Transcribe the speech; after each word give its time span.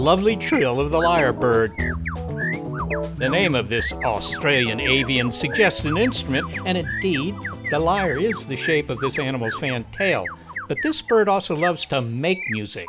lovely 0.00 0.34
trill 0.34 0.80
of 0.80 0.90
the 0.90 0.98
lyrebird. 0.98 1.76
The 3.18 3.28
name 3.28 3.54
of 3.54 3.68
this 3.68 3.92
Australian 3.92 4.80
avian 4.80 5.30
suggests 5.30 5.84
an 5.84 5.98
instrument, 5.98 6.46
and 6.64 6.78
indeed, 6.78 7.34
the 7.68 7.78
lyre 7.78 8.16
is 8.16 8.46
the 8.46 8.56
shape 8.56 8.88
of 8.88 8.98
this 9.00 9.18
animal's 9.18 9.58
fan 9.58 9.84
tail. 9.92 10.24
But 10.68 10.78
this 10.82 11.02
bird 11.02 11.28
also 11.28 11.54
loves 11.54 11.84
to 11.86 12.00
make 12.00 12.38
music. 12.48 12.86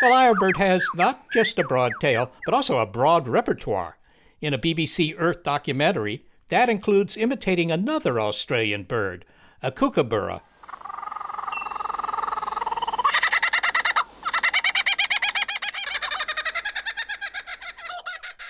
The 0.00 0.06
lyrebird 0.06 0.56
has 0.56 0.82
not 0.94 1.30
just 1.32 1.58
a 1.58 1.64
broad 1.64 1.92
tail, 2.00 2.32
but 2.46 2.54
also 2.54 2.78
a 2.78 2.86
broad 2.86 3.28
repertoire. 3.28 3.98
In 4.40 4.54
a 4.54 4.58
BBC 4.58 5.16
Earth 5.18 5.42
documentary, 5.42 6.24
that 6.48 6.70
includes 6.70 7.14
imitating 7.14 7.70
another 7.70 8.18
Australian 8.18 8.84
bird, 8.84 9.26
a 9.62 9.70
kookaburra. 9.70 10.40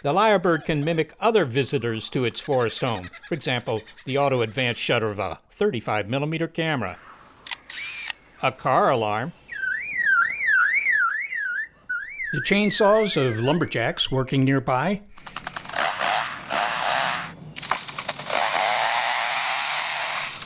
The 0.02 0.12
lyrebird 0.12 0.64
can 0.64 0.84
mimic 0.84 1.14
other 1.20 1.44
visitors 1.44 2.08
to 2.10 2.24
its 2.24 2.40
forest 2.40 2.80
home, 2.80 3.04
for 3.26 3.34
example, 3.34 3.82
the 4.04 4.16
auto 4.16 4.42
advanced 4.42 4.80
shutter 4.80 5.10
of 5.10 5.18
a 5.18 5.40
35mm 5.58 6.54
camera, 6.54 6.98
a 8.40 8.52
car 8.52 8.90
alarm, 8.90 9.32
the 12.32 12.40
chainsaws 12.40 13.16
of 13.16 13.40
lumberjacks 13.40 14.10
working 14.10 14.44
nearby, 14.44 15.00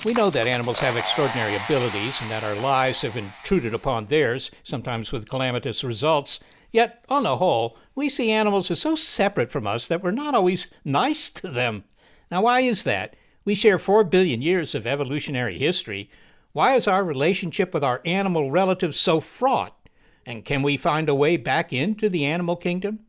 We 0.04 0.14
know 0.14 0.30
that 0.30 0.48
animals 0.48 0.80
have 0.80 0.96
extraordinary 0.96 1.54
abilities 1.54 2.20
and 2.20 2.28
that 2.28 2.42
our 2.42 2.56
lives 2.56 3.02
have 3.02 3.16
intruded 3.16 3.72
upon 3.72 4.06
theirs, 4.06 4.50
sometimes 4.64 5.12
with 5.12 5.28
calamitous 5.28 5.84
results. 5.84 6.40
Yet, 6.72 7.04
on 7.08 7.22
the 7.22 7.36
whole, 7.36 7.76
we 7.94 8.08
see 8.08 8.30
animals 8.30 8.70
as 8.70 8.80
so 8.80 8.94
separate 8.94 9.52
from 9.52 9.66
us 9.66 9.86
that 9.88 10.02
we're 10.02 10.10
not 10.10 10.34
always 10.34 10.68
nice 10.84 11.28
to 11.30 11.48
them. 11.48 11.84
Now, 12.30 12.42
why 12.42 12.60
is 12.60 12.84
that? 12.84 13.14
We 13.44 13.54
share 13.54 13.78
four 13.78 14.04
billion 14.04 14.40
years 14.40 14.74
of 14.74 14.86
evolutionary 14.86 15.58
history. 15.58 16.08
Why 16.52 16.74
is 16.74 16.88
our 16.88 17.04
relationship 17.04 17.74
with 17.74 17.84
our 17.84 18.00
animal 18.06 18.50
relatives 18.50 18.98
so 18.98 19.20
fraught? 19.20 19.76
And 20.24 20.44
can 20.44 20.62
we 20.62 20.76
find 20.76 21.08
a 21.08 21.14
way 21.14 21.36
back 21.36 21.72
into 21.72 22.08
the 22.08 22.24
animal 22.24 22.56
kingdom? 22.56 23.00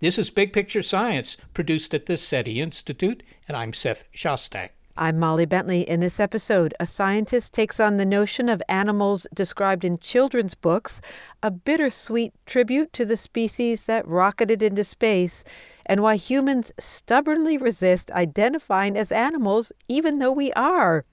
This 0.00 0.18
is 0.18 0.30
Big 0.30 0.52
Picture 0.52 0.82
Science, 0.82 1.36
produced 1.54 1.94
at 1.94 2.06
the 2.06 2.16
SETI 2.16 2.60
Institute, 2.60 3.22
and 3.46 3.56
I'm 3.56 3.72
Seth 3.72 4.04
Shostak. 4.12 4.70
I'm 5.02 5.18
Molly 5.18 5.46
Bentley. 5.46 5.88
In 5.88 6.00
this 6.00 6.20
episode, 6.20 6.74
a 6.78 6.84
scientist 6.84 7.54
takes 7.54 7.80
on 7.80 7.96
the 7.96 8.04
notion 8.04 8.50
of 8.50 8.62
animals 8.68 9.26
described 9.32 9.82
in 9.82 9.96
children's 9.96 10.54
books, 10.54 11.00
a 11.42 11.50
bittersweet 11.50 12.34
tribute 12.44 12.92
to 12.92 13.06
the 13.06 13.16
species 13.16 13.84
that 13.84 14.06
rocketed 14.06 14.62
into 14.62 14.84
space, 14.84 15.42
and 15.86 16.02
why 16.02 16.16
humans 16.16 16.70
stubbornly 16.78 17.56
resist 17.56 18.10
identifying 18.10 18.94
as 18.94 19.10
animals 19.10 19.72
even 19.88 20.18
though 20.18 20.32
we 20.32 20.52
are. 20.52 21.06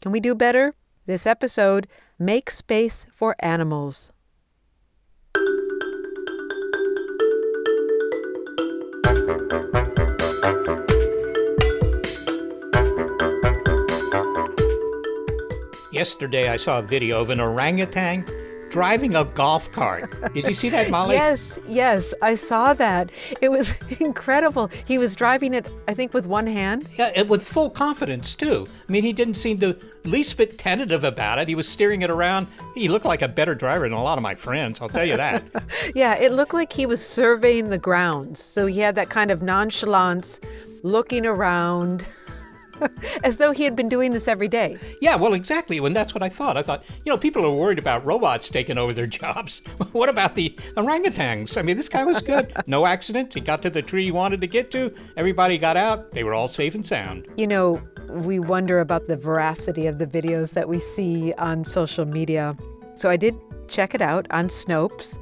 Can 0.00 0.10
we 0.10 0.18
do 0.18 0.34
better? 0.34 0.74
This 1.06 1.24
episode, 1.24 1.86
Make 2.18 2.50
Space 2.50 3.06
for 3.12 3.36
Animals. 3.38 4.10
Yesterday, 15.98 16.48
I 16.48 16.56
saw 16.56 16.78
a 16.78 16.82
video 16.82 17.20
of 17.20 17.28
an 17.30 17.40
orangutan 17.40 18.24
driving 18.70 19.16
a 19.16 19.24
golf 19.24 19.72
cart. 19.72 20.14
Did 20.32 20.46
you 20.46 20.54
see 20.54 20.68
that, 20.68 20.90
Molly? 20.90 21.14
yes, 21.16 21.58
yes, 21.66 22.14
I 22.22 22.36
saw 22.36 22.72
that. 22.74 23.10
It 23.42 23.50
was 23.50 23.74
incredible. 23.98 24.70
He 24.84 24.96
was 24.96 25.16
driving 25.16 25.54
it, 25.54 25.68
I 25.88 25.94
think, 25.94 26.14
with 26.14 26.24
one 26.24 26.46
hand. 26.46 26.88
Yeah, 26.96 27.22
with 27.22 27.42
full 27.42 27.68
confidence, 27.68 28.36
too. 28.36 28.68
I 28.88 28.92
mean, 28.92 29.02
he 29.02 29.12
didn't 29.12 29.34
seem 29.34 29.56
the 29.56 29.76
least 30.04 30.36
bit 30.36 30.56
tentative 30.56 31.02
about 31.02 31.40
it. 31.40 31.48
He 31.48 31.56
was 31.56 31.68
steering 31.68 32.02
it 32.02 32.10
around. 32.10 32.46
He 32.76 32.86
looked 32.86 33.04
like 33.04 33.22
a 33.22 33.28
better 33.28 33.56
driver 33.56 33.88
than 33.88 33.98
a 33.98 34.02
lot 34.02 34.18
of 34.18 34.22
my 34.22 34.36
friends, 34.36 34.80
I'll 34.80 34.88
tell 34.88 35.04
you 35.04 35.16
that. 35.16 35.42
yeah, 35.96 36.14
it 36.14 36.30
looked 36.30 36.54
like 36.54 36.72
he 36.72 36.86
was 36.86 37.04
surveying 37.04 37.70
the 37.70 37.78
grounds. 37.78 38.40
So 38.40 38.66
he 38.66 38.78
had 38.78 38.94
that 38.94 39.10
kind 39.10 39.32
of 39.32 39.42
nonchalance, 39.42 40.38
looking 40.84 41.26
around. 41.26 42.06
As 43.24 43.36
though 43.36 43.52
he 43.52 43.64
had 43.64 43.76
been 43.76 43.88
doing 43.88 44.10
this 44.12 44.28
every 44.28 44.48
day. 44.48 44.78
Yeah, 45.00 45.16
well, 45.16 45.34
exactly. 45.34 45.78
And 45.78 45.94
that's 45.94 46.14
what 46.14 46.22
I 46.22 46.28
thought. 46.28 46.56
I 46.56 46.62
thought, 46.62 46.84
you 47.04 47.12
know, 47.12 47.18
people 47.18 47.44
are 47.44 47.54
worried 47.54 47.78
about 47.78 48.04
robots 48.04 48.48
taking 48.48 48.78
over 48.78 48.92
their 48.92 49.06
jobs. 49.20 49.62
what 49.92 50.08
about 50.08 50.34
the 50.34 50.50
orangutans? 50.76 51.56
I 51.56 51.62
mean, 51.62 51.76
this 51.76 51.88
guy 51.88 52.04
was 52.04 52.22
good. 52.22 52.52
No 52.66 52.86
accident. 52.86 53.34
He 53.34 53.40
got 53.40 53.62
to 53.62 53.70
the 53.70 53.82
tree 53.82 54.04
he 54.04 54.10
wanted 54.10 54.40
to 54.40 54.46
get 54.46 54.70
to. 54.72 54.94
Everybody 55.16 55.58
got 55.58 55.76
out. 55.76 56.12
They 56.12 56.24
were 56.24 56.34
all 56.34 56.48
safe 56.48 56.74
and 56.74 56.86
sound. 56.86 57.26
You 57.36 57.46
know, 57.46 57.82
we 58.08 58.38
wonder 58.38 58.80
about 58.80 59.08
the 59.08 59.16
veracity 59.16 59.86
of 59.86 59.98
the 59.98 60.06
videos 60.06 60.52
that 60.52 60.68
we 60.68 60.80
see 60.80 61.32
on 61.34 61.64
social 61.64 62.04
media. 62.04 62.56
So 62.94 63.10
I 63.10 63.16
did 63.16 63.36
check 63.68 63.94
it 63.94 64.02
out 64.02 64.26
on 64.30 64.48
Snopes. 64.48 65.18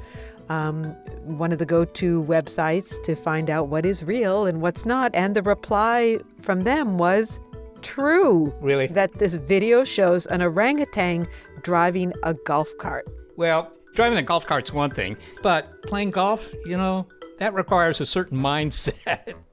Um, 0.49 0.95
one 1.23 1.51
of 1.51 1.59
the 1.59 1.65
go 1.65 1.83
to 1.83 2.23
websites 2.23 3.01
to 3.03 3.15
find 3.15 3.49
out 3.49 3.67
what 3.67 3.85
is 3.85 4.03
real 4.03 4.45
and 4.45 4.61
what's 4.61 4.85
not. 4.85 5.13
And 5.13 5.35
the 5.35 5.41
reply 5.41 6.19
from 6.41 6.63
them 6.63 6.97
was 6.97 7.39
true. 7.87 8.53
Really? 8.59 8.87
That 8.87 9.17
this 9.17 9.35
video 9.35 9.83
shows 9.83 10.25
an 10.27 10.41
orangutan 10.41 11.27
driving 11.61 12.13
a 12.23 12.33
golf 12.33 12.69
cart. 12.79 13.07
Well, 13.37 13.71
driving 13.95 14.17
a 14.17 14.23
golf 14.23 14.45
cart's 14.45 14.73
one 14.73 14.91
thing, 14.91 15.17
but 15.41 15.81
playing 15.83 16.11
golf, 16.11 16.53
you 16.65 16.77
know, 16.77 17.07
that 17.39 17.53
requires 17.53 18.01
a 18.01 18.05
certain 18.05 18.37
mindset. 18.37 19.33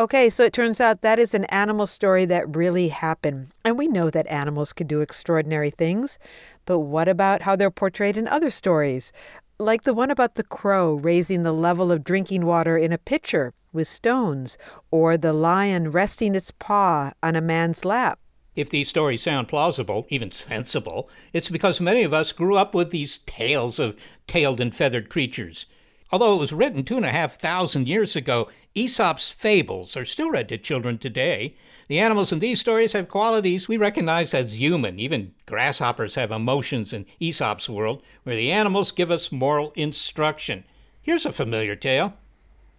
Okay, 0.00 0.30
so 0.30 0.44
it 0.44 0.52
turns 0.52 0.80
out 0.80 1.00
that 1.00 1.18
is 1.18 1.34
an 1.34 1.44
animal 1.46 1.84
story 1.84 2.24
that 2.26 2.54
really 2.54 2.86
happened. 2.86 3.48
And 3.64 3.76
we 3.76 3.88
know 3.88 4.10
that 4.10 4.28
animals 4.28 4.72
can 4.72 4.86
do 4.86 5.00
extraordinary 5.00 5.70
things. 5.70 6.20
But 6.66 6.78
what 6.78 7.08
about 7.08 7.42
how 7.42 7.56
they're 7.56 7.68
portrayed 7.68 8.16
in 8.16 8.28
other 8.28 8.48
stories? 8.48 9.10
Like 9.58 9.82
the 9.82 9.92
one 9.92 10.12
about 10.12 10.36
the 10.36 10.44
crow 10.44 10.94
raising 10.94 11.42
the 11.42 11.50
level 11.50 11.90
of 11.90 12.04
drinking 12.04 12.46
water 12.46 12.78
in 12.78 12.92
a 12.92 12.98
pitcher 12.98 13.54
with 13.72 13.88
stones, 13.88 14.58
or 14.90 15.16
the 15.16 15.32
lion 15.32 15.90
resting 15.90 16.34
its 16.34 16.50
paw 16.50 17.12
on 17.22 17.36
a 17.36 17.40
man's 17.40 17.84
lap. 17.84 18.18
If 18.56 18.70
these 18.70 18.88
stories 18.88 19.22
sound 19.22 19.46
plausible, 19.46 20.06
even 20.08 20.32
sensible, 20.32 21.08
it's 21.32 21.48
because 21.48 21.80
many 21.80 22.02
of 22.02 22.12
us 22.12 22.32
grew 22.32 22.56
up 22.56 22.74
with 22.74 22.90
these 22.90 23.18
tales 23.18 23.78
of 23.78 23.96
tailed 24.26 24.60
and 24.60 24.74
feathered 24.74 25.08
creatures. 25.08 25.66
Although 26.10 26.34
it 26.34 26.40
was 26.40 26.52
written 26.52 26.82
two 26.82 26.96
and 26.96 27.06
a 27.06 27.12
half 27.12 27.38
thousand 27.38 27.86
years 27.86 28.16
ago, 28.16 28.48
Aesop's 28.74 29.30
fables 29.30 29.96
are 29.96 30.04
still 30.04 30.30
read 30.30 30.48
to 30.48 30.58
children 30.58 30.98
today. 30.98 31.54
The 31.88 31.98
animals 31.98 32.32
in 32.32 32.38
these 32.38 32.60
stories 32.60 32.94
have 32.94 33.08
qualities 33.08 33.68
we 33.68 33.76
recognize 33.76 34.34
as 34.34 34.58
human. 34.58 34.98
Even 34.98 35.34
grasshoppers 35.46 36.14
have 36.16 36.30
emotions 36.30 36.92
in 36.92 37.06
Aesop's 37.20 37.68
world, 37.68 38.02
where 38.24 38.36
the 38.36 38.50
animals 38.50 38.90
give 38.90 39.10
us 39.10 39.30
moral 39.30 39.72
instruction. 39.76 40.64
Here's 41.00 41.26
a 41.26 41.32
familiar 41.32 41.76
tale. 41.76 42.14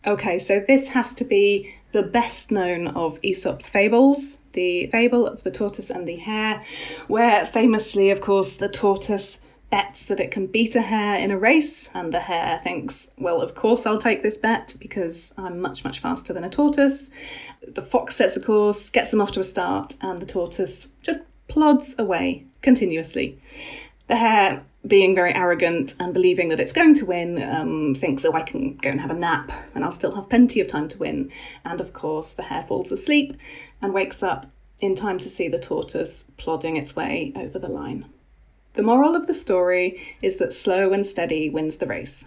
Okay, 0.07 0.39
so 0.39 0.63
this 0.65 0.89
has 0.89 1.13
to 1.13 1.25
be 1.25 1.75
the 1.91 2.03
best 2.03 2.51
known 2.51 2.87
of 2.87 3.19
Aesop's 3.21 3.69
fables, 3.69 4.37
the 4.53 4.87
fable 4.87 5.27
of 5.27 5.43
the 5.43 5.51
tortoise 5.51 5.89
and 5.89 6.07
the 6.07 6.15
hare, 6.15 6.63
where 7.07 7.45
famously, 7.45 8.09
of 8.09 8.21
course, 8.21 8.53
the 8.53 8.69
tortoise 8.69 9.39
bets 9.69 10.05
that 10.05 10.21
it 10.21 10.31
can 10.31 10.47
beat 10.47 10.75
a 10.75 10.81
hare 10.81 11.19
in 11.19 11.31
a 11.31 11.37
race, 11.37 11.89
and 11.93 12.13
the 12.13 12.21
hare 12.21 12.59
thinks, 12.63 13.09
well, 13.17 13.41
of 13.41 13.55
course 13.55 13.85
I'll 13.85 13.99
take 13.99 14.23
this 14.23 14.37
bet 14.37 14.73
because 14.79 15.33
I'm 15.37 15.59
much, 15.59 15.83
much 15.83 15.99
faster 15.99 16.31
than 16.31 16.45
a 16.45 16.49
tortoise. 16.49 17.09
The 17.67 17.81
fox 17.81 18.15
sets 18.15 18.37
a 18.37 18.39
course, 18.39 18.89
gets 18.89 19.11
them 19.11 19.19
off 19.19 19.33
to 19.33 19.41
a 19.41 19.43
start, 19.43 19.95
and 19.99 20.19
the 20.19 20.25
tortoise 20.25 20.87
just 21.01 21.19
plods 21.49 21.93
away 21.99 22.45
continuously. 22.61 23.37
The 24.07 24.15
hare 24.15 24.65
being 24.89 25.15
very 25.15 25.33
arrogant 25.33 25.95
and 25.99 26.13
believing 26.13 26.49
that 26.49 26.59
it's 26.59 26.73
going 26.73 26.95
to 26.95 27.05
win, 27.05 27.41
um, 27.41 27.95
thinks, 27.95 28.25
oh, 28.25 28.33
I 28.33 28.41
can 28.41 28.75
go 28.77 28.89
and 28.89 28.99
have 28.99 29.11
a 29.11 29.13
nap 29.13 29.51
and 29.73 29.85
I'll 29.85 29.91
still 29.91 30.15
have 30.15 30.29
plenty 30.29 30.59
of 30.59 30.67
time 30.67 30.89
to 30.89 30.97
win. 30.97 31.31
And 31.63 31.79
of 31.79 31.93
course, 31.93 32.33
the 32.33 32.43
hare 32.43 32.63
falls 32.63 32.91
asleep 32.91 33.37
and 33.81 33.93
wakes 33.93 34.21
up 34.21 34.47
in 34.81 34.95
time 34.95 35.19
to 35.19 35.29
see 35.29 35.47
the 35.47 35.59
tortoise 35.59 36.25
plodding 36.37 36.75
its 36.75 36.95
way 36.95 37.31
over 37.35 37.59
the 37.59 37.69
line. 37.69 38.05
The 38.73 38.83
moral 38.83 39.15
of 39.15 39.27
the 39.27 39.33
story 39.33 40.17
is 40.21 40.37
that 40.37 40.53
slow 40.53 40.91
and 40.91 41.05
steady 41.05 41.49
wins 41.49 41.77
the 41.77 41.87
race. 41.87 42.23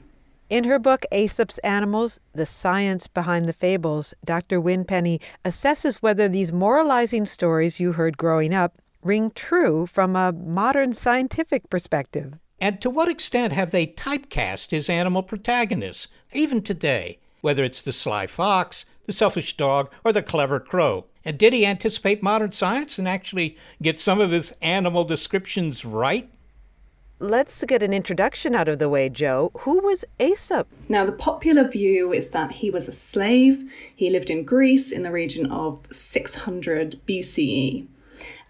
In 0.50 0.64
her 0.64 0.78
book, 0.78 1.06
Aesop's 1.10 1.56
Animals 1.58 2.20
The 2.34 2.44
Science 2.44 3.06
Behind 3.06 3.48
the 3.48 3.54
Fables, 3.54 4.12
Dr. 4.24 4.60
Wimpenny 4.60 5.18
assesses 5.44 6.02
whether 6.02 6.28
these 6.28 6.52
moralizing 6.52 7.24
stories 7.24 7.80
you 7.80 7.92
heard 7.92 8.18
growing 8.18 8.52
up 8.52 8.82
ring 9.02 9.30
true 9.34 9.86
from 9.86 10.14
a 10.14 10.32
modern 10.32 10.92
scientific 10.92 11.70
perspective. 11.70 12.34
And 12.62 12.80
to 12.80 12.90
what 12.90 13.08
extent 13.08 13.52
have 13.52 13.72
they 13.72 13.88
typecast 13.88 14.70
his 14.70 14.88
animal 14.88 15.24
protagonists, 15.24 16.06
even 16.32 16.62
today, 16.62 17.18
whether 17.40 17.64
it's 17.64 17.82
the 17.82 17.92
sly 17.92 18.28
fox, 18.28 18.84
the 19.04 19.12
selfish 19.12 19.56
dog, 19.56 19.90
or 20.04 20.12
the 20.12 20.22
clever 20.22 20.60
crow? 20.60 21.06
And 21.24 21.36
did 21.36 21.52
he 21.54 21.66
anticipate 21.66 22.22
modern 22.22 22.52
science 22.52 23.00
and 23.00 23.08
actually 23.08 23.56
get 23.82 23.98
some 23.98 24.20
of 24.20 24.30
his 24.30 24.54
animal 24.62 25.02
descriptions 25.02 25.84
right? 25.84 26.30
let's 27.22 27.62
get 27.64 27.82
an 27.82 27.92
introduction 27.94 28.54
out 28.54 28.68
of 28.68 28.78
the 28.80 28.88
way, 28.88 29.08
Jo. 29.08 29.52
Who 29.60 29.78
was 29.78 30.04
Aesop? 30.18 30.66
Now, 30.88 31.04
the 31.04 31.12
popular 31.12 31.68
view 31.68 32.12
is 32.12 32.30
that 32.30 32.52
he 32.52 32.68
was 32.68 32.88
a 32.88 32.92
slave. 32.92 33.70
He 33.94 34.10
lived 34.10 34.28
in 34.28 34.44
Greece 34.44 34.90
in 34.90 35.04
the 35.04 35.12
region 35.12 35.46
of 35.46 35.86
600 35.92 37.00
BCE. 37.06 37.86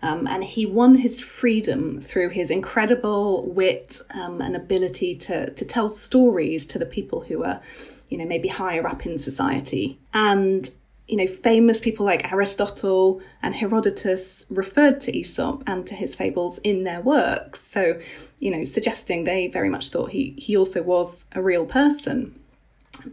Um, 0.02 0.26
and 0.26 0.42
he 0.42 0.66
won 0.66 0.96
his 0.96 1.20
freedom 1.20 2.00
through 2.00 2.30
his 2.30 2.50
incredible 2.50 3.46
wit 3.46 4.00
um, 4.10 4.40
and 4.40 4.56
ability 4.56 5.14
to, 5.16 5.50
to 5.50 5.64
tell 5.64 5.88
stories 5.88 6.66
to 6.66 6.78
the 6.78 6.86
people 6.86 7.20
who 7.20 7.38
were, 7.38 7.60
you 8.08 8.18
know, 8.18 8.26
maybe 8.26 8.48
higher 8.48 8.86
up 8.86 9.06
in 9.06 9.18
society. 9.18 10.00
And 10.12 10.68
you 11.08 11.16
know, 11.16 11.26
famous 11.26 11.80
people 11.80 12.06
like 12.06 12.32
Aristotle 12.32 13.20
and 13.42 13.54
Herodotus 13.54 14.46
referred 14.48 15.00
to 15.02 15.14
Aesop 15.14 15.62
and 15.66 15.86
to 15.86 15.94
his 15.94 16.14
fables 16.14 16.58
in 16.64 16.84
their 16.84 17.00
works. 17.00 17.60
So, 17.60 18.00
you 18.38 18.50
know, 18.50 18.64
suggesting 18.64 19.24
they 19.24 19.48
very 19.48 19.68
much 19.68 19.90
thought 19.90 20.12
he, 20.12 20.34
he 20.38 20.56
also 20.56 20.80
was 20.80 21.26
a 21.32 21.42
real 21.42 21.66
person. 21.66 22.38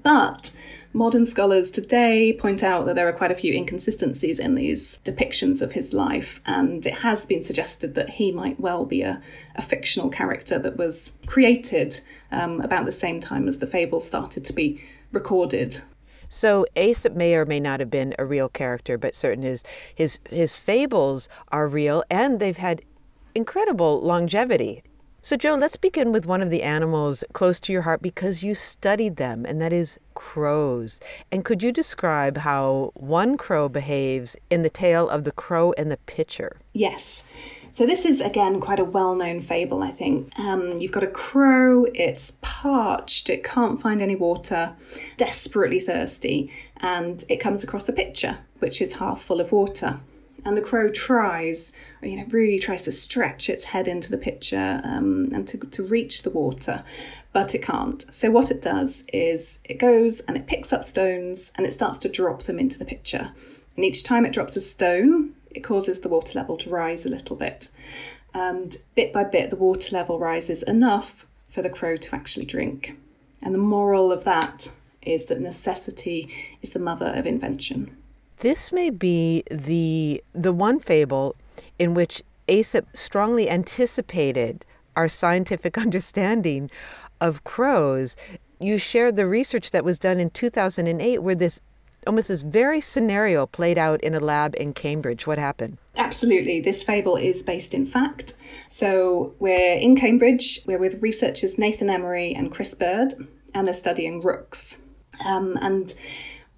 But 0.04 0.52
modern 1.00 1.26
scholars 1.26 1.72
today 1.72 2.34
point 2.34 2.62
out 2.62 2.86
that 2.86 2.94
there 2.94 3.08
are 3.08 3.14
quite 3.14 3.32
a 3.32 3.36
few 3.36 3.54
inconsistencies 3.54 4.38
in 4.38 4.56
these 4.56 5.00
depictions 5.06 5.62
of 5.62 5.72
his 5.72 5.94
life, 5.94 6.42
and 6.46 6.86
it 6.86 6.96
has 6.96 7.26
been 7.26 7.42
suggested 7.42 7.96
that 7.96 8.10
he 8.10 8.34
might 8.34 8.60
well 8.60 8.84
be 8.84 9.02
a, 9.02 9.22
a 9.56 9.62
fictional 9.62 10.10
character 10.10 10.60
that 10.60 10.76
was 10.76 11.14
created 11.26 12.02
um, 12.34 12.60
about 12.60 12.86
the 12.86 12.92
same 12.92 13.22
time 13.22 13.48
as 13.48 13.60
the 13.60 13.66
fables 13.66 14.06
started 14.06 14.44
to 14.44 14.52
be 14.52 14.84
recorded 15.14 15.82
so 16.32 16.64
Aesop 16.76 17.16
may 17.16 17.34
or 17.34 17.44
may 17.44 17.60
not 17.60 17.80
have 17.80 17.90
been 17.90 18.14
a 18.20 18.26
real 18.26 18.50
character, 18.50 19.00
but 19.00 19.16
certain 19.16 19.42
his 19.42 19.64
his 19.96 20.20
his 20.30 20.56
fables 20.56 21.28
are 21.48 21.68
real 21.68 22.04
and 22.12 22.40
they've 22.40 22.56
had 22.56 22.84
incredible 23.34 24.00
longevity. 24.02 24.84
So 25.22 25.36
Jo, 25.36 25.56
let's 25.56 25.76
begin 25.76 26.14
with 26.14 26.26
one 26.26 26.42
of 26.42 26.50
the 26.50 26.64
animals 26.64 27.26
close 27.34 27.60
to 27.62 27.74
your 27.74 27.82
heart 27.82 28.02
because 28.02 28.42
you 28.42 28.56
studied 28.56 29.18
them, 29.18 29.46
and 29.46 29.60
that 29.62 29.74
is 29.74 30.00
crows. 30.14 31.02
And 31.30 31.44
could 31.44 31.62
you 31.62 31.74
describe 31.74 32.38
how 32.38 32.92
one 32.94 33.36
crow 33.36 33.68
behaves 33.68 34.38
in 34.50 34.64
the 34.64 34.70
tale 34.70 35.10
of 35.10 35.26
the 35.26 35.34
crow 35.34 35.74
and 35.78 35.92
the 35.92 35.98
pitcher? 35.98 36.58
Yes. 36.72 37.26
So 37.74 37.86
this 37.86 38.06
is 38.06 38.22
again 38.22 38.62
quite 38.62 38.80
a 38.80 38.86
well-known 38.86 39.42
fable, 39.42 39.84
I 39.84 39.92
think. 39.92 40.32
Um, 40.40 40.78
you've 40.80 40.94
got 40.94 41.04
a 41.04 41.08
crow. 41.08 41.86
It's 41.94 42.32
parched. 42.42 43.30
It 43.30 43.44
can't 43.44 43.82
find 43.82 44.02
any 44.02 44.16
water. 44.16 44.74
Desperately 45.18 45.82
thirsty, 45.82 46.50
and 46.78 47.26
it 47.28 47.42
comes 47.42 47.62
across 47.62 47.90
a 47.90 47.94
pitcher 47.94 48.40
which 48.60 48.82
is 48.82 48.96
half 48.96 49.22
full 49.22 49.42
of 49.42 49.52
water. 49.52 50.00
And 50.46 50.56
the 50.56 50.62
crow 50.62 50.90
tries, 50.90 51.72
you 52.02 52.18
know, 52.18 52.26
really 52.30 52.60
tries 52.60 52.84
to 52.84 52.92
stretch 52.92 53.50
its 53.50 53.66
head 53.66 53.88
into 53.88 54.10
the 54.10 54.18
pitcher 54.18 54.82
um, 54.84 55.30
and 55.34 55.48
to, 55.48 55.58
to 55.58 55.84
reach 55.84 56.24
the 56.24 56.30
water, 56.30 56.84
but 57.34 57.54
it 57.54 57.62
can't. 57.62 58.06
So, 58.14 58.32
what 58.32 58.52
it 58.52 58.62
does 58.62 59.04
is 59.12 59.60
it 59.64 59.80
goes 59.80 60.22
and 60.22 60.38
it 60.38 60.48
picks 60.48 60.72
up 60.72 60.84
stones 60.84 61.52
and 61.56 61.66
it 61.66 61.74
starts 61.74 61.98
to 62.00 62.10
drop 62.10 62.44
them 62.44 62.60
into 62.60 62.78
the 62.78 62.86
pitcher. 62.86 63.32
And 63.76 63.86
each 63.86 64.04
time 64.04 64.26
it 64.26 64.34
drops 64.34 64.56
a 64.56 64.62
stone, 64.62 65.36
it 65.52 65.62
causes 65.62 66.00
the 66.00 66.10
water 66.10 66.38
level 66.38 66.58
to 66.58 66.70
rise 66.70 67.06
a 67.06 67.10
little 67.10 67.36
bit. 67.36 67.70
And 68.34 68.78
bit 68.96 69.12
by 69.12 69.24
bit, 69.24 69.50
the 69.50 69.56
water 69.56 69.96
level 69.96 70.20
rises 70.20 70.64
enough 70.64 71.26
for 71.48 71.62
the 71.62 71.70
crow 71.70 71.98
to 71.98 72.16
actually 72.16 72.46
drink. 72.46 72.96
And 73.42 73.54
the 73.54 73.60
moral 73.60 74.12
of 74.12 74.24
that 74.26 74.72
is 75.02 75.26
that 75.26 75.40
necessity 75.40 76.30
is 76.62 76.72
the 76.72 76.80
mother 76.80 77.14
of 77.16 77.26
invention. 77.26 77.98
This 78.40 78.72
may 78.72 78.90
be 78.90 79.44
the 79.52 80.24
the 80.34 80.54
one 80.54 80.80
fable 80.80 81.36
in 81.78 81.94
which 81.94 82.24
Aesop 82.48 82.86
strongly 82.96 83.50
anticipated 83.50 84.66
our 84.96 85.08
scientific 85.10 85.78
understanding 85.86 86.72
of 87.20 87.44
crows. 87.44 88.16
You 88.60 88.78
shared 88.78 89.16
the 89.16 89.28
research 89.28 89.72
that 89.72 89.84
was 89.84 90.00
done 90.00 90.20
in 90.20 90.30
2008 90.30 91.20
where 91.20 91.36
this 91.36 91.60
almost 92.08 92.30
this 92.30 92.42
very 92.42 92.80
scenario 92.80 93.46
played 93.46 93.78
out 93.78 94.02
in 94.02 94.16
a 94.16 94.22
lab 94.22 94.56
in 94.56 94.72
Cambridge. 94.74 95.28
What 95.28 95.38
happened? 95.38 95.78
Absolutely. 95.98 96.62
This 96.62 96.82
fable 96.82 97.18
is 97.18 97.44
based 97.44 97.74
in 97.74 97.86
fact. 97.86 98.34
So 98.70 99.34
we're 99.40 99.76
in 99.76 99.98
Cambridge, 99.98 100.62
we're 100.66 100.80
with 100.80 101.02
researchers 101.02 101.58
Nathan 101.58 101.90
Emery 101.90 102.34
and 102.34 102.52
Chris 102.52 102.74
Bird, 102.74 103.16
and 103.54 103.68
they're 103.68 103.74
studying 103.74 104.22
rooks. 104.22 104.78
Um, 105.26 105.58
and 105.62 105.94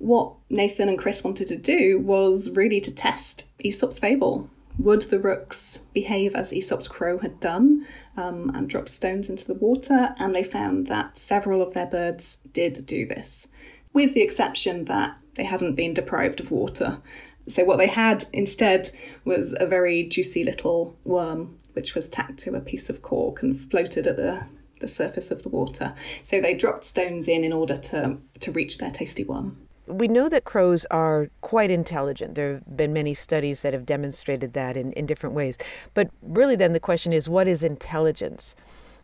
what 0.01 0.33
Nathan 0.49 0.89
and 0.89 0.97
Chris 0.97 1.23
wanted 1.23 1.47
to 1.49 1.55
do 1.55 1.99
was 1.99 2.49
really 2.51 2.81
to 2.81 2.91
test 2.91 3.45
Aesop's 3.59 3.99
fable. 3.99 4.49
Would 4.79 5.03
the 5.03 5.19
rooks 5.19 5.79
behave 5.93 6.33
as 6.33 6.51
Aesop's 6.51 6.87
crow 6.87 7.19
had 7.19 7.39
done 7.39 7.85
um, 8.17 8.51
and 8.55 8.67
drop 8.67 8.89
stones 8.89 9.29
into 9.29 9.45
the 9.45 9.53
water? 9.53 10.15
And 10.17 10.33
they 10.33 10.43
found 10.43 10.87
that 10.87 11.19
several 11.19 11.61
of 11.61 11.75
their 11.75 11.85
birds 11.85 12.39
did 12.51 12.83
do 12.87 13.05
this, 13.05 13.45
with 13.93 14.15
the 14.15 14.23
exception 14.23 14.85
that 14.85 15.17
they 15.35 15.43
hadn't 15.43 15.75
been 15.75 15.93
deprived 15.93 16.39
of 16.39 16.49
water. 16.49 16.99
So, 17.47 17.63
what 17.63 17.77
they 17.77 17.87
had 17.87 18.25
instead 18.33 18.91
was 19.23 19.53
a 19.59 19.67
very 19.67 20.03
juicy 20.03 20.43
little 20.43 20.97
worm 21.03 21.59
which 21.73 21.93
was 21.95 22.07
tacked 22.07 22.39
to 22.39 22.55
a 22.55 22.59
piece 22.59 22.89
of 22.89 23.01
cork 23.01 23.43
and 23.43 23.59
floated 23.59 24.07
at 24.07 24.17
the, 24.17 24.45
the 24.79 24.87
surface 24.87 25.31
of 25.31 25.43
the 25.43 25.49
water. 25.49 25.93
So, 26.23 26.41
they 26.41 26.55
dropped 26.55 26.85
stones 26.85 27.27
in 27.27 27.43
in 27.43 27.53
order 27.53 27.77
to, 27.77 28.17
to 28.39 28.51
reach 28.51 28.79
their 28.79 28.91
tasty 28.91 29.23
worm. 29.23 29.57
We 29.87 30.07
know 30.07 30.29
that 30.29 30.45
crows 30.45 30.85
are 30.91 31.29
quite 31.41 31.71
intelligent. 31.71 32.35
There 32.35 32.53
have 32.53 32.77
been 32.77 32.93
many 32.93 33.13
studies 33.13 33.61
that 33.61 33.73
have 33.73 33.85
demonstrated 33.85 34.53
that 34.53 34.77
in, 34.77 34.93
in 34.93 35.05
different 35.05 35.35
ways. 35.35 35.57
But 35.93 36.09
really, 36.21 36.55
then 36.55 36.73
the 36.73 36.79
question 36.79 37.13
is 37.13 37.27
what 37.27 37.47
is 37.47 37.63
intelligence? 37.63 38.55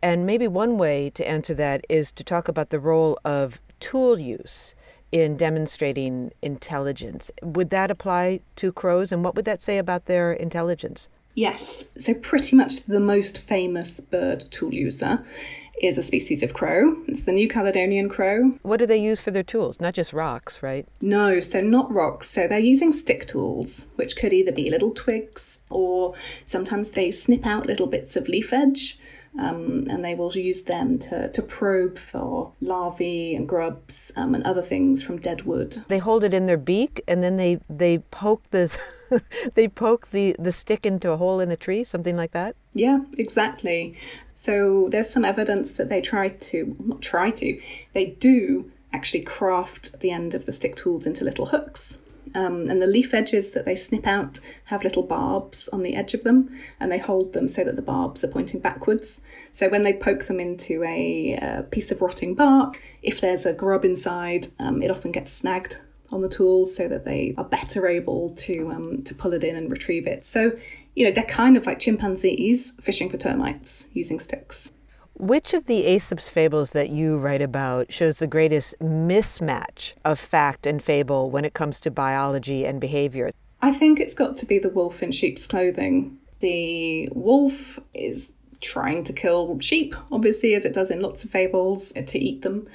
And 0.02 0.26
maybe 0.26 0.48
one 0.48 0.78
way 0.78 1.10
to 1.12 1.28
answer 1.28 1.54
that 1.56 1.86
is 1.90 2.12
to 2.14 2.24
talk 2.24 2.48
about 2.48 2.70
the 2.70 2.80
role 2.80 3.18
of 3.26 3.60
tool 3.80 4.20
use 4.20 4.76
in 5.12 5.38
demonstrating 5.38 6.32
intelligence. 6.42 7.32
Would 7.42 7.70
that 7.70 7.90
apply 7.90 8.42
to 8.58 8.72
crows, 8.72 9.12
and 9.12 9.24
what 9.24 9.36
would 9.36 9.46
that 9.46 9.62
say 9.62 9.78
about 9.78 10.06
their 10.06 10.34
intelligence? 10.34 11.10
Yes, 11.34 11.86
so 12.00 12.14
pretty 12.16 12.56
much 12.56 12.84
the 12.86 13.00
most 13.00 13.38
famous 13.38 14.00
bird 14.00 14.46
tool 14.50 14.74
user 14.74 15.24
is 15.82 15.98
a 15.98 16.04
species 16.04 16.44
of 16.44 16.54
crow. 16.54 16.98
It's 17.08 17.24
the 17.24 17.32
New 17.32 17.48
Caledonian 17.48 18.10
crow. 18.10 18.58
What 18.64 18.78
do 18.78 18.86
they 18.86 18.98
use 18.98 19.20
for 19.20 19.32
their 19.32 19.44
tools? 19.44 19.80
Not 19.80 19.94
just 19.94 20.14
rocks, 20.14 20.64
right? 20.64 20.88
No, 21.02 21.40
so 21.40 21.62
not 21.62 21.92
rocks. 21.92 22.30
So 22.30 22.48
they're 22.48 22.60
using 22.60 22.92
stick 22.92 23.28
tools, 23.28 23.86
which 23.96 24.16
could 24.16 24.34
either 24.34 24.52
be 24.52 24.70
little 24.70 24.92
twigs 24.92 25.60
or 25.70 26.16
sometimes 26.46 26.92
they 26.92 27.12
snip 27.12 27.46
out 27.46 27.66
little 27.66 27.88
bits 27.88 28.16
of 28.16 28.28
leaf 28.28 28.54
edge 28.54 28.98
um, 29.38 29.86
and 29.90 30.04
they 30.04 30.16
will 30.16 30.32
use 30.32 30.64
them 30.64 30.98
to, 31.00 31.30
to 31.30 31.42
probe 31.42 31.98
for 31.98 32.54
larvae 32.62 33.36
and 33.36 33.48
grubs 33.48 34.12
um, 34.16 34.34
and 34.34 34.44
other 34.44 34.62
things 34.62 35.04
from 35.04 35.20
dead 35.20 35.44
wood. 35.44 35.84
They 35.88 36.00
hold 36.00 36.24
it 36.24 36.34
in 36.34 36.46
their 36.46 36.58
beak 36.58 37.04
and 37.08 37.24
then 37.24 37.38
they, 37.38 37.60
they 37.70 38.00
poke 38.00 38.50
the 38.50 38.76
they 39.54 39.68
poke 39.68 40.10
the, 40.12 40.36
the 40.40 40.52
stick 40.52 40.86
into 40.86 41.12
a 41.12 41.18
hole 41.18 41.40
in 41.40 41.52
a 41.52 41.56
tree, 41.56 41.84
something 41.84 42.18
like 42.18 42.32
that? 42.32 42.56
Yeah, 42.74 43.00
exactly. 43.18 43.96
So 44.40 44.88
there's 44.92 45.10
some 45.10 45.26
evidence 45.26 45.72
that 45.74 45.90
they 45.90 46.00
try 46.00 46.30
to, 46.30 46.76
not 46.80 47.02
try 47.02 47.32
to, 47.32 47.60
they 47.94 48.06
do 48.20 48.72
actually 48.94 49.24
craft 49.24 50.00
the 50.00 50.12
end 50.12 50.36
of 50.36 50.46
the 50.46 50.54
stick 50.54 50.76
tools 50.76 51.08
into 51.08 51.26
little 51.26 51.48
hooks 51.48 51.98
um, 52.36 52.70
and 52.70 52.82
the 52.82 52.88
leaf 52.88 53.14
edges 53.14 53.52
that 53.52 53.66
they 53.66 53.76
snip 53.76 54.06
out 54.06 54.40
have 54.66 54.84
little 54.84 55.04
barbs 55.04 55.68
on 55.70 55.82
the 55.82 55.96
edge 55.96 56.14
of 56.14 56.24
them, 56.24 56.56
and 56.80 56.92
they 56.92 56.98
hold 56.98 57.34
them 57.34 57.48
so 57.48 57.64
that 57.64 57.76
the 57.76 57.82
barbs 57.82 58.24
are 58.24 58.28
pointing 58.28 58.60
backwards. 58.60 59.22
So 59.54 59.70
when 59.70 59.82
they 59.82 59.94
poke 59.94 60.26
them 60.26 60.40
into 60.40 60.84
a, 60.84 61.34
a 61.34 61.64
piece 61.64 61.90
of 61.92 62.02
rotting 62.02 62.36
bark, 62.36 62.80
if 63.02 63.22
there's 63.22 63.46
a 63.46 63.54
grub 63.54 63.86
inside, 63.86 64.50
um, 64.60 64.84
it 64.84 64.92
often 64.92 65.12
gets 65.12 65.32
snagged 65.32 65.78
on 66.10 66.22
the 66.22 66.30
tools 66.30 66.76
so 66.76 66.88
that 66.88 67.04
they 67.04 67.34
are 67.38 67.44
better 67.44 67.88
able 67.88 68.30
to 68.36 68.72
um, 68.72 69.04
to 69.04 69.14
pull 69.14 69.34
it 69.34 69.44
in 69.44 69.56
and 69.56 69.70
retrieve 69.70 70.08
it. 70.08 70.26
So 70.26 70.54
you 70.98 71.06
know 71.06 71.12
they're 71.12 71.24
kind 71.24 71.56
of 71.56 71.68
like 71.68 71.78
chimpanzees 71.78 72.74
fishing 72.82 73.08
for 73.08 73.18
termites 73.18 73.86
using 73.94 74.20
sticks. 74.20 74.72
Which 75.14 75.54
of 75.54 75.66
the 75.66 75.86
Aesop's 75.86 76.28
fables 76.28 76.72
that 76.72 76.90
you 76.90 77.20
write 77.20 77.42
about 77.42 77.94
shows 77.94 78.18
the 78.18 78.26
greatest 78.26 78.80
mismatch 78.80 79.94
of 80.04 80.20
fact 80.20 80.66
and 80.66 80.82
fable 80.82 81.30
when 81.30 81.46
it 81.46 81.54
comes 81.54 81.80
to 81.82 81.92
biology 81.92 82.66
and 82.66 82.82
behavior? 82.82 83.30
I 83.62 83.74
think 83.74 84.00
it's 84.00 84.16
got 84.16 84.38
to 84.38 84.46
be 84.48 84.58
the 84.58 84.70
wolf 84.70 85.04
in 85.04 85.12
sheep's 85.12 85.46
clothing. 85.46 86.18
The 86.40 87.10
wolf 87.12 87.80
is 87.94 88.32
trying 88.60 89.04
to 89.04 89.14
kill 89.14 89.60
sheep, 89.60 89.94
obviously, 90.12 90.56
as 90.56 90.66
it 90.66 90.74
does 90.74 90.90
in 90.90 91.00
lots 91.00 91.24
of 91.24 91.30
fables, 91.30 91.94
to 91.94 92.20
eat 92.20 92.42
them. 92.42 92.68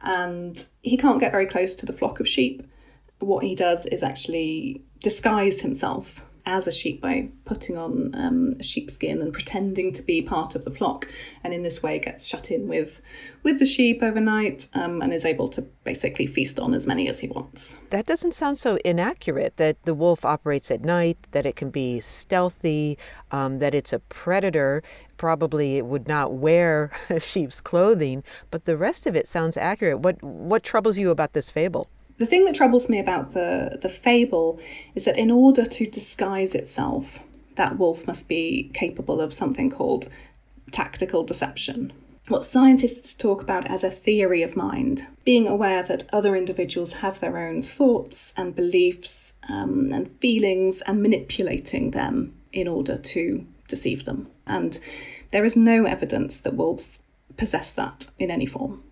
And 0.00 0.64
he 0.82 0.96
can't 0.96 1.18
get 1.18 1.32
very 1.32 1.46
close 1.46 1.74
to 1.76 1.86
the 1.86 1.92
flock 1.92 2.20
of 2.20 2.28
sheep. 2.28 2.62
What 3.18 3.42
he 3.42 3.56
does 3.56 3.84
is 3.86 4.04
actually 4.04 4.84
disguise 5.00 5.60
himself 5.60 6.22
as 6.46 6.66
a 6.66 6.72
sheep 6.72 7.00
by 7.00 7.28
putting 7.44 7.76
on 7.76 8.14
um, 8.14 8.60
sheepskin 8.60 9.22
and 9.22 9.32
pretending 9.32 9.92
to 9.92 10.02
be 10.02 10.20
part 10.20 10.54
of 10.54 10.64
the 10.64 10.70
flock, 10.70 11.08
and 11.42 11.54
in 11.54 11.62
this 11.62 11.82
way 11.82 11.98
gets 11.98 12.26
shut 12.26 12.50
in 12.50 12.68
with 12.68 13.00
with 13.42 13.58
the 13.58 13.66
sheep 13.66 14.02
overnight 14.02 14.66
um, 14.74 15.02
and 15.02 15.12
is 15.12 15.24
able 15.24 15.48
to 15.48 15.62
basically 15.84 16.26
feast 16.26 16.58
on 16.58 16.72
as 16.74 16.86
many 16.86 17.08
as 17.08 17.20
he 17.20 17.28
wants. 17.28 17.76
That 17.90 18.06
doesn't 18.06 18.34
sound 18.34 18.58
so 18.58 18.78
inaccurate. 18.84 19.56
That 19.56 19.82
the 19.84 19.94
wolf 19.94 20.24
operates 20.24 20.70
at 20.70 20.82
night, 20.82 21.18
that 21.32 21.46
it 21.46 21.56
can 21.56 21.70
be 21.70 22.00
stealthy, 22.00 22.98
um, 23.30 23.58
that 23.58 23.74
it's 23.74 23.92
a 23.92 23.98
predator. 23.98 24.82
Probably 25.16 25.76
it 25.76 25.86
would 25.86 26.08
not 26.08 26.32
wear 26.32 26.90
sheep's 27.20 27.60
clothing, 27.60 28.24
but 28.50 28.64
the 28.64 28.76
rest 28.76 29.06
of 29.06 29.14
it 29.14 29.28
sounds 29.28 29.56
accurate. 29.56 30.00
What 30.00 30.22
what 30.22 30.62
troubles 30.62 30.98
you 30.98 31.10
about 31.10 31.32
this 31.32 31.50
fable? 31.50 31.88
The 32.18 32.26
thing 32.26 32.44
that 32.44 32.54
troubles 32.54 32.88
me 32.88 32.98
about 32.98 33.34
the, 33.34 33.78
the 33.80 33.88
fable 33.88 34.60
is 34.94 35.04
that 35.04 35.18
in 35.18 35.30
order 35.30 35.64
to 35.64 35.86
disguise 35.86 36.54
itself, 36.54 37.18
that 37.56 37.78
wolf 37.78 38.06
must 38.06 38.28
be 38.28 38.70
capable 38.72 39.20
of 39.20 39.32
something 39.32 39.70
called 39.70 40.08
tactical 40.70 41.24
deception. 41.24 41.92
What 42.28 42.44
scientists 42.44 43.14
talk 43.14 43.42
about 43.42 43.70
as 43.70 43.84
a 43.84 43.90
theory 43.90 44.42
of 44.42 44.56
mind, 44.56 45.06
being 45.24 45.46
aware 45.46 45.82
that 45.82 46.08
other 46.12 46.34
individuals 46.34 46.94
have 46.94 47.20
their 47.20 47.36
own 47.36 47.62
thoughts 47.62 48.32
and 48.36 48.56
beliefs 48.56 49.34
um, 49.48 49.92
and 49.92 50.10
feelings 50.20 50.80
and 50.82 51.02
manipulating 51.02 51.90
them 51.90 52.34
in 52.52 52.66
order 52.66 52.96
to 52.96 53.46
deceive 53.68 54.04
them. 54.04 54.28
And 54.46 54.80
there 55.32 55.44
is 55.44 55.56
no 55.56 55.84
evidence 55.84 56.38
that 56.38 56.54
wolves 56.54 56.98
possess 57.36 57.72
that 57.72 58.06
in 58.18 58.30
any 58.30 58.46
form. 58.46 58.82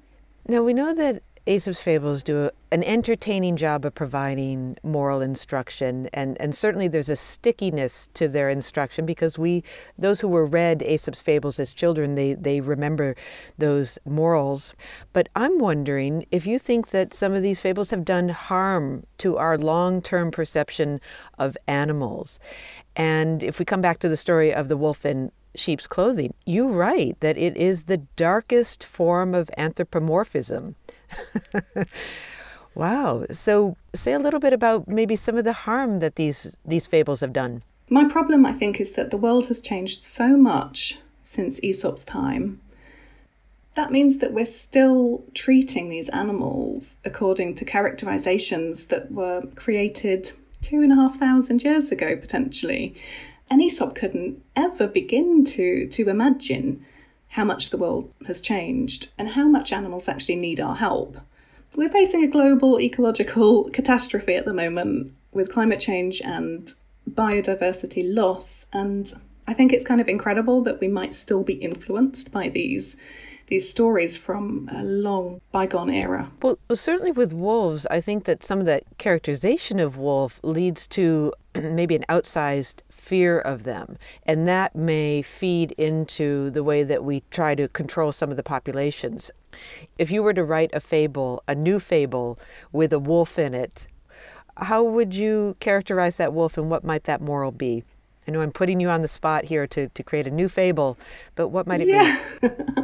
Now, 0.46 0.62
we 0.62 0.74
know 0.74 0.92
that 0.92 1.22
Aesop's 1.44 1.80
fables 1.80 2.22
do 2.22 2.50
an 2.70 2.84
entertaining 2.84 3.56
job 3.56 3.84
of 3.84 3.96
providing 3.96 4.76
moral 4.84 5.20
instruction, 5.20 6.08
and, 6.12 6.40
and 6.40 6.54
certainly 6.54 6.86
there's 6.86 7.08
a 7.08 7.16
stickiness 7.16 8.08
to 8.14 8.28
their 8.28 8.48
instruction 8.48 9.04
because 9.04 9.40
we, 9.40 9.64
those 9.98 10.20
who 10.20 10.28
were 10.28 10.46
read 10.46 10.82
Aesop's 10.82 11.20
fables 11.20 11.58
as 11.58 11.72
children, 11.72 12.14
they, 12.14 12.34
they 12.34 12.60
remember 12.60 13.16
those 13.58 13.98
morals. 14.04 14.72
But 15.12 15.28
I'm 15.34 15.58
wondering 15.58 16.26
if 16.30 16.46
you 16.46 16.60
think 16.60 16.90
that 16.90 17.12
some 17.12 17.32
of 17.32 17.42
these 17.42 17.60
fables 17.60 17.90
have 17.90 18.04
done 18.04 18.28
harm 18.28 19.04
to 19.18 19.36
our 19.36 19.58
long 19.58 20.00
term 20.00 20.30
perception 20.30 21.00
of 21.40 21.56
animals. 21.66 22.38
And 22.94 23.42
if 23.42 23.58
we 23.58 23.64
come 23.64 23.80
back 23.80 23.98
to 23.98 24.08
the 24.08 24.16
story 24.16 24.54
of 24.54 24.68
the 24.68 24.76
wolf 24.76 25.04
in 25.04 25.32
sheep's 25.56 25.88
clothing, 25.88 26.34
you 26.46 26.68
write 26.68 27.18
that 27.18 27.36
it 27.36 27.56
is 27.56 27.84
the 27.84 27.98
darkest 27.98 28.84
form 28.84 29.34
of 29.34 29.50
anthropomorphism 29.56 30.76
wow. 32.74 33.24
So 33.30 33.76
say 33.94 34.12
a 34.12 34.18
little 34.18 34.40
bit 34.40 34.52
about 34.52 34.88
maybe 34.88 35.16
some 35.16 35.36
of 35.36 35.44
the 35.44 35.52
harm 35.52 35.98
that 36.00 36.16
these 36.16 36.56
these 36.64 36.86
fables 36.86 37.20
have 37.20 37.32
done. 37.32 37.62
My 37.88 38.08
problem, 38.08 38.46
I 38.46 38.52
think, 38.52 38.80
is 38.80 38.92
that 38.92 39.10
the 39.10 39.16
world 39.16 39.48
has 39.48 39.60
changed 39.60 40.02
so 40.02 40.36
much 40.36 40.98
since 41.22 41.60
Aesop's 41.62 42.04
time. 42.04 42.60
That 43.74 43.92
means 43.92 44.18
that 44.18 44.32
we're 44.32 44.46
still 44.46 45.24
treating 45.34 45.88
these 45.88 46.08
animals 46.10 46.96
according 47.04 47.54
to 47.56 47.64
characterizations 47.64 48.84
that 48.84 49.10
were 49.10 49.42
created 49.54 50.32
two 50.60 50.80
and 50.82 50.92
a 50.92 50.94
half 50.94 51.18
thousand 51.18 51.62
years 51.62 51.90
ago, 51.90 52.16
potentially. 52.16 52.94
And 53.50 53.60
Aesop 53.60 53.94
couldn't 53.94 54.42
ever 54.56 54.86
begin 54.86 55.44
to, 55.46 55.86
to 55.88 56.08
imagine 56.08 56.84
how 57.32 57.44
much 57.44 57.70
the 57.70 57.78
world 57.78 58.12
has 58.26 58.40
changed 58.42 59.10
and 59.16 59.30
how 59.30 59.48
much 59.48 59.72
animals 59.72 60.06
actually 60.06 60.36
need 60.36 60.60
our 60.60 60.76
help. 60.76 61.16
We're 61.74 61.88
facing 61.88 62.22
a 62.22 62.28
global 62.28 62.78
ecological 62.78 63.64
catastrophe 63.72 64.34
at 64.34 64.44
the 64.44 64.52
moment 64.52 65.14
with 65.32 65.52
climate 65.52 65.80
change 65.80 66.20
and 66.20 66.72
biodiversity 67.10 68.02
loss, 68.04 68.66
and 68.72 69.12
I 69.48 69.54
think 69.54 69.72
it's 69.72 69.84
kind 69.84 70.00
of 70.00 70.08
incredible 70.08 70.60
that 70.62 70.78
we 70.78 70.88
might 70.88 71.14
still 71.14 71.42
be 71.42 71.54
influenced 71.54 72.30
by 72.30 72.48
these 72.48 72.96
these 73.48 73.68
stories 73.68 74.16
from 74.16 74.70
a 74.72 74.82
long 74.82 75.40
bygone 75.50 75.90
era. 75.90 76.30
Well, 76.40 76.56
certainly 76.72 77.12
with 77.12 77.34
wolves, 77.34 77.86
I 77.90 78.00
think 78.00 78.24
that 78.24 78.42
some 78.42 78.60
of 78.60 78.66
that 78.66 78.84
characterization 78.96 79.78
of 79.78 79.98
wolf 79.98 80.40
leads 80.42 80.86
to 80.88 81.34
maybe 81.54 81.94
an 81.94 82.04
outsized 82.08 82.80
fear 83.02 83.36
of 83.40 83.64
them. 83.64 83.98
And 84.24 84.46
that 84.46 84.76
may 84.76 85.22
feed 85.22 85.72
into 85.72 86.50
the 86.50 86.62
way 86.62 86.84
that 86.84 87.02
we 87.02 87.24
try 87.32 87.56
to 87.56 87.66
control 87.66 88.12
some 88.12 88.30
of 88.30 88.36
the 88.36 88.44
populations. 88.44 89.32
If 89.98 90.12
you 90.12 90.22
were 90.22 90.32
to 90.34 90.44
write 90.44 90.70
a 90.72 90.78
fable, 90.78 91.42
a 91.48 91.54
new 91.56 91.80
fable 91.80 92.38
with 92.70 92.92
a 92.92 93.00
wolf 93.00 93.40
in 93.40 93.54
it, 93.54 93.88
how 94.56 94.84
would 94.84 95.14
you 95.14 95.56
characterize 95.58 96.16
that 96.18 96.32
wolf 96.32 96.56
and 96.56 96.70
what 96.70 96.84
might 96.84 97.04
that 97.04 97.20
moral 97.20 97.50
be? 97.50 97.82
I 98.28 98.30
know 98.30 98.40
I'm 98.40 98.52
putting 98.52 98.78
you 98.78 98.88
on 98.88 99.02
the 99.02 99.08
spot 99.08 99.46
here 99.46 99.66
to, 99.66 99.88
to 99.88 100.02
create 100.04 100.28
a 100.28 100.30
new 100.30 100.48
fable, 100.48 100.96
but 101.34 101.48
what 101.48 101.66
might 101.66 101.80
it 101.80 101.88
yeah. 101.88 102.20
be? 102.40 102.48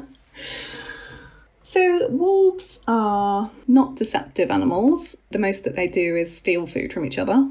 So, 1.71 2.09
wolves 2.09 2.81
are 2.89 3.51
not 3.67 3.95
deceptive 3.97 4.51
animals. 4.51 5.19
The 5.33 5.39
most 5.39 5.65
that 5.65 5.77
they 5.77 5.87
do 5.87 6.17
is 6.17 6.35
steal 6.35 6.67
food 6.67 6.95
from 6.95 7.05
each 7.05 7.19
other. 7.19 7.47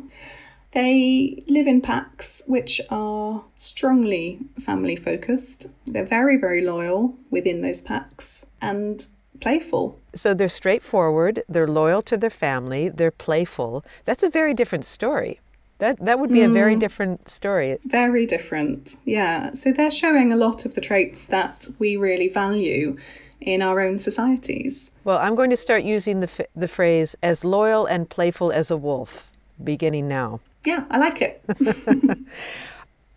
They 0.78 1.44
live 1.48 1.66
in 1.66 1.82
packs 1.82 2.44
which 2.46 2.80
are 2.92 3.44
strongly 3.58 4.38
family 4.60 4.96
focused. 4.96 5.66
They're 5.88 6.06
very, 6.06 6.38
very 6.38 6.64
loyal 6.64 7.16
within 7.32 7.62
those 7.62 7.82
packs 7.82 8.46
and 8.62 9.04
playful. 9.42 9.98
So 10.14 10.36
they're 10.36 10.48
straightforward, 10.48 11.42
they're 11.50 11.68
loyal 11.68 12.04
to 12.04 12.16
their 12.16 12.30
family, 12.30 12.90
they're 12.90 13.10
playful. 13.10 13.84
That's 14.06 14.22
a 14.22 14.30
very 14.30 14.54
different 14.54 14.86
story. 14.86 15.40
That 15.80 15.98
that 16.06 16.20
would 16.20 16.32
be 16.32 16.44
a 16.44 16.50
very 16.50 16.76
mm. 16.76 16.80
different 16.80 17.28
story. 17.28 17.80
Very 17.84 18.28
different. 18.28 18.98
Yeah. 19.04 19.56
So 19.56 19.72
they're 19.72 19.90
showing 19.90 20.32
a 20.32 20.36
lot 20.36 20.64
of 20.64 20.76
the 20.76 20.82
traits 20.82 21.26
that 21.26 21.68
we 21.80 21.98
really 21.98 22.30
value 22.30 22.98
in 23.42 23.64
our 23.64 23.80
own 23.82 23.98
societies. 23.98 24.92
Well, 25.04 25.18
I'm 25.18 25.34
going 25.34 25.50
to 25.50 25.58
start 25.58 25.84
using 25.84 26.20
the 26.20 26.32
f- 26.38 26.52
the 26.56 26.68
phrase 26.68 27.16
as 27.24 27.44
loyal 27.44 27.88
and 27.88 28.08
playful 28.08 28.52
as 28.52 28.70
a 28.70 28.78
wolf 28.78 29.32
beginning 29.64 30.08
now. 30.08 30.40
Yeah, 30.68 30.84
I 30.92 30.98
like 30.98 31.22
it. 31.22 31.42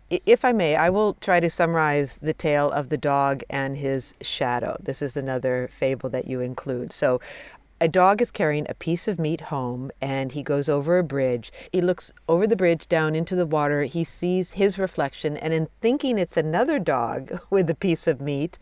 if 0.09 0.45
I 0.45 0.53
may, 0.53 0.77
I 0.77 0.89
will 0.89 1.15
try 1.15 1.41
to 1.41 1.49
summarize 1.49 2.17
the 2.21 2.33
tale 2.33 2.71
of 2.71 2.87
the 2.87 2.97
dog 2.97 3.43
and 3.49 3.75
his 3.75 4.13
shadow. 4.21 4.77
This 4.81 5.01
is 5.01 5.17
another 5.17 5.69
fable 5.69 6.09
that 6.11 6.29
you 6.29 6.39
include. 6.39 6.93
So, 6.93 7.19
a 7.81 7.89
dog 7.89 8.21
is 8.21 8.31
carrying 8.31 8.67
a 8.69 8.73
piece 8.73 9.05
of 9.05 9.19
meat 9.19 9.41
home 9.41 9.91
and 9.99 10.31
he 10.31 10.43
goes 10.43 10.69
over 10.69 10.97
a 10.97 11.03
bridge. 11.03 11.51
He 11.73 11.81
looks 11.81 12.13
over 12.29 12.47
the 12.47 12.55
bridge 12.55 12.87
down 12.87 13.15
into 13.15 13.35
the 13.35 13.45
water. 13.45 13.83
He 13.83 14.05
sees 14.05 14.53
his 14.53 14.79
reflection, 14.79 15.35
and 15.35 15.53
in 15.53 15.67
thinking 15.81 16.17
it's 16.17 16.37
another 16.37 16.79
dog 16.79 17.37
with 17.49 17.69
a 17.69 17.75
piece 17.75 18.07
of 18.07 18.21
meat 18.21 18.57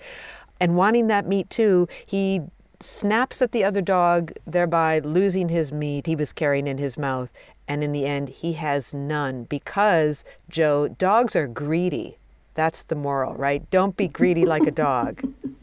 and 0.60 0.76
wanting 0.76 1.06
that 1.10 1.28
meat 1.28 1.52
too, 1.52 1.88
he 2.04 2.42
snaps 2.80 3.42
at 3.42 3.52
the 3.52 3.64
other 3.64 3.82
dog, 3.82 4.32
thereby 4.48 4.98
losing 4.98 5.50
his 5.50 5.72
meat 5.72 6.08
he 6.08 6.16
was 6.16 6.34
carrying 6.34 6.66
in 6.66 6.80
his 6.80 6.98
mouth 6.98 7.30
and 7.70 7.84
in 7.84 7.92
the 7.92 8.06
end, 8.06 8.30
he 8.30 8.54
has 8.54 8.96
none 8.96 9.44
because, 9.44 10.24
Jo, 10.50 10.88
dogs 10.88 11.36
are 11.36 11.48
greedy. 11.48 12.18
That's 12.56 12.82
the 12.82 12.96
moral, 12.96 13.36
right? 13.36 13.70
Don't 13.70 13.96
be 13.96 14.08
greedy 14.08 14.46
like 14.46 14.66
a 14.66 14.72
dog. 14.72 15.22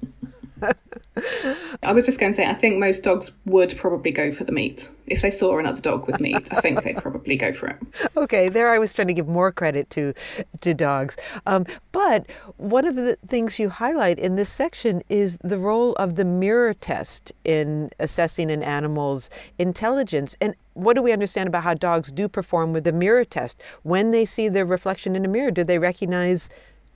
I 1.82 1.92
was 1.92 2.06
just 2.06 2.18
going 2.18 2.32
to 2.32 2.36
say, 2.36 2.46
I 2.46 2.54
think 2.54 2.78
most 2.78 3.02
dogs 3.02 3.30
would 3.44 3.74
probably 3.76 4.10
go 4.10 4.32
for 4.32 4.44
the 4.44 4.52
meat. 4.52 4.90
If 5.06 5.22
they 5.22 5.30
saw 5.30 5.58
another 5.58 5.80
dog 5.80 6.06
with 6.06 6.20
meat, 6.20 6.48
I 6.50 6.60
think 6.60 6.82
they'd 6.82 6.96
probably 6.96 7.36
go 7.36 7.52
for 7.52 7.68
it. 7.68 7.76
Okay, 8.16 8.48
there 8.48 8.72
I 8.72 8.78
was 8.78 8.92
trying 8.92 9.08
to 9.08 9.14
give 9.14 9.28
more 9.28 9.52
credit 9.52 9.90
to 9.90 10.14
to 10.62 10.74
dogs. 10.74 11.16
Um, 11.46 11.66
but 11.92 12.26
one 12.56 12.86
of 12.86 12.96
the 12.96 13.18
things 13.28 13.58
you 13.58 13.68
highlight 13.68 14.18
in 14.18 14.36
this 14.36 14.50
section 14.50 15.02
is 15.08 15.38
the 15.44 15.58
role 15.58 15.92
of 15.94 16.16
the 16.16 16.24
mirror 16.24 16.72
test 16.72 17.32
in 17.44 17.90
assessing 18.00 18.50
an 18.50 18.62
animal's 18.62 19.28
intelligence. 19.58 20.34
And 20.40 20.54
what 20.72 20.96
do 20.96 21.02
we 21.02 21.12
understand 21.12 21.46
about 21.46 21.62
how 21.62 21.74
dogs 21.74 22.10
do 22.10 22.26
perform 22.26 22.72
with 22.72 22.84
the 22.84 22.92
mirror 22.92 23.24
test? 23.24 23.62
When 23.82 24.10
they 24.10 24.24
see 24.24 24.48
their 24.48 24.66
reflection 24.66 25.14
in 25.14 25.24
a 25.24 25.28
mirror, 25.28 25.50
do 25.50 25.62
they 25.62 25.78
recognize 25.78 26.48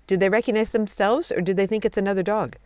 do 0.06 0.16
they 0.16 0.28
recognize 0.28 0.72
themselves 0.72 1.30
or 1.30 1.40
do 1.40 1.54
they 1.54 1.66
think 1.66 1.84
it's 1.84 1.98
another 1.98 2.22
dog? 2.24 2.56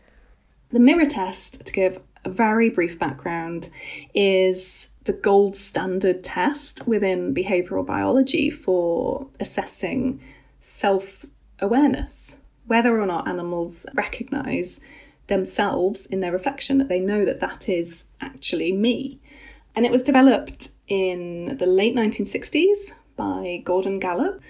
The 0.70 0.80
mirror 0.80 1.04
test, 1.04 1.64
to 1.66 1.72
give 1.72 2.00
a 2.24 2.30
very 2.30 2.70
brief 2.70 2.98
background, 2.98 3.70
is 4.14 4.88
the 5.04 5.12
gold 5.12 5.56
standard 5.56 6.24
test 6.24 6.86
within 6.86 7.34
behavioral 7.34 7.84
biology 7.84 8.50
for 8.50 9.28
assessing 9.38 10.20
self 10.60 11.26
awareness, 11.60 12.36
whether 12.66 12.98
or 12.98 13.06
not 13.06 13.28
animals 13.28 13.86
recognize 13.94 14.80
themselves 15.26 16.06
in 16.06 16.20
their 16.20 16.32
reflection, 16.32 16.78
that 16.78 16.88
they 16.88 17.00
know 17.00 17.24
that 17.24 17.40
that 17.40 17.68
is 17.68 18.04
actually 18.20 18.72
me. 18.72 19.20
And 19.76 19.84
it 19.84 19.92
was 19.92 20.02
developed 20.02 20.70
in 20.88 21.56
the 21.58 21.66
late 21.66 21.94
1960s 21.94 22.92
by 23.16 23.62
Gordon 23.64 23.98
Gallup, 23.98 24.40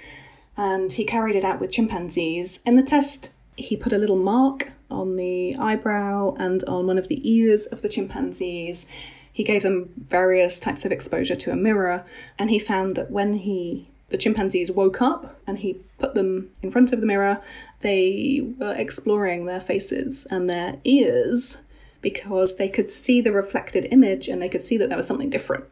and 0.56 0.92
he 0.92 1.04
carried 1.04 1.36
it 1.36 1.44
out 1.44 1.60
with 1.60 1.72
chimpanzees. 1.72 2.60
In 2.64 2.76
the 2.76 2.82
test, 2.82 3.32
he 3.56 3.76
put 3.76 3.92
a 3.92 3.98
little 3.98 4.16
mark 4.16 4.70
on 4.94 5.16
the 5.16 5.56
eyebrow 5.56 6.34
and 6.38 6.64
on 6.64 6.86
one 6.86 6.98
of 6.98 7.08
the 7.08 7.28
ears 7.28 7.66
of 7.66 7.82
the 7.82 7.88
chimpanzees. 7.88 8.86
He 9.32 9.44
gave 9.44 9.62
them 9.62 9.90
various 9.96 10.58
types 10.58 10.84
of 10.84 10.92
exposure 10.92 11.34
to 11.36 11.50
a 11.50 11.56
mirror, 11.56 12.04
and 12.38 12.50
he 12.50 12.58
found 12.58 12.94
that 12.96 13.10
when 13.10 13.34
he 13.34 13.88
the 14.10 14.18
chimpanzees 14.18 14.70
woke 14.70 15.02
up 15.02 15.40
and 15.46 15.58
he 15.58 15.80
put 15.98 16.14
them 16.14 16.50
in 16.62 16.70
front 16.70 16.92
of 16.92 17.00
the 17.00 17.06
mirror, 17.06 17.42
they 17.80 18.40
were 18.58 18.74
exploring 18.74 19.44
their 19.44 19.60
faces 19.60 20.24
and 20.30 20.48
their 20.48 20.76
ears 20.84 21.56
because 22.00 22.56
they 22.56 22.68
could 22.68 22.90
see 22.90 23.20
the 23.20 23.32
reflected 23.32 23.88
image 23.90 24.28
and 24.28 24.40
they 24.40 24.48
could 24.48 24.64
see 24.64 24.76
that 24.76 24.88
there 24.88 24.98
was 24.98 25.06
something 25.06 25.30
different. 25.30 25.64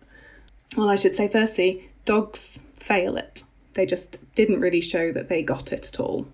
Well, 0.77 0.89
I 0.89 0.97
should 0.97 1.15
say, 1.15 1.29
firstly, 1.29 1.91
dogs 2.05 2.59
fail 2.75 3.17
it. 3.17 3.45
They 3.75 3.87
just 3.87 4.19
didn't 4.35 4.61
really 4.61 4.81
show 4.81 5.13
that 5.13 5.29
they 5.29 5.43
got 5.43 5.73
it 5.73 5.87
at 5.89 6.01
all. 6.01 6.27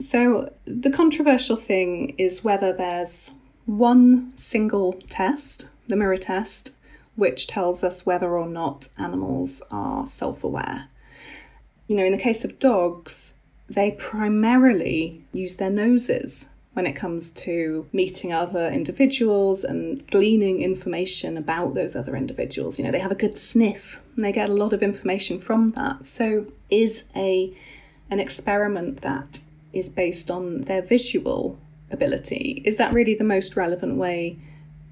So, 0.00 0.52
the 0.64 0.90
controversial 0.90 1.56
thing 1.56 2.14
is 2.18 2.42
whether 2.42 2.72
there's 2.72 3.30
one 3.66 4.36
single 4.36 4.94
test, 5.08 5.68
the 5.86 5.96
mirror 5.96 6.16
test, 6.16 6.72
which 7.16 7.46
tells 7.46 7.84
us 7.84 8.04
whether 8.04 8.36
or 8.36 8.46
not 8.46 8.88
animals 8.98 9.62
are 9.70 10.06
self 10.06 10.42
aware. 10.42 10.88
You 11.86 11.96
know, 11.96 12.04
in 12.04 12.12
the 12.12 12.18
case 12.18 12.44
of 12.44 12.58
dogs, 12.58 13.34
they 13.68 13.92
primarily 13.92 15.22
use 15.32 15.56
their 15.56 15.70
noses 15.70 16.46
when 16.72 16.86
it 16.86 16.94
comes 16.94 17.30
to 17.30 17.86
meeting 17.92 18.32
other 18.32 18.68
individuals 18.68 19.62
and 19.62 20.04
gleaning 20.08 20.60
information 20.60 21.36
about 21.36 21.74
those 21.74 21.94
other 21.94 22.16
individuals. 22.16 22.78
You 22.78 22.84
know, 22.84 22.90
they 22.90 22.98
have 22.98 23.12
a 23.12 23.16
good 23.16 23.38
sniff 23.38 24.00
and 24.16 24.24
they 24.24 24.32
get 24.32 24.50
a 24.50 24.54
lot 24.54 24.72
of 24.72 24.82
information 24.82 25.38
from 25.38 25.70
that. 25.70 26.04
So, 26.04 26.46
is 26.68 27.04
a 27.14 27.56
an 28.10 28.18
experiment 28.18 29.00
that 29.02 29.40
is 29.74 29.88
based 29.88 30.30
on 30.30 30.62
their 30.62 30.82
visual 30.82 31.58
ability 31.90 32.62
is 32.64 32.76
that 32.76 32.92
really 32.92 33.14
the 33.14 33.24
most 33.24 33.56
relevant 33.56 33.96
way 33.96 34.38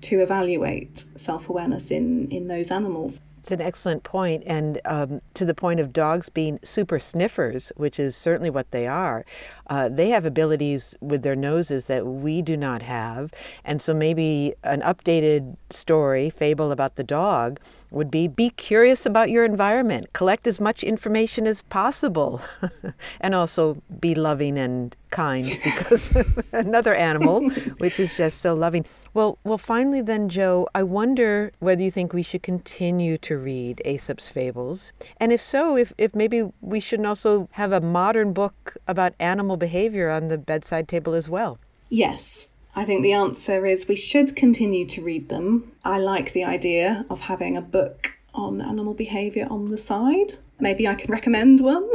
to 0.02 0.20
evaluate 0.20 1.04
self-awareness 1.16 1.90
in 1.90 2.28
in 2.30 2.48
those 2.48 2.70
animals? 2.70 3.20
It's 3.38 3.50
an 3.50 3.60
excellent 3.60 4.04
point, 4.04 4.44
and 4.46 4.80
um, 4.84 5.20
to 5.34 5.44
the 5.44 5.54
point 5.54 5.80
of 5.80 5.92
dogs 5.92 6.28
being 6.28 6.60
super 6.62 7.00
sniffers, 7.00 7.72
which 7.76 7.98
is 7.98 8.14
certainly 8.14 8.50
what 8.50 8.70
they 8.70 8.86
are. 8.86 9.24
Uh, 9.66 9.88
they 9.88 10.10
have 10.10 10.24
abilities 10.24 10.94
with 11.00 11.24
their 11.24 11.34
noses 11.34 11.86
that 11.86 12.06
we 12.06 12.40
do 12.40 12.56
not 12.56 12.82
have, 12.82 13.32
and 13.64 13.82
so 13.82 13.94
maybe 13.94 14.54
an 14.62 14.80
updated 14.82 15.56
story, 15.70 16.30
fable 16.30 16.70
about 16.70 16.94
the 16.94 17.02
dog, 17.02 17.58
would 17.92 18.10
be 18.10 18.26
be 18.28 18.50
curious 18.50 19.06
about 19.06 19.30
your 19.30 19.44
environment, 19.44 20.12
collect 20.12 20.46
as 20.46 20.60
much 20.60 20.82
information 20.82 21.46
as 21.46 21.62
possible, 21.62 22.40
and 23.20 23.34
also 23.34 23.82
be 24.00 24.14
loving 24.14 24.58
and 24.58 24.96
kind 25.10 25.46
because 25.64 26.10
another 26.52 26.94
animal, 26.94 27.48
which 27.78 28.00
is 28.00 28.16
just 28.16 28.40
so 28.40 28.54
loving. 28.54 28.84
Well, 29.14 29.38
well, 29.44 29.58
finally, 29.58 30.00
then, 30.00 30.28
Jo, 30.28 30.66
I 30.74 30.82
wonder 30.82 31.52
whether 31.60 31.82
you 31.82 31.90
think 31.90 32.12
we 32.12 32.22
should 32.22 32.42
continue 32.42 33.18
to 33.18 33.36
read 33.36 33.82
Aesop's 33.84 34.28
fables, 34.28 34.92
and 35.18 35.32
if 35.32 35.40
so, 35.40 35.76
if 35.76 35.92
if 35.98 36.14
maybe 36.14 36.50
we 36.60 36.80
shouldn't 36.80 37.06
also 37.06 37.48
have 37.52 37.72
a 37.72 37.80
modern 37.80 38.32
book 38.32 38.76
about 38.88 39.14
animal 39.20 39.56
behavior 39.56 40.10
on 40.10 40.28
the 40.28 40.38
bedside 40.38 40.88
table 40.88 41.14
as 41.14 41.28
well. 41.28 41.58
Yes, 41.90 42.48
I 42.74 42.84
think 42.84 43.02
the 43.02 43.12
answer 43.12 43.66
is 43.66 43.86
we 43.86 43.96
should 43.96 44.34
continue 44.34 44.86
to 44.86 45.02
read 45.02 45.28
them. 45.28 45.72
I 45.84 45.98
like 45.98 46.32
the 46.32 46.44
idea 46.44 47.04
of 47.10 47.22
having 47.22 47.56
a 47.56 47.60
book 47.62 48.14
on 48.34 48.62
animal 48.62 48.94
behaviour 48.94 49.46
on 49.50 49.70
the 49.70 49.76
side. 49.76 50.34
Maybe 50.58 50.88
I 50.88 50.94
can 50.94 51.10
recommend 51.10 51.60
one. 51.60 51.88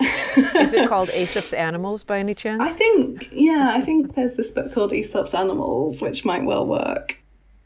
is 0.00 0.72
it 0.72 0.88
called 0.88 1.10
Aesop's 1.14 1.52
Animals 1.52 2.02
by 2.02 2.18
any 2.18 2.34
chance? 2.34 2.60
I 2.60 2.70
think, 2.72 3.28
yeah, 3.30 3.72
I 3.74 3.80
think 3.80 4.16
there's 4.16 4.34
this 4.34 4.50
book 4.50 4.72
called 4.74 4.92
Aesop's 4.92 5.32
Animals, 5.32 6.02
which 6.02 6.24
might 6.24 6.44
well 6.44 6.66
work. 6.66 7.18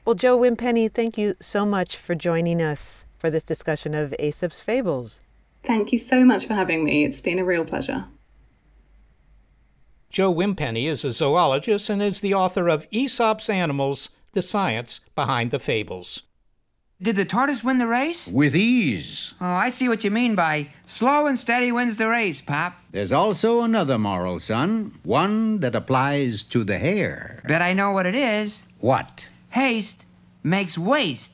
Well, 0.04 0.14
Jo 0.14 0.38
Wimpenny, 0.38 0.92
thank 0.92 1.16
you 1.16 1.34
so 1.40 1.64
much 1.64 1.96
for 1.96 2.14
joining 2.14 2.60
us 2.60 3.04
for 3.18 3.30
this 3.30 3.44
discussion 3.44 3.94
of 3.94 4.14
Aesop's 4.18 4.62
Fables. 4.62 5.20
Thank 5.64 5.92
you 5.92 5.98
so 5.98 6.24
much 6.24 6.46
for 6.46 6.54
having 6.54 6.84
me. 6.84 7.04
It's 7.04 7.20
been 7.20 7.38
a 7.38 7.44
real 7.44 7.64
pleasure. 7.64 8.06
Jo 10.10 10.32
Wimpenny 10.32 10.86
is 10.86 11.04
a 11.04 11.12
zoologist 11.12 11.90
and 11.90 12.02
is 12.02 12.20
the 12.20 12.32
author 12.34 12.68
of 12.68 12.86
Aesop's 12.90 13.50
Animals 13.50 14.08
The 14.32 14.40
Science 14.40 15.00
Behind 15.14 15.50
the 15.50 15.58
Fables. 15.58 16.22
Did 17.00 17.16
the 17.16 17.24
tortoise 17.24 17.62
win 17.62 17.78
the 17.78 17.86
race? 17.86 18.26
With 18.26 18.56
ease. 18.56 19.32
Oh, 19.40 19.46
I 19.46 19.70
see 19.70 19.88
what 19.88 20.02
you 20.02 20.10
mean 20.10 20.34
by 20.34 20.68
slow 20.86 21.26
and 21.26 21.38
steady 21.38 21.70
wins 21.70 21.96
the 21.96 22.08
race, 22.08 22.40
Pop. 22.40 22.74
There's 22.90 23.12
also 23.12 23.60
another 23.60 23.98
moral, 23.98 24.40
son. 24.40 24.98
One 25.04 25.60
that 25.60 25.76
applies 25.76 26.42
to 26.44 26.64
the 26.64 26.78
hare. 26.78 27.42
Bet 27.46 27.62
I 27.62 27.72
know 27.72 27.92
what 27.92 28.06
it 28.06 28.16
is. 28.16 28.58
What? 28.80 29.24
Haste 29.50 30.04
makes 30.42 30.76
waste. 30.76 31.32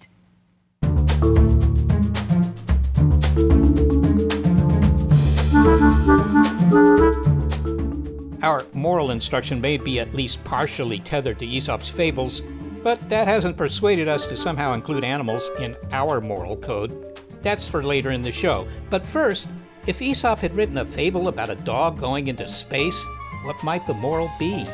Our 8.44 8.66
moral 8.74 9.10
instruction 9.10 9.58
may 9.58 9.78
be 9.78 9.98
at 9.98 10.12
least 10.12 10.44
partially 10.44 10.98
tethered 10.98 11.38
to 11.38 11.46
Aesop's 11.46 11.88
fables, 11.88 12.42
but 12.82 13.08
that 13.08 13.26
hasn't 13.26 13.56
persuaded 13.56 14.06
us 14.06 14.26
to 14.26 14.36
somehow 14.36 14.74
include 14.74 15.02
animals 15.02 15.50
in 15.60 15.74
our 15.92 16.20
moral 16.20 16.54
code. 16.54 17.18
That's 17.40 17.66
for 17.66 17.82
later 17.82 18.10
in 18.10 18.20
the 18.20 18.30
show. 18.30 18.68
But 18.90 19.06
first, 19.06 19.48
if 19.86 20.02
Aesop 20.02 20.40
had 20.40 20.54
written 20.54 20.76
a 20.76 20.84
fable 20.84 21.28
about 21.28 21.48
a 21.48 21.54
dog 21.54 21.98
going 21.98 22.28
into 22.28 22.46
space, 22.46 23.02
what 23.44 23.64
might 23.64 23.86
the 23.86 23.94
moral 23.94 24.30
be? 24.38 24.66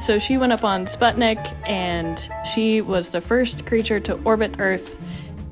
So 0.00 0.18
she 0.18 0.38
went 0.38 0.54
up 0.54 0.64
on 0.64 0.86
Sputnik 0.86 1.54
and 1.68 2.30
she 2.50 2.80
was 2.80 3.10
the 3.10 3.20
first 3.20 3.66
creature 3.66 4.00
to 4.00 4.14
orbit 4.24 4.56
Earth. 4.58 4.98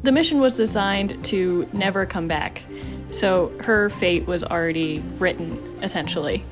The 0.03 0.13
mission 0.13 0.41
was 0.41 0.57
designed 0.57 1.23
to 1.27 1.69
never 1.75 2.07
come 2.07 2.27
back. 2.27 2.63
So 3.11 3.53
her 3.61 3.91
fate 3.91 4.27
was 4.27 4.45
already 4.45 5.01
written, 5.19 5.79
essentially. 5.83 6.43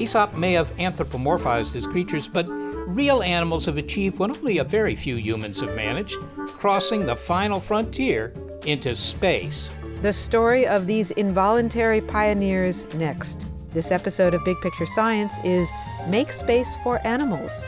Aesop 0.00 0.34
may 0.34 0.52
have 0.54 0.74
anthropomorphized 0.76 1.74
his 1.74 1.86
creatures, 1.86 2.26
but 2.26 2.46
real 2.48 3.22
animals 3.22 3.66
have 3.66 3.76
achieved 3.76 4.18
what 4.18 4.36
only 4.36 4.58
a 4.58 4.64
very 4.64 4.96
few 4.96 5.16
humans 5.16 5.60
have 5.60 5.74
managed 5.76 6.16
crossing 6.46 7.06
the 7.06 7.14
final 7.14 7.60
frontier 7.60 8.32
into 8.64 8.96
space. 8.96 9.68
The 10.02 10.12
story 10.12 10.66
of 10.66 10.86
these 10.86 11.10
involuntary 11.12 12.00
pioneers 12.00 12.86
next. 12.94 13.44
This 13.70 13.90
episode 13.90 14.34
of 14.34 14.44
Big 14.44 14.56
Picture 14.62 14.86
Science 14.86 15.34
is 15.44 15.70
Make 16.08 16.32
Space 16.32 16.76
for 16.82 17.06
Animals. 17.06 17.64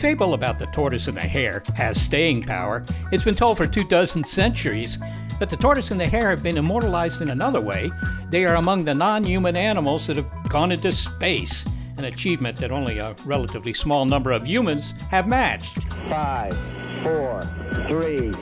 Fable 0.00 0.32
about 0.32 0.58
the 0.58 0.64
tortoise 0.66 1.08
and 1.08 1.16
the 1.16 1.20
hare 1.20 1.62
has 1.76 2.00
staying 2.00 2.42
power. 2.42 2.82
It's 3.12 3.22
been 3.22 3.34
told 3.34 3.58
for 3.58 3.66
two 3.66 3.84
dozen 3.84 4.24
centuries, 4.24 4.98
but 5.38 5.50
the 5.50 5.58
tortoise 5.58 5.90
and 5.90 6.00
the 6.00 6.08
hare 6.08 6.30
have 6.30 6.42
been 6.42 6.56
immortalized 6.56 7.20
in 7.20 7.28
another 7.28 7.60
way. 7.60 7.92
They 8.30 8.46
are 8.46 8.54
among 8.54 8.84
the 8.84 8.94
non 8.94 9.24
human 9.24 9.58
animals 9.58 10.06
that 10.06 10.16
have 10.16 10.30
gone 10.48 10.72
into 10.72 10.90
space, 10.92 11.66
an 11.98 12.06
achievement 12.06 12.56
that 12.58 12.72
only 12.72 12.96
a 12.96 13.14
relatively 13.26 13.74
small 13.74 14.06
number 14.06 14.32
of 14.32 14.46
humans 14.46 14.94
have 15.10 15.28
matched. 15.28 15.84
Five, 16.08 16.56
four, 17.02 17.42
three, 17.86 18.32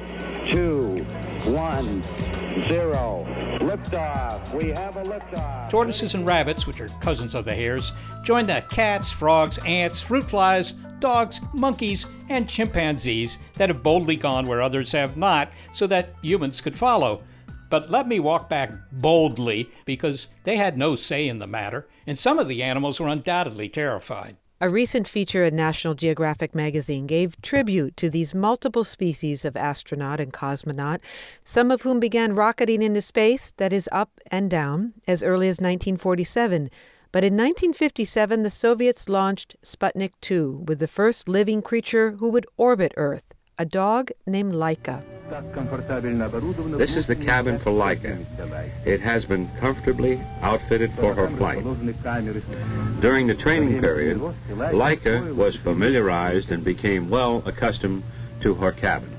two, 0.49 1.05
one, 1.45 2.03
zero. 2.63 3.27
Liftoff. 3.59 4.55
We 4.55 4.69
have 4.71 4.97
a 4.97 5.03
liftoff. 5.03 5.71
Tortoises 5.71 6.15
and 6.15 6.25
rabbits, 6.25 6.69
which 6.69 6.81
are 6.81 6.89
cousins 7.01 7.35
of 7.35 7.45
the 7.45 7.55
hares, 7.55 7.93
join 8.23 8.47
the 8.47 8.65
cats, 8.71 9.11
frogs, 9.11 9.59
ants, 9.65 10.01
fruit 10.01 10.25
flies, 10.25 10.75
dogs, 11.01 11.41
monkeys, 11.53 12.07
and 12.29 12.49
chimpanzees 12.49 13.39
that 13.55 13.69
have 13.69 13.83
boldly 13.83 14.17
gone 14.17 14.47
where 14.47 14.63
others 14.63 14.93
have 14.93 15.17
not 15.17 15.53
so 15.73 15.87
that 15.87 16.15
humans 16.23 16.61
could 16.61 16.77
follow. 16.77 17.23
But 17.71 17.91
let 17.91 18.09
me 18.09 18.19
walk 18.21 18.49
back 18.49 18.73
boldly 18.93 19.71
because 19.85 20.29
they 20.45 20.57
had 20.57 20.79
no 20.79 20.97
say 20.97 21.29
in 21.29 21.39
the 21.39 21.47
matter, 21.47 21.87
and 22.07 22.19
some 22.19 22.39
of 22.39 22.49
the 22.49 22.63
animals 22.63 22.99
were 22.99 23.09
undoubtedly 23.09 23.69
terrified. 23.69 24.37
A 24.61 24.69
recent 24.69 25.07
feature 25.07 25.45
in 25.45 25.55
National 25.55 25.95
Geographic 25.95 26.53
magazine 26.53 27.07
gave 27.07 27.41
tribute 27.43 27.97
to 27.97 28.11
these 28.11 28.35
multiple 28.35 28.83
species 28.83 29.45
of 29.45 29.57
astronaut 29.57 30.19
and 30.19 30.33
cosmonaut, 30.33 30.99
some 31.45 31.71
of 31.71 31.83
whom 31.83 32.01
began 32.01 32.35
rocketing 32.35 32.83
into 32.83 33.01
space, 33.01 33.53
that 33.59 33.73
is, 33.73 33.89
up 33.93 34.11
and 34.33 34.51
down, 34.51 34.95
as 35.07 35.23
early 35.23 35.47
as 35.47 35.61
1947. 35.61 36.71
But 37.11 37.25
in 37.25 37.33
1957, 37.35 38.43
the 38.43 38.51
Soviets 38.51 39.09
launched 39.09 39.57
Sputnik 39.63 40.13
2 40.21 40.65
with 40.67 40.79
the 40.79 40.87
first 40.87 41.27
living 41.27 41.63
creature 41.63 42.17
who 42.21 42.29
would 42.29 42.47
orbit 42.59 42.93
Earth, 42.99 43.23
a 43.59 43.65
dog 43.65 44.11
named 44.27 44.53
Laika. 44.53 45.03
This 46.77 46.97
is 46.97 47.07
the 47.07 47.17
cabin 47.17 47.59
for 47.59 47.71
Laika. 47.71 48.25
It 48.85 49.01
has 49.01 49.25
been 49.25 49.49
comfortably 49.59 50.21
outfitted 50.43 50.93
for 50.93 51.15
her 51.15 51.29
flight. 51.29 51.63
During 53.01 53.27
the 53.27 53.35
training 53.35 53.81
period, 53.81 54.19
Laika 54.49 55.35
was 55.35 55.57
familiarized 55.57 56.51
and 56.51 56.63
became 56.63 57.09
well 57.09 57.43
accustomed 57.47 58.03
to 58.41 58.55
her 58.55 58.73
cabin. 58.73 59.18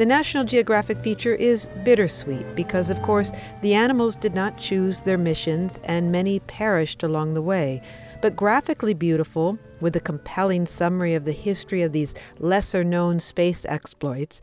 The 0.00 0.06
National 0.06 0.44
Geographic 0.44 1.02
feature 1.02 1.34
is 1.34 1.68
bittersweet 1.84 2.56
because, 2.56 2.88
of 2.88 3.02
course, 3.02 3.32
the 3.60 3.74
animals 3.74 4.16
did 4.16 4.34
not 4.34 4.56
choose 4.56 5.02
their 5.02 5.18
missions 5.18 5.78
and 5.84 6.10
many 6.10 6.40
perished 6.40 7.02
along 7.02 7.34
the 7.34 7.42
way. 7.42 7.82
But 8.22 8.34
graphically 8.34 8.94
beautiful, 8.94 9.58
with 9.78 9.94
a 9.94 10.00
compelling 10.00 10.66
summary 10.66 11.12
of 11.12 11.26
the 11.26 11.32
history 11.32 11.82
of 11.82 11.92
these 11.92 12.14
lesser 12.38 12.82
known 12.82 13.20
space 13.20 13.66
exploits, 13.66 14.40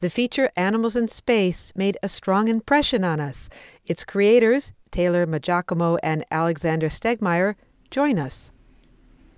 the 0.00 0.10
feature 0.10 0.50
Animals 0.56 0.96
in 0.96 1.06
Space 1.06 1.72
made 1.76 1.96
a 2.02 2.08
strong 2.08 2.48
impression 2.48 3.04
on 3.04 3.20
us. 3.20 3.48
Its 3.86 4.02
creators, 4.02 4.72
Taylor 4.90 5.24
Maggiacomo 5.24 5.98
and 6.02 6.24
Alexander 6.32 6.88
Stegmaier, 6.88 7.54
join 7.92 8.18
us. 8.18 8.50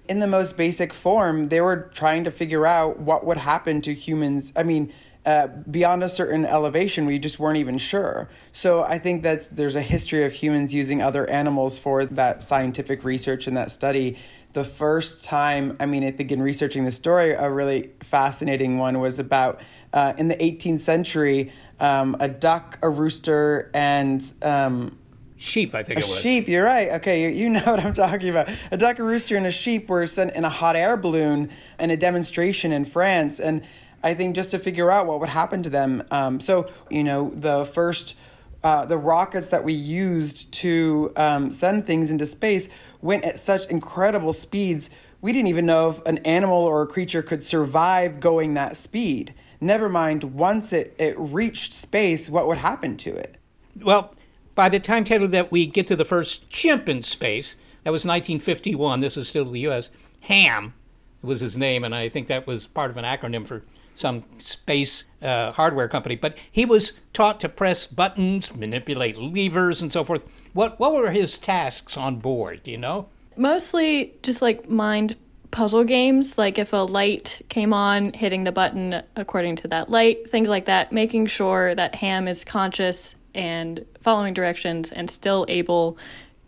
In 0.08 0.20
the 0.20 0.26
most 0.26 0.56
basic 0.56 0.94
form, 0.94 1.50
they 1.50 1.60
were 1.60 1.90
trying 1.92 2.24
to 2.24 2.30
figure 2.30 2.66
out 2.66 2.98
what 2.98 3.26
would 3.26 3.36
happen 3.36 3.82
to 3.82 3.92
humans. 3.92 4.54
I 4.56 4.62
mean, 4.62 4.90
uh, 5.28 5.46
beyond 5.70 6.02
a 6.02 6.08
certain 6.08 6.46
elevation, 6.46 7.04
we 7.04 7.18
just 7.18 7.38
weren't 7.38 7.58
even 7.58 7.76
sure. 7.76 8.30
So 8.52 8.82
I 8.84 8.98
think 8.98 9.22
that 9.24 9.46
there's 9.52 9.76
a 9.76 9.82
history 9.82 10.24
of 10.24 10.32
humans 10.32 10.72
using 10.72 11.02
other 11.02 11.28
animals 11.28 11.78
for 11.78 12.06
that 12.06 12.42
scientific 12.42 13.04
research 13.04 13.46
and 13.46 13.54
that 13.54 13.70
study. 13.70 14.16
The 14.54 14.64
first 14.64 15.26
time, 15.26 15.76
I 15.80 15.84
mean, 15.84 16.02
I 16.02 16.12
think 16.12 16.32
in 16.32 16.40
researching 16.40 16.86
the 16.86 16.90
story, 16.90 17.32
a 17.32 17.50
really 17.50 17.90
fascinating 18.00 18.78
one 18.78 19.00
was 19.00 19.18
about 19.18 19.60
uh, 19.92 20.14
in 20.16 20.28
the 20.28 20.36
18th 20.36 20.78
century, 20.78 21.52
um, 21.78 22.16
a 22.20 22.28
duck, 22.28 22.78
a 22.80 22.88
rooster, 22.88 23.70
and 23.74 24.24
um, 24.40 24.96
sheep. 25.36 25.74
I 25.74 25.82
think 25.82 25.98
a 25.98 26.04
it 26.04 26.08
was 26.08 26.20
sheep. 26.22 26.48
You're 26.48 26.64
right. 26.64 26.88
Okay, 26.92 27.24
you, 27.24 27.28
you 27.28 27.50
know 27.50 27.60
what 27.66 27.84
I'm 27.84 27.92
talking 27.92 28.30
about. 28.30 28.48
A 28.70 28.78
duck, 28.78 28.98
a 28.98 29.02
rooster, 29.02 29.36
and 29.36 29.46
a 29.46 29.50
sheep 29.50 29.90
were 29.90 30.06
sent 30.06 30.34
in 30.34 30.46
a 30.46 30.50
hot 30.50 30.74
air 30.74 30.96
balloon 30.96 31.50
in 31.78 31.90
a 31.90 31.98
demonstration 31.98 32.72
in 32.72 32.86
France, 32.86 33.40
and 33.40 33.62
I 34.02 34.14
think 34.14 34.34
just 34.34 34.50
to 34.52 34.58
figure 34.58 34.90
out 34.90 35.06
what 35.06 35.20
would 35.20 35.28
happen 35.28 35.62
to 35.62 35.70
them. 35.70 36.02
Um, 36.10 36.40
so 36.40 36.70
you 36.90 37.04
know, 37.04 37.30
the 37.34 37.64
first. 37.64 38.16
Uh, 38.64 38.84
the 38.84 38.98
rockets 38.98 39.50
that 39.50 39.62
we 39.62 39.72
used 39.72 40.52
to 40.52 41.12
um, 41.14 41.48
send 41.48 41.86
things 41.86 42.10
into 42.10 42.26
space 42.26 42.68
went 43.00 43.24
at 43.24 43.38
such 43.38 43.66
incredible 43.66 44.32
speeds 44.32 44.90
we 45.20 45.32
didn't 45.32 45.48
even 45.48 45.66
know 45.66 45.90
if 45.90 46.06
an 46.06 46.18
animal 46.18 46.58
or 46.58 46.82
a 46.82 46.86
creature 46.86 47.22
could 47.22 47.42
survive 47.42 48.20
going 48.20 48.54
that 48.54 48.76
speed. 48.76 49.34
Never 49.60 49.88
mind, 49.88 50.22
once 50.22 50.72
it, 50.72 50.94
it 50.98 51.18
reached 51.18 51.72
space, 51.72 52.28
what 52.28 52.46
would 52.46 52.58
happen 52.58 52.96
to 52.98 53.16
it? 53.16 53.38
Well, 53.80 54.14
by 54.54 54.68
the 54.68 54.78
time, 54.78 55.04
Taylor, 55.04 55.26
that 55.28 55.50
we 55.50 55.66
get 55.66 55.88
to 55.88 55.96
the 55.96 56.04
first 56.04 56.48
chimp 56.48 56.88
in 56.88 57.02
space, 57.02 57.56
that 57.82 57.90
was 57.90 58.04
1951, 58.04 59.00
this 59.00 59.16
is 59.16 59.28
still 59.28 59.44
the 59.44 59.60
U.S., 59.60 59.90
Ham 60.22 60.74
was 61.22 61.40
his 61.40 61.56
name, 61.56 61.82
and 61.82 61.94
I 61.94 62.08
think 62.08 62.28
that 62.28 62.46
was 62.46 62.66
part 62.66 62.90
of 62.90 62.96
an 62.96 63.04
acronym 63.04 63.46
for 63.46 63.64
some 63.98 64.24
space 64.38 65.04
uh, 65.22 65.52
hardware 65.52 65.88
company. 65.88 66.16
But 66.16 66.36
he 66.50 66.64
was 66.64 66.92
taught 67.12 67.40
to 67.40 67.48
press 67.48 67.86
buttons, 67.86 68.54
manipulate 68.54 69.16
levers, 69.16 69.82
and 69.82 69.92
so 69.92 70.04
forth. 70.04 70.24
What, 70.52 70.78
what 70.78 70.92
were 70.92 71.10
his 71.10 71.38
tasks 71.38 71.96
on 71.96 72.16
board, 72.16 72.62
do 72.62 72.70
you 72.70 72.78
know? 72.78 73.08
Mostly 73.36 74.14
just 74.22 74.42
like 74.42 74.68
mind 74.68 75.16
puzzle 75.50 75.84
games, 75.84 76.38
like 76.38 76.58
if 76.58 76.72
a 76.72 76.76
light 76.76 77.40
came 77.48 77.72
on, 77.72 78.12
hitting 78.12 78.44
the 78.44 78.52
button 78.52 79.02
according 79.16 79.56
to 79.56 79.68
that 79.68 79.90
light, 79.90 80.28
things 80.28 80.48
like 80.48 80.66
that, 80.66 80.92
making 80.92 81.26
sure 81.26 81.74
that 81.74 81.94
Ham 81.96 82.28
is 82.28 82.44
conscious 82.44 83.14
and 83.34 83.84
following 84.00 84.34
directions 84.34 84.90
and 84.90 85.08
still 85.08 85.46
able 85.48 85.96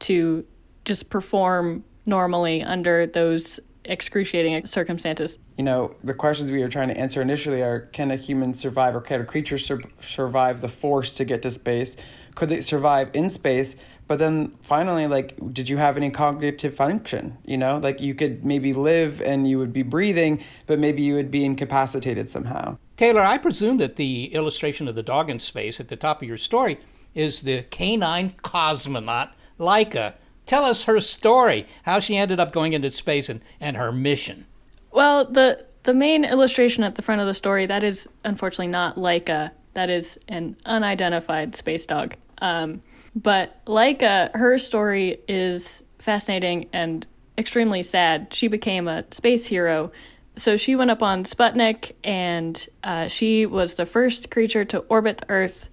to 0.00 0.44
just 0.84 1.08
perform 1.08 1.84
normally 2.06 2.62
under 2.62 3.06
those 3.06 3.60
excruciating 3.90 4.64
circumstances. 4.64 5.38
You 5.58 5.64
know, 5.64 5.94
the 6.02 6.14
questions 6.14 6.50
we 6.50 6.60
were 6.62 6.68
trying 6.68 6.88
to 6.88 6.96
answer 6.96 7.20
initially 7.20 7.62
are 7.62 7.80
can 7.92 8.10
a 8.10 8.16
human 8.16 8.54
survive 8.54 8.94
or 8.94 9.00
can 9.00 9.20
a 9.20 9.24
creature 9.24 9.58
sur- 9.58 9.82
survive 10.00 10.60
the 10.60 10.68
force 10.68 11.14
to 11.14 11.24
get 11.24 11.42
to 11.42 11.50
space? 11.50 11.96
Could 12.34 12.48
they 12.48 12.60
survive 12.60 13.10
in 13.12 13.28
space? 13.28 13.76
but 14.10 14.18
then 14.18 14.52
finally 14.60 15.06
like 15.06 15.36
did 15.52 15.68
you 15.68 15.76
have 15.76 15.96
any 15.96 16.10
cognitive 16.10 16.74
function 16.74 17.38
you 17.44 17.56
know 17.56 17.78
like 17.78 18.00
you 18.00 18.12
could 18.12 18.44
maybe 18.44 18.72
live 18.72 19.20
and 19.20 19.48
you 19.48 19.56
would 19.56 19.72
be 19.72 19.84
breathing 19.84 20.42
but 20.66 20.80
maybe 20.80 21.00
you 21.00 21.14
would 21.14 21.30
be 21.30 21.44
incapacitated 21.44 22.28
somehow 22.28 22.76
taylor 22.96 23.22
i 23.22 23.38
presume 23.38 23.76
that 23.76 23.94
the 23.94 24.24
illustration 24.34 24.88
of 24.88 24.96
the 24.96 25.02
dog 25.02 25.30
in 25.30 25.38
space 25.38 25.78
at 25.78 25.86
the 25.86 25.94
top 25.94 26.20
of 26.20 26.26
your 26.26 26.36
story 26.36 26.80
is 27.14 27.42
the 27.42 27.62
canine 27.70 28.30
cosmonaut 28.42 29.30
laika 29.60 30.14
tell 30.50 30.64
us 30.64 30.84
her 30.84 31.00
story 31.00 31.66
how 31.84 31.98
she 31.98 32.16
ended 32.16 32.38
up 32.40 32.52
going 32.52 32.72
into 32.72 32.90
space 32.90 33.28
and, 33.28 33.40
and 33.60 33.76
her 33.76 33.92
mission 33.92 34.46
well 34.90 35.24
the 35.24 35.64
the 35.84 35.94
main 35.94 36.24
illustration 36.24 36.84
at 36.84 36.94
the 36.96 37.02
front 37.02 37.20
of 37.20 37.26
the 37.26 37.34
story 37.34 37.66
that 37.66 37.82
is 37.82 38.08
unfortunately 38.24 38.66
not 38.66 38.96
laika 38.96 39.50
that 39.74 39.88
is 39.88 40.18
an 40.28 40.56
unidentified 40.66 41.54
space 41.54 41.86
dog 41.86 42.14
um, 42.42 42.82
but 43.14 43.64
Laika, 43.66 44.34
her 44.34 44.58
story 44.58 45.18
is 45.28 45.82
fascinating 45.98 46.68
and 46.72 47.06
extremely 47.36 47.82
sad. 47.82 48.32
She 48.32 48.48
became 48.48 48.88
a 48.88 49.04
space 49.10 49.46
hero. 49.46 49.90
So 50.36 50.56
she 50.56 50.76
went 50.76 50.90
up 50.90 51.02
on 51.02 51.24
Sputnik 51.24 51.92
and 52.04 52.68
uh, 52.84 53.08
she 53.08 53.46
was 53.46 53.74
the 53.74 53.86
first 53.86 54.30
creature 54.30 54.64
to 54.66 54.78
orbit 54.88 55.22
Earth. 55.28 55.68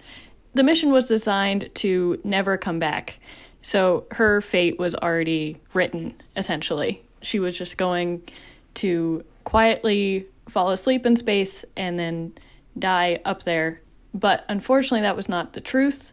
The 0.54 0.62
mission 0.62 0.90
was 0.90 1.06
designed 1.06 1.70
to 1.76 2.20
never 2.24 2.56
come 2.56 2.78
back. 2.78 3.20
So 3.62 4.06
her 4.12 4.40
fate 4.40 4.78
was 4.78 4.94
already 4.94 5.60
written, 5.74 6.14
essentially. 6.36 7.02
She 7.22 7.38
was 7.38 7.56
just 7.58 7.76
going 7.76 8.22
to 8.74 9.24
quietly 9.44 10.26
fall 10.48 10.70
asleep 10.70 11.04
in 11.04 11.16
space 11.16 11.64
and 11.76 11.98
then 11.98 12.32
die 12.78 13.20
up 13.24 13.42
there. 13.42 13.80
But 14.14 14.44
unfortunately, 14.48 15.02
that 15.02 15.16
was 15.16 15.28
not 15.28 15.52
the 15.52 15.60
truth 15.60 16.12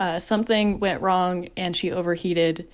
uh, 0.00 0.18
something 0.18 0.78
went 0.78 1.00
wrong 1.00 1.48
and 1.56 1.76
she 1.76 1.90
overheated 1.90 2.68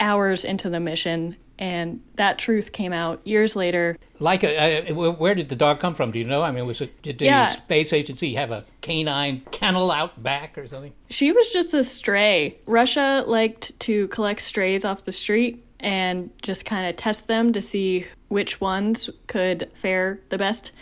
hours 0.00 0.44
into 0.44 0.70
the 0.70 0.80
mission 0.80 1.36
and 1.58 2.00
that 2.14 2.38
truth 2.38 2.72
came 2.72 2.92
out 2.92 3.20
years 3.26 3.56
later. 3.56 3.98
Like, 4.20 4.44
a, 4.44 4.90
uh, 4.90 5.10
where 5.12 5.34
did 5.34 5.48
the 5.48 5.56
dog 5.56 5.80
come 5.80 5.94
from? 5.94 6.12
Do 6.12 6.18
you 6.18 6.24
know? 6.24 6.42
I 6.42 6.50
mean, 6.50 6.66
was 6.66 6.80
it 6.80 7.02
did 7.02 7.18
the 7.18 7.48
space 7.48 7.92
agency 7.92 8.34
have 8.34 8.50
a 8.50 8.64
canine 8.80 9.42
kennel 9.50 9.90
out 9.90 10.22
back 10.22 10.56
or 10.56 10.66
something? 10.66 10.92
She 11.10 11.32
was 11.32 11.52
just 11.52 11.74
a 11.74 11.84
stray. 11.84 12.58
Russia 12.66 13.24
liked 13.26 13.78
to 13.80 14.08
collect 14.08 14.40
strays 14.40 14.84
off 14.84 15.02
the 15.02 15.12
street 15.12 15.64
and 15.80 16.30
just 16.42 16.64
kind 16.64 16.88
of 16.88 16.96
test 16.96 17.26
them 17.26 17.52
to 17.52 17.62
see 17.62 18.06
which 18.28 18.60
ones 18.60 19.08
could 19.26 19.70
fare 19.74 20.20
the 20.28 20.38
best 20.38 20.72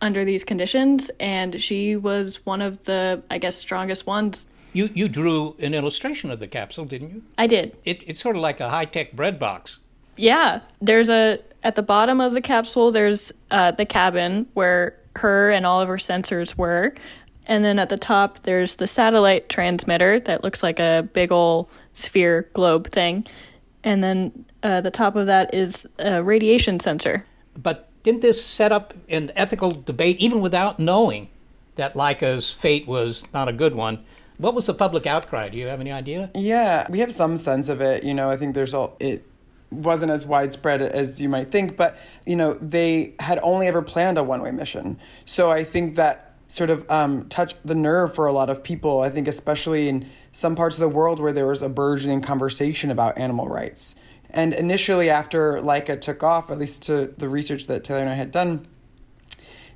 under 0.00 0.24
these 0.24 0.44
conditions. 0.44 1.10
And 1.18 1.60
she 1.60 1.96
was 1.96 2.44
one 2.46 2.62
of 2.62 2.84
the, 2.84 3.22
I 3.30 3.38
guess, 3.38 3.56
strongest 3.56 4.06
ones. 4.06 4.46
You 4.72 4.90
you 4.92 5.08
drew 5.08 5.56
an 5.58 5.72
illustration 5.72 6.30
of 6.30 6.38
the 6.38 6.46
capsule, 6.46 6.84
didn't 6.84 7.10
you? 7.10 7.22
I 7.38 7.46
did. 7.46 7.76
It, 7.84 8.04
it's 8.06 8.20
sort 8.20 8.36
of 8.36 8.42
like 8.42 8.60
a 8.60 8.68
high 8.68 8.84
tech 8.84 9.12
bread 9.12 9.38
box. 9.38 9.80
Yeah, 10.16 10.60
there's 10.80 11.10
a 11.10 11.40
at 11.62 11.74
the 11.74 11.82
bottom 11.82 12.20
of 12.20 12.32
the 12.32 12.40
capsule. 12.40 12.90
There's 12.90 13.32
uh, 13.50 13.72
the 13.72 13.84
cabin 13.84 14.46
where 14.54 14.98
her 15.16 15.50
and 15.50 15.66
all 15.66 15.80
of 15.80 15.88
her 15.88 15.96
sensors 15.96 16.56
were, 16.56 16.94
and 17.46 17.64
then 17.64 17.78
at 17.78 17.88
the 17.88 17.96
top 17.96 18.42
there's 18.42 18.76
the 18.76 18.86
satellite 18.86 19.48
transmitter 19.48 20.20
that 20.20 20.44
looks 20.44 20.62
like 20.62 20.78
a 20.78 21.08
big 21.12 21.32
old 21.32 21.68
sphere 21.94 22.48
globe 22.52 22.88
thing, 22.88 23.26
and 23.84 24.02
then 24.02 24.44
uh, 24.62 24.80
the 24.80 24.90
top 24.90 25.16
of 25.16 25.26
that 25.26 25.54
is 25.54 25.86
a 25.98 26.22
radiation 26.22 26.80
sensor. 26.80 27.24
But 27.56 27.88
didn't 28.02 28.20
this 28.20 28.44
set 28.44 28.72
up 28.72 28.94
an 29.08 29.32
ethical 29.34 29.70
debate, 29.70 30.18
even 30.18 30.40
without 30.40 30.78
knowing 30.78 31.28
that 31.74 31.94
Laika's 31.94 32.52
fate 32.52 32.86
was 32.86 33.24
not 33.32 33.48
a 33.48 33.52
good 33.52 33.74
one? 33.74 34.04
What 34.38 34.54
was 34.54 34.66
the 34.66 34.74
public 34.74 35.06
outcry? 35.06 35.48
Do 35.48 35.56
you 35.56 35.66
have 35.68 35.80
any 35.80 35.90
idea? 35.90 36.30
Yeah, 36.34 36.86
we 36.90 36.98
have 37.00 37.12
some 37.12 37.36
sense 37.36 37.68
of 37.68 37.80
it. 37.80 38.04
You 38.04 38.12
know, 38.12 38.30
I 38.30 38.36
think 38.36 38.54
there's 38.54 38.74
all 38.74 38.96
it 39.00 39.24
wasn't 39.70 40.10
as 40.10 40.24
widespread 40.24 40.80
as 40.80 41.20
you 41.20 41.28
might 41.28 41.50
think, 41.50 41.76
but 41.76 41.98
you 42.24 42.36
know, 42.36 42.54
they 42.54 43.14
had 43.20 43.38
only 43.42 43.66
ever 43.66 43.82
planned 43.82 44.18
a 44.18 44.22
one-way 44.22 44.50
mission. 44.50 44.98
So 45.24 45.50
I 45.50 45.64
think 45.64 45.96
that 45.96 46.34
sort 46.48 46.70
of 46.70 46.88
um, 46.90 47.28
touched 47.28 47.66
the 47.66 47.74
nerve 47.74 48.14
for 48.14 48.26
a 48.26 48.32
lot 48.32 48.50
of 48.50 48.62
people. 48.62 49.00
I 49.00 49.10
think 49.10 49.26
especially 49.26 49.88
in 49.88 50.08
some 50.32 50.54
parts 50.54 50.76
of 50.76 50.80
the 50.80 50.88
world 50.88 51.18
where 51.18 51.32
there 51.32 51.46
was 51.46 51.62
a 51.62 51.68
burgeoning 51.68 52.20
conversation 52.20 52.90
about 52.90 53.18
animal 53.18 53.48
rights. 53.48 53.96
And 54.30 54.52
initially, 54.52 55.08
after 55.08 55.58
Laika 55.60 56.00
took 56.00 56.22
off, 56.22 56.50
at 56.50 56.58
least 56.58 56.82
to 56.84 57.14
the 57.16 57.28
research 57.28 57.66
that 57.68 57.84
Taylor 57.84 58.00
and 58.00 58.10
I 58.10 58.14
had 58.14 58.30
done, 58.30 58.66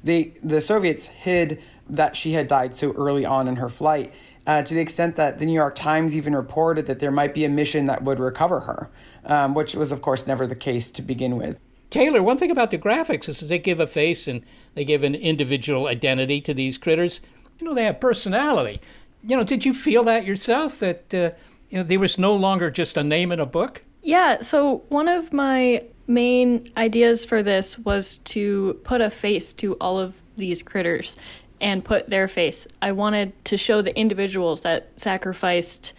they 0.03 0.35
the 0.43 0.61
Soviets 0.61 1.07
hid 1.07 1.63
that 1.89 2.15
she 2.15 2.33
had 2.33 2.47
died 2.47 2.75
so 2.75 2.93
early 2.93 3.25
on 3.25 3.49
in 3.49 3.57
her 3.57 3.69
flight 3.69 4.13
uh, 4.47 4.63
to 4.63 4.75
the 4.75 4.81
extent 4.81 5.17
that 5.17 5.39
the 5.39 5.47
New 5.47 5.53
York 5.53 5.75
Times 5.75 6.15
even 6.15 6.35
reported 6.35 6.87
that 6.87 7.01
there 7.01 7.11
might 7.11 7.35
be 7.35 7.45
a 7.45 7.49
mission 7.49 7.87
that 7.87 8.03
would 8.03 8.19
recover 8.19 8.61
her, 8.61 8.91
um, 9.25 9.55
which 9.55 9.75
was, 9.75 9.93
of 9.93 10.03
course, 10.03 10.27
never 10.27 10.47
the 10.47 10.57
case 10.57 10.91
to 10.93 11.03
begin 11.03 11.37
with. 11.37 11.59
Taylor, 11.91 12.23
one 12.23 12.37
thing 12.37 12.51
about 12.51 12.71
the 12.71 12.79
graphics 12.79 13.29
is 13.29 13.41
they 13.49 13.59
give 13.59 13.81
a 13.81 13.87
face 13.87 14.29
and 14.29 14.43
they 14.75 14.85
give 14.85 15.03
an 15.03 15.15
individual 15.15 15.89
identity 15.89 16.41
to 16.43 16.55
these 16.55 16.79
critters. 16.79 17.21
You 17.59 17.67
know, 17.67 17.75
they 17.75 17.85
have 17.85 18.01
personality. 18.01 18.81
You 19.23 19.37
know, 19.37 19.45
did 19.45 19.65
you 19.65 19.75
feel 19.75 20.05
that 20.05 20.25
yourself 20.25 20.79
that 20.79 21.13
uh, 21.13 21.33
you 21.69 21.79
know 21.79 21.83
there 21.83 21.99
was 21.99 22.17
no 22.17 22.35
longer 22.35 22.71
just 22.71 22.97
a 22.97 23.03
name 23.03 23.33
in 23.33 23.41
a 23.41 23.47
book? 23.47 23.83
Yeah. 24.03 24.41
So 24.41 24.85
one 24.89 25.09
of 25.09 25.33
my 25.33 25.85
main 26.07 26.71
ideas 26.77 27.25
for 27.25 27.43
this 27.43 27.79
was 27.79 28.19
to 28.19 28.81
put 28.85 29.01
a 29.01 29.11
face 29.11 29.53
to 29.55 29.75
all 29.81 29.99
of 29.99 30.15
these 30.37 30.63
critters 30.63 31.17
and 31.61 31.85
put 31.85 32.09
their 32.09 32.29
face. 32.29 32.67
I 32.81 32.93
wanted 32.93 33.45
to 33.47 33.57
show 33.57 33.83
the 33.83 33.97
individuals 33.97 34.63
that 34.63 34.89
sacrificed 34.97 35.93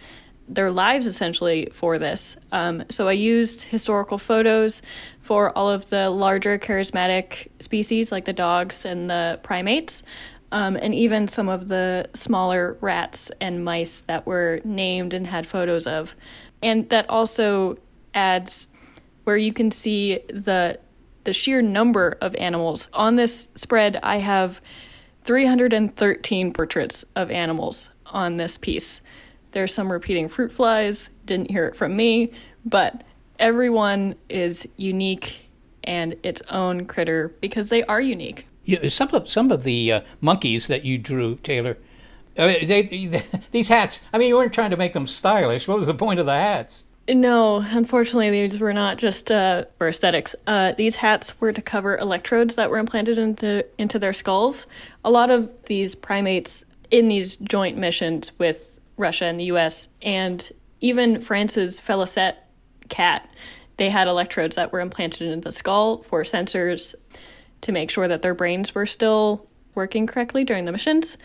their 0.54 0.70
lives 0.70 1.06
essentially 1.06 1.68
for 1.72 1.98
this. 1.98 2.36
Um, 2.50 2.84
so 2.90 3.08
I 3.08 3.12
used 3.12 3.64
historical 3.64 4.18
photos 4.18 4.82
for 5.20 5.56
all 5.56 5.70
of 5.70 5.88
the 5.88 6.10
larger 6.10 6.58
charismatic 6.58 7.48
species, 7.60 8.12
like 8.12 8.24
the 8.24 8.32
dogs 8.32 8.84
and 8.84 9.08
the 9.08 9.40
primates, 9.42 10.02
um, 10.50 10.76
and 10.76 10.94
even 10.94 11.28
some 11.28 11.48
of 11.48 11.68
the 11.68 12.08
smaller 12.14 12.76
rats 12.80 13.30
and 13.40 13.64
mice 13.64 14.00
that 14.00 14.26
were 14.26 14.60
named 14.64 15.14
and 15.14 15.26
had 15.26 15.46
photos 15.46 15.86
of. 15.86 16.14
And 16.62 16.88
that 16.90 17.08
also 17.08 17.78
adds 18.14 18.68
where 19.24 19.36
you 19.36 19.52
can 19.52 19.70
see 19.70 20.20
the 20.28 20.78
the 21.24 21.32
sheer 21.32 21.62
number 21.62 22.18
of 22.20 22.34
animals. 22.34 22.88
On 22.92 23.14
this 23.14 23.48
spread, 23.54 23.96
I 24.02 24.16
have 24.16 24.60
313 25.22 26.52
portraits 26.52 27.04
of 27.14 27.30
animals 27.30 27.90
on 28.06 28.38
this 28.38 28.58
piece. 28.58 29.00
There's 29.52 29.72
some 29.72 29.90
repeating 29.90 30.28
fruit 30.28 30.52
flies, 30.52 31.10
didn't 31.24 31.50
hear 31.50 31.66
it 31.66 31.76
from 31.76 31.94
me, 31.96 32.32
but 32.64 33.04
everyone 33.38 34.16
is 34.28 34.66
unique 34.76 35.48
and 35.84 36.16
its 36.22 36.42
own 36.50 36.86
critter 36.86 37.34
because 37.40 37.68
they 37.68 37.82
are 37.84 38.00
unique. 38.00 38.46
Yeah, 38.64 38.88
some 38.88 39.08
of 39.12 39.28
some 39.28 39.50
of 39.50 39.64
the 39.64 39.92
uh, 39.92 40.00
monkeys 40.20 40.68
that 40.68 40.84
you 40.84 40.98
drew, 40.98 41.36
Taylor. 41.36 41.76
Uh, 42.38 42.46
they, 42.46 42.82
they, 42.82 43.22
these 43.50 43.68
hats. 43.68 44.00
I 44.12 44.18
mean, 44.18 44.28
you 44.28 44.36
weren't 44.36 44.52
trying 44.52 44.70
to 44.70 44.76
make 44.76 44.92
them 44.94 45.06
stylish. 45.06 45.66
What 45.68 45.76
was 45.76 45.86
the 45.86 45.94
point 45.94 46.20
of 46.20 46.26
the 46.26 46.34
hats? 46.34 46.84
No, 47.08 47.56
unfortunately, 47.56 48.30
these 48.30 48.60
were 48.60 48.72
not 48.72 48.96
just 48.96 49.32
uh, 49.32 49.64
for 49.76 49.88
aesthetics. 49.88 50.36
Uh, 50.46 50.72
these 50.72 50.96
hats 50.96 51.40
were 51.40 51.52
to 51.52 51.60
cover 51.60 51.96
electrodes 51.96 52.54
that 52.54 52.70
were 52.70 52.78
implanted 52.78 53.18
into 53.18 53.66
into 53.76 53.98
their 53.98 54.12
skulls. 54.12 54.66
A 55.04 55.10
lot 55.10 55.30
of 55.30 55.50
these 55.64 55.96
primates 55.96 56.64
in 56.92 57.08
these 57.08 57.36
joint 57.36 57.76
missions 57.76 58.32
with 58.38 58.71
Russia 59.02 59.26
and 59.26 59.38
the 59.38 59.44
U.S. 59.44 59.88
and 60.00 60.50
even 60.80 61.20
France's 61.20 61.78
Felicette 61.78 62.48
cat, 62.88 63.28
they 63.76 63.90
had 63.90 64.08
electrodes 64.08 64.56
that 64.56 64.72
were 64.72 64.80
implanted 64.80 65.28
into 65.28 65.48
the 65.48 65.52
skull 65.52 66.02
for 66.02 66.22
sensors 66.22 66.94
to 67.60 67.72
make 67.72 67.90
sure 67.90 68.08
that 68.08 68.22
their 68.22 68.34
brains 68.34 68.74
were 68.74 68.86
still 68.86 69.46
working 69.74 70.06
correctly 70.06 70.44
during 70.44 70.64
the 70.64 70.72
missions. 70.72 71.18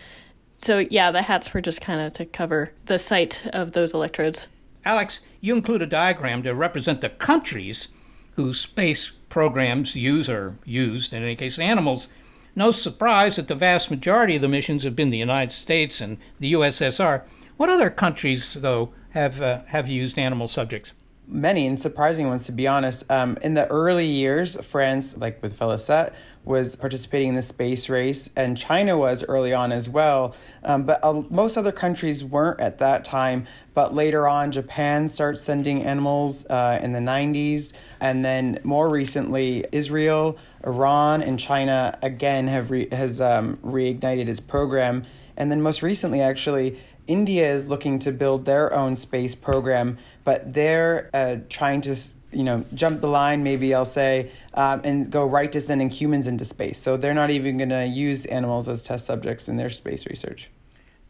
So 0.57 0.79
yeah, 0.79 1.11
the 1.11 1.21
hats 1.21 1.53
were 1.53 1.61
just 1.61 1.81
kind 1.81 2.01
of 2.01 2.13
to 2.13 2.25
cover 2.25 2.73
the 2.85 2.97
site 2.97 3.45
of 3.53 3.73
those 3.73 3.93
electrodes. 3.93 4.47
Alex, 4.85 5.19
you 5.41 5.55
include 5.55 5.81
a 5.81 5.87
diagram 5.87 6.43
to 6.43 6.53
represent 6.53 7.01
the 7.01 7.09
countries 7.09 7.87
whose 8.35 8.59
space 8.59 9.11
programs 9.29 9.95
use 9.95 10.29
or 10.29 10.57
used, 10.63 11.13
in 11.13 11.23
any 11.23 11.35
case, 11.35 11.59
animals. 11.59 12.07
No 12.55 12.71
surprise 12.71 13.35
that 13.35 13.47
the 13.47 13.55
vast 13.55 13.91
majority 13.91 14.37
of 14.37 14.41
the 14.41 14.47
missions 14.47 14.83
have 14.83 14.95
been 14.95 15.09
the 15.09 15.17
United 15.17 15.53
States 15.53 16.01
and 16.01 16.17
the 16.39 16.53
USSR. 16.53 17.23
What 17.57 17.69
other 17.69 17.89
countries, 17.89 18.53
though, 18.53 18.93
have 19.09 19.41
uh, 19.41 19.61
have 19.67 19.89
used 19.89 20.19
animal 20.19 20.47
subjects? 20.47 20.93
Many 21.27 21.65
and 21.65 21.77
surprising 21.77 22.27
ones, 22.27 22.45
to 22.45 22.51
be 22.51 22.67
honest. 22.67 23.09
Um, 23.11 23.37
in 23.41 23.55
the 23.55 23.67
early 23.67 24.05
years, 24.05 24.55
France, 24.63 25.17
like 25.17 25.41
with 25.41 25.57
Felicette, 25.57 26.13
was 26.45 26.75
participating 26.75 27.29
in 27.29 27.33
the 27.33 27.41
space 27.41 27.89
race, 27.89 28.29
and 28.37 28.55
China 28.55 28.95
was 28.95 29.25
early 29.25 29.53
on 29.53 29.71
as 29.71 29.89
well. 29.89 30.35
Um, 30.63 30.83
but 30.83 31.03
uh, 31.03 31.23
most 31.31 31.57
other 31.57 31.71
countries 31.71 32.23
weren't 32.23 32.59
at 32.59 32.77
that 32.77 33.03
time. 33.03 33.47
But 33.73 33.91
later 33.91 34.27
on, 34.27 34.51
Japan 34.51 35.07
starts 35.07 35.41
sending 35.41 35.83
animals 35.83 36.45
uh, 36.45 36.79
in 36.81 36.93
the 36.93 36.99
90s, 36.99 37.73
and 37.99 38.23
then 38.23 38.59
more 38.63 38.87
recently, 38.87 39.65
Israel, 39.71 40.37
Iran, 40.63 41.23
and 41.23 41.39
China 41.39 41.97
again 42.03 42.47
have 42.47 42.69
re- 42.69 42.87
has 42.91 43.19
um, 43.19 43.57
reignited 43.65 44.27
its 44.27 44.39
program. 44.39 45.05
And 45.35 45.51
then 45.51 45.61
most 45.61 45.83
recently, 45.83 46.21
actually, 46.21 46.79
India 47.07 47.51
is 47.51 47.67
looking 47.67 47.99
to 47.99 48.11
build 48.11 48.45
their 48.45 48.73
own 48.73 48.95
space 48.95 49.35
program, 49.35 49.97
but 50.23 50.53
they're 50.53 51.09
uh, 51.13 51.37
trying 51.49 51.81
to 51.81 51.95
you 52.31 52.43
know 52.43 52.63
jump 52.73 52.99
the 52.99 53.07
line 53.07 53.41
maybe 53.41 53.73
i'll 53.73 53.85
say 53.85 54.29
um, 54.55 54.81
and 54.83 55.09
go 55.09 55.25
right 55.25 55.49
to 55.49 55.61
sending 55.61 55.89
humans 55.89 56.27
into 56.27 56.43
space 56.43 56.77
so 56.77 56.97
they're 56.97 57.13
not 57.13 57.29
even 57.29 57.55
going 57.55 57.69
to 57.69 57.85
use 57.85 58.25
animals 58.25 58.67
as 58.67 58.83
test 58.83 59.05
subjects 59.05 59.47
in 59.47 59.55
their 59.55 59.69
space 59.69 60.05
research 60.07 60.49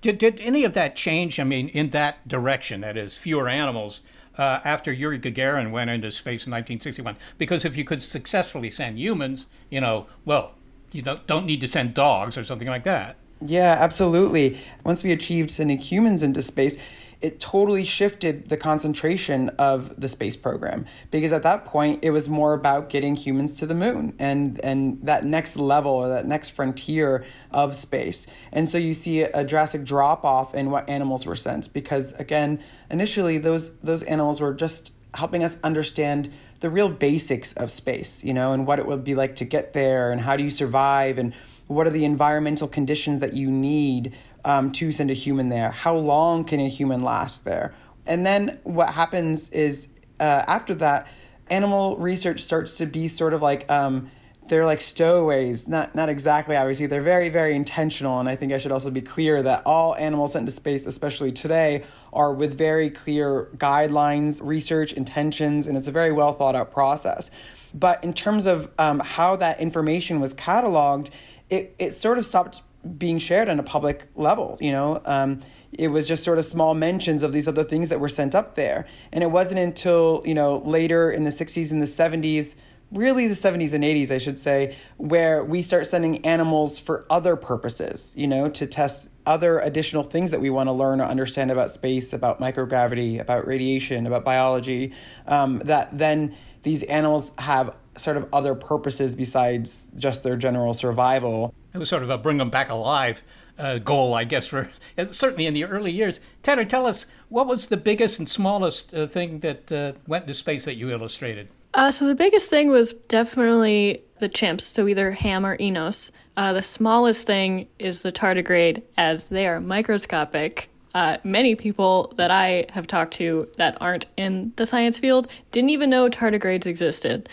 did, 0.01 0.19
did 0.19 0.39
any 0.39 0.63
of 0.63 0.73
that 0.73 0.95
change 0.95 1.39
i 1.39 1.43
mean 1.43 1.69
in 1.69 1.89
that 1.89 2.27
direction 2.27 2.81
that 2.81 2.95
is 2.95 3.17
fewer 3.17 3.49
animals 3.49 3.99
uh, 4.37 4.59
after 4.63 4.91
Yuri 4.91 5.19
Gagarin 5.19 5.71
went 5.71 5.89
into 5.89 6.11
space 6.11 6.45
in 6.45 6.51
1961. 6.51 7.17
Because 7.37 7.65
if 7.65 7.75
you 7.75 7.83
could 7.83 8.01
successfully 8.01 8.69
send 8.69 8.99
humans, 8.99 9.47
you 9.69 9.81
know, 9.81 10.07
well, 10.25 10.53
you 10.91 11.01
don't, 11.01 11.25
don't 11.27 11.45
need 11.45 11.61
to 11.61 11.67
send 11.67 11.93
dogs 11.93 12.37
or 12.37 12.43
something 12.43 12.67
like 12.67 12.83
that. 12.83 13.15
Yeah, 13.41 13.75
absolutely. 13.79 14.59
Once 14.83 15.03
we 15.03 15.11
achieved 15.11 15.51
sending 15.51 15.77
humans 15.77 16.23
into 16.23 16.41
space, 16.41 16.77
it 17.21 17.39
totally 17.39 17.83
shifted 17.83 18.49
the 18.49 18.57
concentration 18.57 19.49
of 19.57 19.99
the 19.99 20.07
space 20.07 20.35
program 20.35 20.85
because 21.09 21.33
at 21.33 21.43
that 21.43 21.65
point 21.65 22.03
it 22.03 22.11
was 22.11 22.29
more 22.29 22.53
about 22.53 22.89
getting 22.89 23.15
humans 23.15 23.59
to 23.59 23.65
the 23.65 23.73
moon 23.73 24.13
and 24.19 24.63
and 24.63 24.99
that 25.01 25.25
next 25.25 25.57
level 25.57 25.91
or 25.91 26.09
that 26.09 26.27
next 26.27 26.49
frontier 26.49 27.25
of 27.51 27.75
space 27.75 28.27
and 28.51 28.69
so 28.69 28.77
you 28.77 28.93
see 28.93 29.21
a 29.21 29.43
drastic 29.43 29.83
drop 29.83 30.23
off 30.23 30.53
in 30.53 30.69
what 30.69 30.87
animals 30.87 31.25
were 31.25 31.35
sent 31.35 31.73
because 31.73 32.13
again 32.13 32.59
initially 32.91 33.37
those 33.39 33.75
those 33.77 34.03
animals 34.03 34.39
were 34.39 34.53
just 34.53 34.93
helping 35.15 35.43
us 35.43 35.57
understand 35.63 36.29
the 36.59 36.69
real 36.69 36.89
basics 36.89 37.51
of 37.53 37.71
space 37.71 38.23
you 38.23 38.33
know 38.33 38.53
and 38.53 38.67
what 38.67 38.77
it 38.77 38.85
would 38.85 39.03
be 39.03 39.15
like 39.15 39.35
to 39.35 39.45
get 39.45 39.73
there 39.73 40.11
and 40.11 40.21
how 40.21 40.35
do 40.35 40.43
you 40.43 40.51
survive 40.51 41.17
and 41.17 41.33
what 41.67 41.87
are 41.87 41.91
the 41.91 42.05
environmental 42.05 42.67
conditions 42.67 43.19
that 43.19 43.33
you 43.33 43.51
need 43.51 44.15
um, 44.45 44.71
to 44.73 44.91
send 44.91 45.11
a 45.11 45.13
human 45.13 45.49
there? 45.49 45.71
How 45.71 45.95
long 45.95 46.43
can 46.43 46.59
a 46.59 46.69
human 46.69 47.01
last 47.01 47.45
there? 47.45 47.73
And 48.05 48.25
then 48.25 48.59
what 48.63 48.89
happens 48.89 49.49
is 49.49 49.89
uh, 50.19 50.43
after 50.47 50.73
that, 50.75 51.07
animal 51.49 51.97
research 51.97 52.41
starts 52.41 52.77
to 52.77 52.85
be 52.85 53.07
sort 53.07 53.33
of 53.33 53.41
like 53.41 53.69
um, 53.69 54.09
they're 54.47 54.65
like 54.65 54.81
stowaways. 54.81 55.67
Not 55.67 55.93
not 55.95 56.09
exactly 56.09 56.55
obviously. 56.55 56.87
They're 56.87 57.01
very 57.01 57.29
very 57.29 57.55
intentional, 57.55 58.19
and 58.19 58.29
I 58.29 58.35
think 58.35 58.53
I 58.53 58.57
should 58.57 58.71
also 58.71 58.89
be 58.89 59.01
clear 59.01 59.43
that 59.43 59.63
all 59.65 59.95
animals 59.95 60.33
sent 60.33 60.45
to 60.45 60.51
space, 60.51 60.85
especially 60.85 61.31
today, 61.31 61.83
are 62.13 62.33
with 62.33 62.57
very 62.57 62.89
clear 62.89 63.49
guidelines, 63.57 64.41
research 64.43 64.93
intentions, 64.93 65.67
and 65.67 65.77
it's 65.77 65.87
a 65.87 65.91
very 65.91 66.11
well 66.11 66.33
thought 66.33 66.55
out 66.55 66.71
process. 66.71 67.29
But 67.73 68.03
in 68.03 68.13
terms 68.13 68.45
of 68.45 68.71
um, 68.79 68.99
how 68.99 69.35
that 69.35 69.59
information 69.59 70.19
was 70.19 70.33
cataloged, 70.33 71.09
it, 71.49 71.75
it 71.79 71.91
sort 71.91 72.17
of 72.17 72.25
stopped 72.25 72.61
being 72.97 73.17
shared 73.17 73.49
on 73.49 73.59
a 73.59 73.63
public 73.63 74.07
level. 74.15 74.57
You 74.61 74.71
know, 74.71 75.01
um, 75.05 75.39
it 75.71 75.89
was 75.89 76.07
just 76.07 76.23
sort 76.23 76.37
of 76.37 76.45
small 76.45 76.73
mentions 76.73 77.23
of 77.23 77.33
these 77.33 77.47
other 77.47 77.63
things 77.63 77.89
that 77.89 77.99
were 77.99 78.09
sent 78.09 78.35
up 78.35 78.55
there, 78.55 78.85
and 79.11 79.23
it 79.23 79.31
wasn't 79.31 79.59
until 79.59 80.21
you 80.25 80.33
know 80.33 80.57
later 80.59 81.11
in 81.11 81.23
the 81.23 81.29
'60s 81.29 81.71
and 81.71 81.81
the 81.81 81.85
'70s, 81.85 82.55
really 82.91 83.27
the 83.27 83.33
'70s 83.33 83.73
and 83.73 83.83
'80s, 83.83 84.11
I 84.11 84.17
should 84.17 84.39
say, 84.39 84.75
where 84.97 85.43
we 85.43 85.61
start 85.61 85.87
sending 85.87 86.25
animals 86.25 86.79
for 86.79 87.05
other 87.09 87.35
purposes. 87.35 88.13
You 88.17 88.27
know, 88.27 88.49
to 88.49 88.67
test 88.67 89.09
other 89.25 89.59
additional 89.59 90.03
things 90.03 90.31
that 90.31 90.39
we 90.39 90.49
want 90.49 90.67
to 90.67 90.73
learn 90.73 91.01
or 91.01 91.05
understand 91.05 91.51
about 91.51 91.69
space, 91.69 92.13
about 92.13 92.39
microgravity, 92.39 93.19
about 93.19 93.45
radiation, 93.45 94.07
about 94.07 94.23
biology. 94.23 94.93
Um, 95.25 95.59
that 95.59 95.97
then 95.97 96.35
these 96.63 96.83
animals 96.83 97.31
have 97.37 97.75
sort 97.97 98.17
of 98.17 98.27
other 98.33 98.55
purposes 98.55 99.15
besides 99.15 99.87
just 99.97 100.23
their 100.23 100.35
general 100.35 100.73
survival. 100.73 101.53
It 101.73 101.77
was 101.77 101.89
sort 101.89 102.03
of 102.03 102.09
a 102.09 102.17
bring 102.17 102.37
them 102.37 102.49
back 102.49 102.69
alive 102.69 103.23
uh, 103.57 103.79
goal, 103.79 104.13
I 104.13 104.23
guess, 104.23 104.47
for 104.47 104.69
certainly 105.11 105.47
in 105.47 105.53
the 105.53 105.65
early 105.65 105.91
years. 105.91 106.19
Tanner, 106.43 106.65
tell 106.65 106.85
us 106.85 107.05
what 107.29 107.47
was 107.47 107.67
the 107.67 107.77
biggest 107.77 108.19
and 108.19 108.29
smallest 108.29 108.93
uh, 108.93 109.07
thing 109.07 109.39
that 109.39 109.71
uh, 109.71 109.93
went 110.07 110.23
into 110.23 110.33
space 110.33 110.65
that 110.65 110.75
you 110.75 110.89
illustrated? 110.89 111.49
Uh, 111.73 111.91
so 111.91 112.07
the 112.07 112.15
biggest 112.15 112.49
thing 112.49 112.69
was 112.69 112.93
definitely 113.07 114.03
the 114.19 114.29
chimps, 114.29 114.61
so 114.61 114.87
either 114.87 115.11
Ham 115.11 115.45
or 115.45 115.57
Enos. 115.59 116.11
Uh, 116.35 116.53
the 116.53 116.61
smallest 116.61 117.27
thing 117.27 117.67
is 117.77 118.01
the 118.01 118.11
tardigrade, 118.11 118.81
as 118.97 119.25
they 119.25 119.47
are 119.47 119.59
microscopic. 119.59 120.69
Uh, 120.93 121.17
many 121.23 121.53
people 121.53 122.13
that 122.17 122.31
I 122.31 122.65
have 122.69 122.87
talked 122.87 123.13
to 123.15 123.47
that 123.57 123.77
aren't 123.79 124.07
in 124.17 124.53
the 124.55 124.65
science 124.65 124.97
field 124.97 125.27
didn't 125.51 125.69
even 125.69 125.91
know 125.91 126.09
tardigrades 126.09 126.65
existed. 126.65 127.29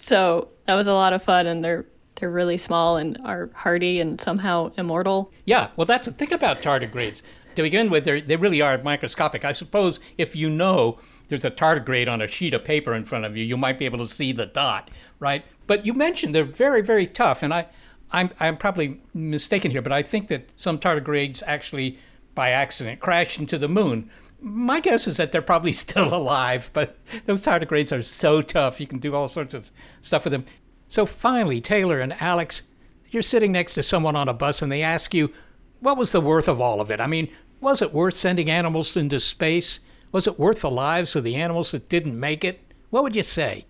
So 0.00 0.48
that 0.64 0.74
was 0.74 0.88
a 0.88 0.94
lot 0.94 1.12
of 1.12 1.22
fun, 1.22 1.46
and 1.46 1.62
they're 1.62 1.84
they're 2.16 2.30
really 2.30 2.56
small 2.56 2.96
and 2.96 3.18
are 3.24 3.50
hardy 3.54 4.00
and 4.00 4.20
somehow 4.20 4.72
immortal. 4.76 5.32
Yeah, 5.44 5.68
well, 5.76 5.86
that's 5.86 6.06
the 6.06 6.12
thing 6.12 6.32
about 6.32 6.62
tardigrades. 6.62 7.22
to 7.56 7.62
begin 7.62 7.90
with, 7.90 8.04
they 8.04 8.20
they 8.20 8.36
really 8.36 8.62
are 8.62 8.78
microscopic. 8.82 9.44
I 9.44 9.52
suppose 9.52 10.00
if 10.16 10.34
you 10.34 10.48
know 10.48 10.98
there's 11.28 11.44
a 11.44 11.50
tardigrade 11.50 12.10
on 12.10 12.20
a 12.20 12.26
sheet 12.26 12.54
of 12.54 12.64
paper 12.64 12.94
in 12.94 13.04
front 13.04 13.24
of 13.24 13.36
you, 13.36 13.44
you 13.44 13.56
might 13.56 13.78
be 13.78 13.84
able 13.84 13.98
to 13.98 14.06
see 14.06 14.32
the 14.32 14.46
dot, 14.46 14.90
right? 15.18 15.44
But 15.66 15.86
you 15.86 15.92
mentioned 15.92 16.34
they're 16.34 16.44
very, 16.44 16.82
very 16.82 17.06
tough, 17.06 17.42
and 17.42 17.52
I, 17.52 17.66
I'm 18.10 18.30
I'm 18.40 18.56
probably 18.56 19.02
mistaken 19.12 19.70
here, 19.70 19.82
but 19.82 19.92
I 19.92 20.02
think 20.02 20.28
that 20.28 20.50
some 20.56 20.78
tardigrades 20.78 21.42
actually, 21.46 21.98
by 22.34 22.50
accident, 22.50 23.00
crashed 23.00 23.38
into 23.38 23.58
the 23.58 23.68
moon 23.68 24.10
my 24.40 24.80
guess 24.80 25.06
is 25.06 25.16
that 25.18 25.32
they're 25.32 25.42
probably 25.42 25.72
still 25.84 26.14
alive, 26.14 26.70
but 26.72 26.96
those 27.26 27.42
tardigrades 27.42 27.96
are 27.96 28.02
so 28.02 28.42
tough. 28.42 28.80
You 28.80 28.86
can 28.86 28.98
do 28.98 29.14
all 29.14 29.28
sorts 29.28 29.54
of 29.54 29.72
stuff 30.00 30.24
with 30.24 30.32
them. 30.32 30.44
So 30.88 31.06
finally, 31.06 31.60
Taylor 31.60 32.00
and 32.00 32.20
Alex, 32.20 32.64
you're 33.10 33.22
sitting 33.22 33.52
next 33.52 33.74
to 33.74 33.82
someone 33.82 34.16
on 34.16 34.28
a 34.28 34.34
bus 34.34 34.62
and 34.62 34.70
they 34.70 34.82
ask 34.82 35.14
you, 35.14 35.32
what 35.80 35.96
was 35.96 36.12
the 36.12 36.20
worth 36.20 36.48
of 36.48 36.60
all 36.60 36.80
of 36.80 36.90
it? 36.90 37.00
I 37.00 37.06
mean, 37.06 37.30
was 37.60 37.82
it 37.82 37.92
worth 37.92 38.14
sending 38.14 38.50
animals 38.50 38.96
into 38.96 39.20
space? 39.20 39.80
Was 40.12 40.26
it 40.26 40.38
worth 40.38 40.60
the 40.60 40.70
lives 40.70 41.14
of 41.14 41.24
the 41.24 41.36
animals 41.36 41.70
that 41.72 41.88
didn't 41.88 42.18
make 42.18 42.44
it? 42.44 42.60
What 42.90 43.02
would 43.02 43.14
you 43.14 43.22
say? 43.22 43.66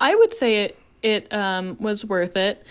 I 0.00 0.14
would 0.14 0.32
say 0.32 0.64
it 0.64 0.78
it 1.02 1.32
um, 1.32 1.76
was 1.78 2.04
worth 2.04 2.36
it. 2.36 2.64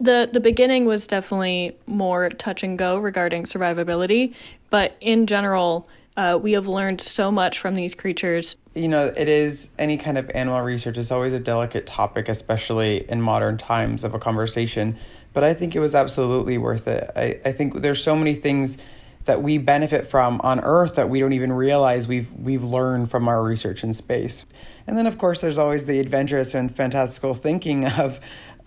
the 0.00 0.28
The 0.32 0.40
beginning 0.40 0.84
was 0.84 1.06
definitely 1.06 1.76
more 1.86 2.30
touch 2.30 2.62
and 2.62 2.78
go 2.78 2.98
regarding 2.98 3.44
survivability, 3.44 4.34
but 4.70 4.96
in 5.00 5.26
general, 5.26 5.88
uh, 6.18 6.36
we 6.36 6.50
have 6.52 6.66
learned 6.66 7.00
so 7.00 7.30
much 7.30 7.60
from 7.60 7.76
these 7.76 7.94
creatures. 7.94 8.56
You 8.74 8.88
know, 8.88 9.06
it 9.16 9.28
is 9.28 9.72
any 9.78 9.96
kind 9.96 10.18
of 10.18 10.28
animal 10.34 10.60
research 10.62 10.98
is 10.98 11.12
always 11.12 11.32
a 11.32 11.38
delicate 11.38 11.86
topic, 11.86 12.28
especially 12.28 13.08
in 13.08 13.22
modern 13.22 13.56
times 13.56 14.02
of 14.02 14.14
a 14.14 14.18
conversation. 14.18 14.96
But 15.32 15.44
I 15.44 15.54
think 15.54 15.76
it 15.76 15.80
was 15.80 15.94
absolutely 15.94 16.58
worth 16.58 16.88
it. 16.88 17.08
I, 17.14 17.38
I 17.44 17.52
think 17.52 17.82
there's 17.82 18.02
so 18.02 18.16
many 18.16 18.34
things 18.34 18.78
that 19.26 19.42
we 19.42 19.58
benefit 19.58 20.08
from 20.08 20.40
on 20.42 20.58
Earth 20.58 20.96
that 20.96 21.08
we 21.08 21.20
don't 21.20 21.34
even 21.34 21.52
realize 21.52 22.08
we've 22.08 22.32
we've 22.32 22.64
learned 22.64 23.10
from 23.10 23.28
our 23.28 23.40
research 23.42 23.84
in 23.84 23.92
space. 23.92 24.44
And 24.88 24.98
then 24.98 25.06
of 25.06 25.18
course 25.18 25.40
there's 25.40 25.58
always 25.58 25.84
the 25.84 26.00
adventurous 26.00 26.54
and 26.54 26.74
fantastical 26.74 27.34
thinking 27.34 27.86
of 27.86 28.18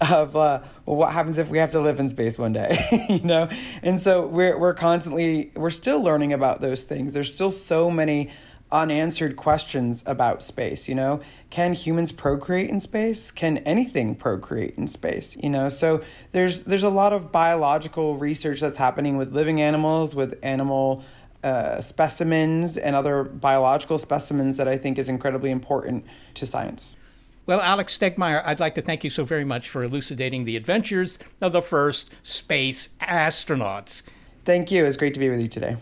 of 0.10 0.36
uh, 0.36 0.62
well, 0.86 0.96
what 0.98 1.14
happens 1.14 1.38
if 1.38 1.50
we 1.50 1.58
have 1.60 1.72
to 1.72 1.80
live 1.80 2.00
in 2.00 2.08
space 2.08 2.38
one 2.40 2.54
day, 2.54 3.06
you 3.10 3.22
know? 3.22 3.50
And 3.84 4.00
so 4.00 4.26
we're 4.28 4.58
we're 4.58 4.74
constantly 4.74 5.52
we're 5.56 5.70
still 5.70 6.02
learning 6.02 6.34
about 6.34 6.62
those 6.62 6.84
things. 6.84 7.14
There's 7.14 7.34
still 7.34 7.52
so 7.52 7.92
many 7.92 8.30
unanswered 8.72 9.36
questions 9.36 10.02
about 10.06 10.42
space 10.42 10.88
you 10.88 10.96
know 10.96 11.20
can 11.50 11.74
humans 11.74 12.14
procreate 12.14 12.70
in 12.70 12.80
space 12.80 13.30
can 13.30 13.58
anything 13.58 14.16
procreate 14.16 14.74
in 14.78 14.88
space 14.88 15.36
you 15.44 15.50
know 15.50 15.68
so 15.68 16.02
there's 16.32 16.64
there's 16.64 16.84
a 16.84 16.90
lot 16.90 17.12
of 17.12 17.34
biological 17.34 18.16
research 18.16 18.62
that's 18.62 18.78
happening 18.78 19.18
with 19.18 19.34
living 19.34 19.60
animals 19.62 20.16
with 20.16 20.40
animal 20.42 21.04
uh, 21.44 21.82
specimens 21.82 22.78
and 22.78 22.96
other 22.96 23.24
biological 23.24 23.98
specimens 23.98 24.58
that 24.58 24.68
I 24.68 24.78
think 24.78 25.00
is 25.00 25.10
incredibly 25.10 25.50
important 25.50 26.06
to 26.36 26.46
science. 26.46 26.98
Well, 27.46 27.60
Alex 27.60 27.98
Stegmaier, 27.98 28.44
I'd 28.46 28.60
like 28.60 28.76
to 28.76 28.82
thank 28.82 29.04
you 29.04 29.10
so 29.10 29.26
very 29.26 29.44
much 29.44 29.68
for 29.68 29.84
elucidating 29.84 30.46
the 30.46 30.56
adventures 30.56 31.18
of 31.42 31.54
the 31.54 31.62
first 31.62 32.12
space 32.24 32.90
astronauts. 33.02 34.04
Thank 34.46 34.72
you. 34.72 34.84
It 34.84 34.88
was 34.88 34.98
great 34.98 35.14
to 35.16 35.20
be 35.20 35.30
with 35.30 35.42
you 35.42 35.48
today. 35.48 35.78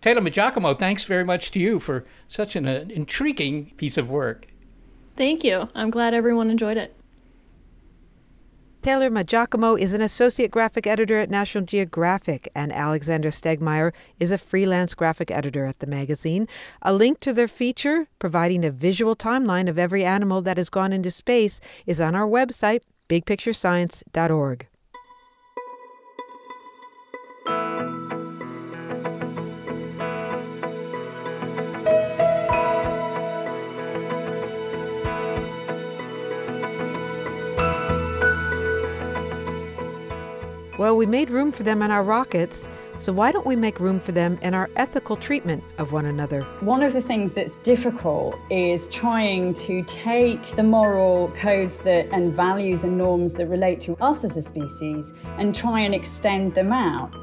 Taylor 0.00 0.20
Maggiacomo, 0.20 0.78
thanks 0.78 1.04
very 1.04 1.24
much 1.24 1.50
to 1.52 1.60
you 1.60 1.78
for 1.78 2.04
such 2.28 2.56
an 2.56 2.66
uh, 2.66 2.84
intriguing 2.88 3.72
piece 3.76 3.96
of 3.96 4.10
work. 4.10 4.46
Thank 5.16 5.44
you. 5.44 5.68
I'm 5.74 5.90
glad 5.90 6.14
everyone 6.14 6.50
enjoyed 6.50 6.76
it. 6.76 6.94
Taylor 8.82 9.10
Maggiacomo 9.10 9.78
is 9.78 9.94
an 9.94 10.00
associate 10.00 10.50
graphic 10.50 10.88
editor 10.88 11.20
at 11.20 11.30
National 11.30 11.64
Geographic, 11.64 12.50
and 12.52 12.72
Alexander 12.72 13.30
Stegmaier 13.30 13.92
is 14.18 14.32
a 14.32 14.38
freelance 14.38 14.92
graphic 14.96 15.30
editor 15.30 15.64
at 15.66 15.78
the 15.78 15.86
magazine. 15.86 16.48
A 16.82 16.92
link 16.92 17.20
to 17.20 17.32
their 17.32 17.46
feature, 17.46 18.08
providing 18.18 18.64
a 18.64 18.72
visual 18.72 19.14
timeline 19.14 19.68
of 19.68 19.78
every 19.78 20.04
animal 20.04 20.42
that 20.42 20.56
has 20.56 20.68
gone 20.68 20.92
into 20.92 21.12
space, 21.12 21.60
is 21.86 22.00
on 22.00 22.16
our 22.16 22.26
website, 22.26 22.80
bigpicturescience.org. 23.08 24.66
Well, 40.82 40.96
we 40.96 41.06
made 41.06 41.30
room 41.30 41.52
for 41.52 41.62
them 41.62 41.80
in 41.80 41.92
our 41.92 42.02
rockets, 42.02 42.68
so 42.96 43.12
why 43.12 43.30
don't 43.30 43.46
we 43.46 43.54
make 43.54 43.78
room 43.78 44.00
for 44.00 44.10
them 44.10 44.36
in 44.42 44.52
our 44.52 44.68
ethical 44.74 45.14
treatment 45.14 45.62
of 45.78 45.92
one 45.92 46.06
another? 46.06 46.42
One 46.58 46.82
of 46.82 46.92
the 46.92 47.00
things 47.00 47.34
that's 47.34 47.54
difficult 47.62 48.34
is 48.50 48.88
trying 48.88 49.54
to 49.54 49.84
take 49.84 50.56
the 50.56 50.64
moral 50.64 51.30
codes 51.36 51.78
that 51.82 52.08
and 52.10 52.32
values 52.32 52.82
and 52.82 52.98
norms 52.98 53.34
that 53.34 53.46
relate 53.46 53.80
to 53.82 53.94
us 54.02 54.24
as 54.24 54.36
a 54.36 54.42
species 54.42 55.12
and 55.38 55.54
try 55.54 55.78
and 55.82 55.94
extend 55.94 56.56
them 56.56 56.72
out. 56.72 57.14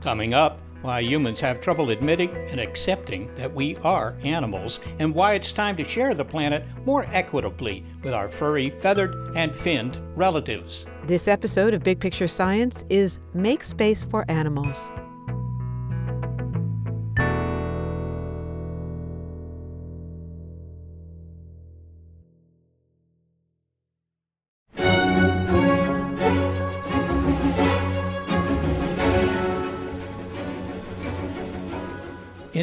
Coming 0.00 0.32
up, 0.32 0.60
why 0.84 1.00
humans 1.00 1.40
have 1.40 1.62
trouble 1.62 1.88
admitting 1.88 2.28
and 2.50 2.60
accepting 2.60 3.34
that 3.36 3.52
we 3.52 3.74
are 3.76 4.14
animals, 4.22 4.80
and 4.98 5.14
why 5.14 5.32
it's 5.32 5.50
time 5.50 5.74
to 5.78 5.82
share 5.82 6.14
the 6.14 6.24
planet 6.24 6.62
more 6.84 7.06
equitably 7.10 7.82
with 8.02 8.12
our 8.12 8.28
furry, 8.28 8.68
feathered, 8.68 9.14
and 9.34 9.56
finned 9.56 9.98
relatives. 10.14 10.86
This 11.06 11.26
episode 11.26 11.72
of 11.72 11.82
Big 11.82 12.00
Picture 12.00 12.28
Science 12.28 12.84
is 12.90 13.18
Make 13.32 13.64
Space 13.64 14.04
for 14.04 14.30
Animals. 14.30 14.90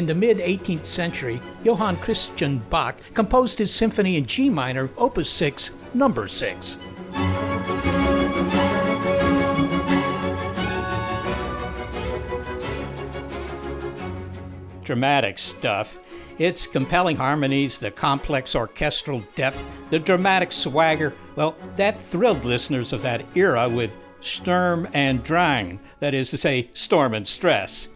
In 0.02 0.06
the 0.06 0.14
mid 0.16 0.38
18th 0.38 0.84
century, 0.84 1.40
Johann 1.62 1.96
Christian 1.98 2.58
Bach 2.70 2.98
composed 3.14 3.56
his 3.56 3.72
symphony 3.72 4.16
in 4.16 4.26
G 4.26 4.50
minor, 4.50 4.90
Opus 4.96 5.30
6, 5.30 5.70
number 5.94 6.26
6. 6.26 6.76
Dramatic 14.82 15.38
stuff. 15.38 15.96
Its 16.36 16.66
compelling 16.66 17.14
harmonies, 17.14 17.78
the 17.78 17.92
complex 17.92 18.56
orchestral 18.56 19.22
depth, 19.36 19.70
the 19.90 20.00
dramatic 20.00 20.50
swagger, 20.50 21.14
well, 21.36 21.54
that 21.76 22.00
thrilled 22.00 22.44
listeners 22.44 22.92
of 22.92 23.02
that 23.02 23.24
era 23.36 23.68
with 23.68 23.96
Sturm 24.18 24.88
and 24.94 25.22
Drang, 25.22 25.78
that 26.00 26.12
is 26.12 26.30
to 26.30 26.38
say, 26.38 26.70
storm 26.72 27.14
and 27.14 27.28
stress. 27.28 27.88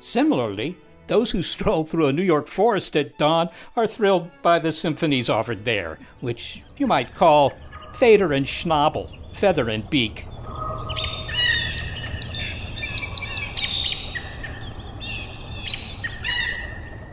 Similarly, 0.00 0.76
those 1.06 1.30
who 1.30 1.42
stroll 1.42 1.84
through 1.84 2.06
a 2.06 2.12
New 2.12 2.22
York 2.22 2.46
forest 2.46 2.96
at 2.96 3.18
dawn 3.18 3.48
are 3.76 3.86
thrilled 3.86 4.30
by 4.42 4.58
the 4.58 4.72
symphonies 4.72 5.28
offered 5.28 5.64
there, 5.64 5.98
which 6.20 6.62
you 6.76 6.86
might 6.86 7.14
call 7.14 7.52
Feder 7.94 8.32
and 8.32 8.46
Schnabel, 8.46 9.10
feather 9.34 9.68
and 9.68 9.88
beak. 9.90 10.26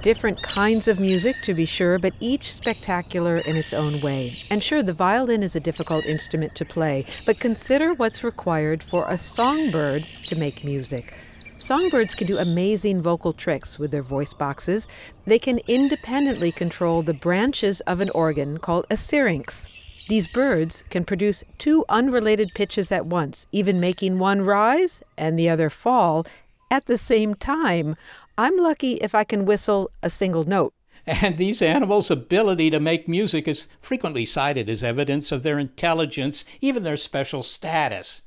Different 0.01 0.41
kinds 0.41 0.87
of 0.87 0.99
music, 0.99 1.35
to 1.43 1.53
be 1.53 1.65
sure, 1.65 1.99
but 1.99 2.15
each 2.19 2.51
spectacular 2.51 3.37
in 3.37 3.55
its 3.55 3.71
own 3.71 4.01
way. 4.01 4.39
And 4.49 4.63
sure, 4.63 4.81
the 4.81 4.93
violin 4.93 5.43
is 5.43 5.55
a 5.55 5.59
difficult 5.59 6.05
instrument 6.05 6.55
to 6.55 6.65
play, 6.65 7.05
but 7.23 7.39
consider 7.39 7.93
what's 7.93 8.23
required 8.23 8.81
for 8.81 9.07
a 9.07 9.15
songbird 9.15 10.07
to 10.25 10.35
make 10.35 10.63
music. 10.63 11.13
Songbirds 11.61 12.15
can 12.15 12.25
do 12.25 12.39
amazing 12.39 13.03
vocal 13.03 13.33
tricks 13.33 13.77
with 13.77 13.91
their 13.91 14.01
voice 14.01 14.33
boxes. 14.33 14.87
They 15.25 15.37
can 15.37 15.59
independently 15.67 16.51
control 16.51 17.03
the 17.03 17.13
branches 17.13 17.81
of 17.81 18.01
an 18.01 18.09
organ 18.09 18.57
called 18.57 18.87
a 18.89 18.97
syrinx. 18.97 19.67
These 20.09 20.27
birds 20.27 20.83
can 20.89 21.05
produce 21.05 21.43
two 21.59 21.85
unrelated 21.87 22.53
pitches 22.55 22.91
at 22.91 23.05
once, 23.05 23.45
even 23.51 23.79
making 23.79 24.17
one 24.17 24.41
rise 24.41 25.03
and 25.15 25.37
the 25.37 25.49
other 25.49 25.69
fall 25.69 26.25
at 26.71 26.87
the 26.87 26.97
same 26.97 27.35
time. 27.35 27.95
I'm 28.39 28.57
lucky 28.57 28.93
if 28.95 29.13
I 29.13 29.23
can 29.23 29.45
whistle 29.45 29.91
a 30.01 30.09
single 30.09 30.43
note. 30.43 30.73
And 31.05 31.37
these 31.37 31.61
animals' 31.61 32.09
ability 32.09 32.71
to 32.71 32.79
make 32.79 33.07
music 33.07 33.47
is 33.47 33.67
frequently 33.79 34.25
cited 34.25 34.67
as 34.67 34.83
evidence 34.83 35.31
of 35.31 35.43
their 35.43 35.59
intelligence, 35.59 36.43
even 36.59 36.81
their 36.81 36.97
special 36.97 37.43
status. 37.43 38.23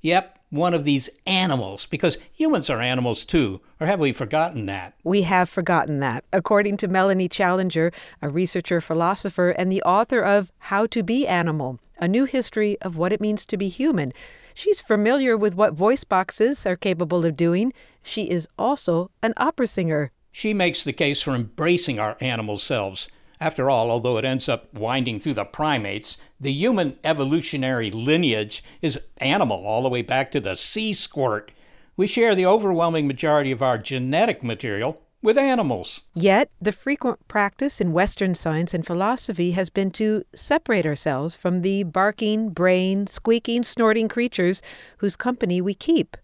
Yep, 0.00 0.37
one 0.50 0.74
of 0.74 0.84
these 0.84 1.10
animals, 1.26 1.86
because 1.86 2.18
humans 2.32 2.70
are 2.70 2.80
animals 2.80 3.24
too, 3.24 3.60
or 3.80 3.86
have 3.86 4.00
we 4.00 4.12
forgotten 4.12 4.66
that? 4.66 4.94
We 5.04 5.22
have 5.22 5.48
forgotten 5.48 6.00
that. 6.00 6.24
According 6.32 6.78
to 6.78 6.88
Melanie 6.88 7.28
Challenger, 7.28 7.92
a 8.22 8.28
researcher 8.28 8.80
philosopher 8.80 9.50
and 9.50 9.70
the 9.70 9.82
author 9.82 10.22
of 10.22 10.50
How 10.58 10.86
to 10.86 11.02
Be 11.02 11.26
Animal, 11.26 11.80
a 11.98 12.08
new 12.08 12.24
history 12.24 12.78
of 12.80 12.96
what 12.96 13.12
it 13.12 13.20
means 13.20 13.44
to 13.46 13.56
be 13.56 13.68
human, 13.68 14.12
she's 14.54 14.80
familiar 14.80 15.36
with 15.36 15.54
what 15.54 15.74
voice 15.74 16.04
boxes 16.04 16.64
are 16.64 16.76
capable 16.76 17.24
of 17.24 17.36
doing. 17.36 17.72
She 18.02 18.30
is 18.30 18.48
also 18.58 19.10
an 19.22 19.34
opera 19.36 19.66
singer. 19.66 20.12
She 20.32 20.54
makes 20.54 20.84
the 20.84 20.92
case 20.92 21.20
for 21.20 21.34
embracing 21.34 21.98
our 21.98 22.16
animal 22.20 22.56
selves 22.56 23.08
after 23.40 23.70
all, 23.70 23.90
although 23.90 24.18
it 24.18 24.24
ends 24.24 24.48
up 24.48 24.72
winding 24.74 25.20
through 25.20 25.34
the 25.34 25.44
primates, 25.44 26.18
the 26.40 26.52
human 26.52 26.98
evolutionary 27.04 27.90
lineage 27.90 28.62
is 28.82 29.00
animal 29.18 29.64
all 29.66 29.82
the 29.82 29.88
way 29.88 30.02
back 30.02 30.30
to 30.32 30.40
the 30.40 30.56
sea 30.56 30.92
squirt. 30.92 31.52
We 31.96 32.06
share 32.06 32.34
the 32.34 32.46
overwhelming 32.46 33.06
majority 33.06 33.50
of 33.50 33.62
our 33.62 33.78
genetic 33.78 34.42
material 34.42 35.02
with 35.20 35.36
animals. 35.36 36.02
Yet, 36.14 36.50
the 36.60 36.72
frequent 36.72 37.26
practice 37.26 37.80
in 37.80 37.92
Western 37.92 38.34
science 38.34 38.72
and 38.72 38.86
philosophy 38.86 39.52
has 39.52 39.68
been 39.68 39.90
to 39.92 40.24
separate 40.34 40.86
ourselves 40.86 41.34
from 41.34 41.62
the 41.62 41.82
barking, 41.82 42.50
braying, 42.50 43.06
squeaking, 43.08 43.64
snorting 43.64 44.08
creatures 44.08 44.62
whose 44.98 45.16
company 45.16 45.60
we 45.60 45.74
keep. 45.74 46.16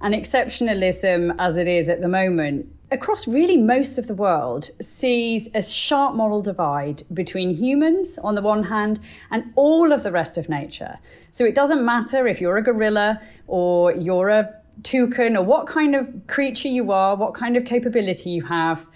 And 0.00 0.14
exceptionalism, 0.14 1.34
as 1.38 1.56
it 1.56 1.68
is 1.68 1.88
at 1.88 2.00
the 2.00 2.08
moment, 2.08 2.66
across 2.92 3.26
really 3.26 3.56
most 3.56 3.98
of 3.98 4.06
the 4.06 4.14
world, 4.14 4.70
sees 4.80 5.48
a 5.54 5.62
sharp 5.62 6.14
moral 6.14 6.42
divide 6.42 7.04
between 7.14 7.50
humans 7.50 8.18
on 8.22 8.34
the 8.34 8.42
one 8.42 8.62
hand 8.62 9.00
and 9.30 9.52
all 9.56 9.92
of 9.92 10.02
the 10.02 10.12
rest 10.12 10.36
of 10.36 10.48
nature. 10.48 10.98
So 11.30 11.44
it 11.44 11.54
doesn't 11.54 11.84
matter 11.84 12.26
if 12.26 12.40
you're 12.40 12.58
a 12.58 12.62
gorilla 12.62 13.20
or 13.46 13.92
you're 13.92 14.28
a 14.28 14.54
toucan 14.82 15.36
or 15.36 15.44
what 15.44 15.66
kind 15.66 15.94
of 15.94 16.08
creature 16.26 16.68
you 16.68 16.92
are, 16.92 17.16
what 17.16 17.34
kind 17.34 17.56
of 17.56 17.64
capability 17.64 18.30
you 18.30 18.44
have. 18.44 18.86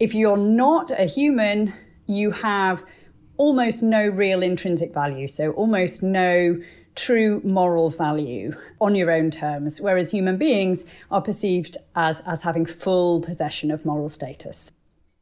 If 0.00 0.14
you're 0.14 0.36
not 0.36 0.90
a 0.90 1.04
human, 1.04 1.72
you 2.06 2.30
have 2.32 2.84
almost 3.36 3.82
no 3.82 4.08
real 4.08 4.42
intrinsic 4.42 4.92
value, 4.92 5.28
so 5.28 5.52
almost 5.52 6.02
no 6.02 6.60
true 6.98 7.40
moral 7.44 7.90
value 7.90 8.54
on 8.80 8.94
your 8.94 9.10
own 9.10 9.30
terms, 9.30 9.80
whereas 9.80 10.10
human 10.10 10.36
beings 10.36 10.84
are 11.10 11.22
perceived 11.22 11.76
as, 11.94 12.20
as 12.26 12.42
having 12.42 12.66
full 12.66 13.20
possession 13.20 13.70
of 13.70 13.84
moral 13.84 14.08
status. 14.08 14.70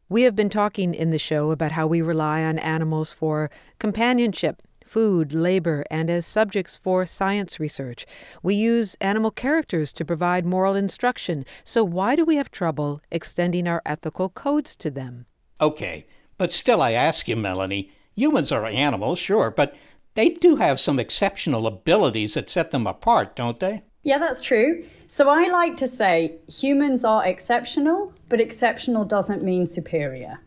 We 0.09 0.22
have 0.22 0.35
been 0.35 0.51
talking 0.51 0.95
in 0.95 1.11
the 1.11 1.18
show 1.18 1.51
about 1.51 1.72
how 1.72 1.87
we 1.87 2.01
rely 2.01 2.43
on 2.45 2.59
animals 2.59 3.12
for 3.12 3.51
companionship, 3.79 4.62
food, 4.85 5.35
labor, 5.35 5.85
and 5.91 6.09
as 6.09 6.24
subjects 6.24 6.77
for 6.77 7.05
science 7.05 7.61
research. 7.61 8.07
We 8.43 8.55
use 8.55 8.97
animal 9.01 9.33
characters 9.33 9.93
to 9.95 10.05
provide 10.05 10.47
moral 10.47 10.74
instruction, 10.74 11.45
so 11.64 11.85
why 11.85 12.16
do 12.16 12.24
we 12.24 12.37
have 12.37 12.51
trouble 12.51 13.03
extending 13.11 13.66
our 13.68 13.83
ethical 13.85 14.29
codes 14.29 14.77
to 14.77 14.91
them? 14.91 15.27
Okay, 15.61 16.07
but 16.39 16.53
still 16.53 16.81
I 16.81 16.93
ask 16.93 17.27
you, 17.27 17.37
Melanie, 17.37 17.91
humans 18.14 18.53
are 18.53 18.64
animals, 18.64 19.18
sure, 19.18 19.51
but 19.51 19.74
they 20.16 20.30
do 20.30 20.56
have 20.56 20.80
some 20.80 20.98
exceptional 20.98 21.66
abilities 21.66 22.34
that 22.34 22.50
set 22.50 22.72
them 22.72 22.86
apart, 22.86 23.36
don't 23.36 23.60
they? 23.60 23.82
Yeah, 24.02 24.18
that's 24.18 24.40
true. 24.40 24.84
So 25.06 25.28
I 25.28 25.48
like 25.48 25.76
to 25.76 25.86
say 25.86 26.38
humans 26.48 27.04
are 27.04 27.24
exceptional, 27.24 28.12
but 28.28 28.40
exceptional 28.40 29.04
doesn't 29.04 29.42
mean 29.42 29.66
superior. 29.66 30.40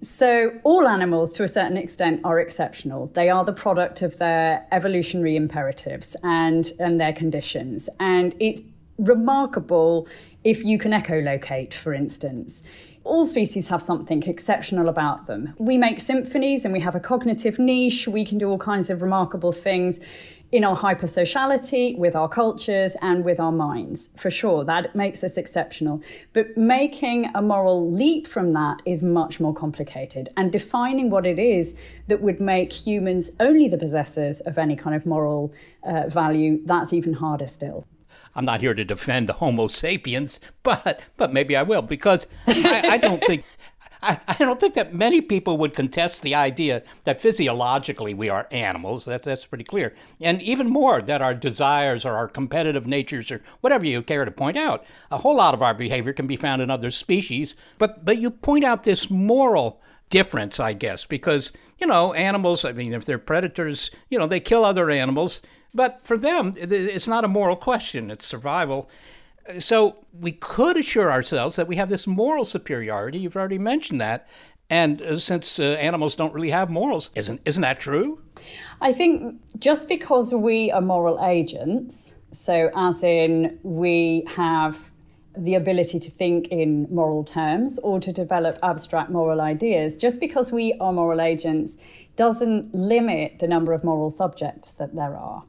So, 0.00 0.52
all 0.62 0.86
animals, 0.86 1.32
to 1.34 1.42
a 1.42 1.48
certain 1.48 1.76
extent, 1.76 2.20
are 2.22 2.38
exceptional. 2.38 3.08
They 3.14 3.30
are 3.30 3.44
the 3.44 3.52
product 3.52 4.00
of 4.02 4.16
their 4.18 4.64
evolutionary 4.70 5.34
imperatives 5.34 6.14
and, 6.22 6.72
and 6.78 7.00
their 7.00 7.12
conditions. 7.12 7.90
And 7.98 8.32
it's 8.38 8.60
remarkable 8.98 10.06
if 10.44 10.62
you 10.62 10.78
can 10.78 10.92
echolocate, 10.92 11.74
for 11.74 11.92
instance 11.92 12.62
all 13.08 13.26
species 13.26 13.68
have 13.68 13.82
something 13.82 14.22
exceptional 14.24 14.88
about 14.88 15.26
them. 15.26 15.54
We 15.58 15.78
make 15.78 15.98
symphonies 15.98 16.64
and 16.64 16.72
we 16.72 16.80
have 16.80 16.94
a 16.94 17.00
cognitive 17.00 17.58
niche. 17.58 18.06
We 18.06 18.24
can 18.24 18.38
do 18.38 18.48
all 18.48 18.58
kinds 18.58 18.90
of 18.90 19.02
remarkable 19.02 19.52
things 19.52 19.98
in 20.50 20.64
our 20.64 20.76
hypersociality, 20.76 21.98
with 21.98 22.16
our 22.16 22.28
cultures, 22.28 22.96
and 23.02 23.24
with 23.24 23.38
our 23.38 23.52
minds. 23.52 24.08
For 24.16 24.30
sure, 24.30 24.64
that 24.64 24.94
makes 24.94 25.22
us 25.22 25.36
exceptional. 25.36 26.02
But 26.32 26.56
making 26.56 27.30
a 27.34 27.42
moral 27.42 27.92
leap 27.92 28.26
from 28.26 28.54
that 28.54 28.80
is 28.86 29.02
much 29.02 29.40
more 29.40 29.52
complicated. 29.52 30.30
And 30.38 30.50
defining 30.50 31.10
what 31.10 31.26
it 31.26 31.38
is 31.38 31.76
that 32.06 32.22
would 32.22 32.40
make 32.40 32.72
humans 32.72 33.30
only 33.40 33.68
the 33.68 33.76
possessors 33.76 34.40
of 34.40 34.56
any 34.56 34.76
kind 34.76 34.96
of 34.96 35.04
moral 35.04 35.52
uh, 35.82 36.08
value, 36.08 36.60
that's 36.64 36.92
even 36.94 37.12
harder 37.12 37.46
still. 37.46 37.86
I'm 38.34 38.44
not 38.44 38.60
here 38.60 38.74
to 38.74 38.84
defend 38.84 39.28
the 39.28 39.34
Homo 39.34 39.68
sapiens, 39.68 40.40
but 40.62 41.00
but 41.16 41.32
maybe 41.32 41.56
I 41.56 41.62
will 41.62 41.82
because 41.82 42.26
I, 42.46 42.82
I 42.90 42.96
don't 42.98 43.22
think 43.24 43.44
I, 44.02 44.20
I, 44.28 44.34
don't 44.34 44.60
think 44.60 44.74
that 44.74 44.94
many 44.94 45.20
people 45.20 45.58
would 45.58 45.74
contest 45.74 46.22
the 46.22 46.34
idea 46.34 46.82
that 47.04 47.20
physiologically 47.20 48.14
we 48.14 48.28
are 48.28 48.46
animals. 48.50 49.04
That's 49.04 49.24
that's 49.24 49.46
pretty 49.46 49.64
clear, 49.64 49.94
and 50.20 50.40
even 50.42 50.68
more 50.68 51.02
that 51.02 51.22
our 51.22 51.34
desires 51.34 52.04
or 52.04 52.14
our 52.14 52.28
competitive 52.28 52.86
natures 52.86 53.30
or 53.30 53.42
whatever 53.60 53.86
you 53.86 54.02
care 54.02 54.24
to 54.24 54.30
point 54.30 54.56
out, 54.56 54.84
a 55.10 55.18
whole 55.18 55.36
lot 55.36 55.54
of 55.54 55.62
our 55.62 55.74
behavior 55.74 56.12
can 56.12 56.26
be 56.26 56.36
found 56.36 56.62
in 56.62 56.70
other 56.70 56.90
species. 56.90 57.56
But 57.78 58.04
but 58.04 58.18
you 58.18 58.30
point 58.30 58.64
out 58.64 58.84
this 58.84 59.10
moral 59.10 59.80
difference, 60.10 60.58
I 60.60 60.72
guess, 60.72 61.04
because 61.04 61.52
you 61.78 61.86
know 61.86 62.12
animals. 62.12 62.64
I 62.64 62.72
mean, 62.72 62.92
if 62.92 63.04
they're 63.04 63.18
predators, 63.18 63.90
you 64.10 64.18
know 64.18 64.26
they 64.26 64.40
kill 64.40 64.64
other 64.64 64.90
animals 64.90 65.42
but 65.74 66.00
for 66.02 66.16
them, 66.16 66.54
it's 66.56 67.08
not 67.08 67.24
a 67.24 67.28
moral 67.28 67.56
question, 67.56 68.10
it's 68.10 68.26
survival. 68.26 68.88
So 69.58 69.96
we 70.18 70.32
could 70.32 70.76
assure 70.76 71.10
ourselves 71.10 71.56
that 71.56 71.68
we 71.68 71.76
have 71.76 71.88
this 71.88 72.06
moral 72.06 72.44
superiority. 72.44 73.18
You've 73.18 73.36
already 73.36 73.58
mentioned 73.58 74.00
that. 74.00 74.28
And 74.70 75.00
uh, 75.00 75.18
since 75.18 75.58
uh, 75.58 75.62
animals 75.62 76.14
don't 76.16 76.34
really 76.34 76.50
have 76.50 76.68
morals, 76.68 77.10
isn't, 77.14 77.40
isn't 77.46 77.62
that 77.62 77.80
true? 77.80 78.20
I 78.82 78.92
think 78.92 79.36
just 79.58 79.88
because 79.88 80.34
we 80.34 80.70
are 80.70 80.82
moral 80.82 81.24
agents, 81.24 82.14
so 82.32 82.70
as 82.76 83.02
in 83.02 83.58
we 83.62 84.26
have 84.28 84.90
the 85.44 85.54
ability 85.54 85.98
to 86.00 86.10
think 86.10 86.48
in 86.48 86.86
moral 86.90 87.24
terms 87.24 87.78
or 87.80 88.00
to 88.00 88.12
develop 88.12 88.58
abstract 88.62 89.10
moral 89.10 89.40
ideas, 89.40 89.96
just 89.96 90.20
because 90.20 90.52
we 90.52 90.74
are 90.80 90.92
moral 90.92 91.20
agents 91.20 91.76
doesn't 92.16 92.74
limit 92.74 93.38
the 93.38 93.46
number 93.46 93.72
of 93.72 93.84
moral 93.84 94.10
subjects 94.10 94.72
that 94.72 94.94
there 94.94 95.16
are. 95.16 95.44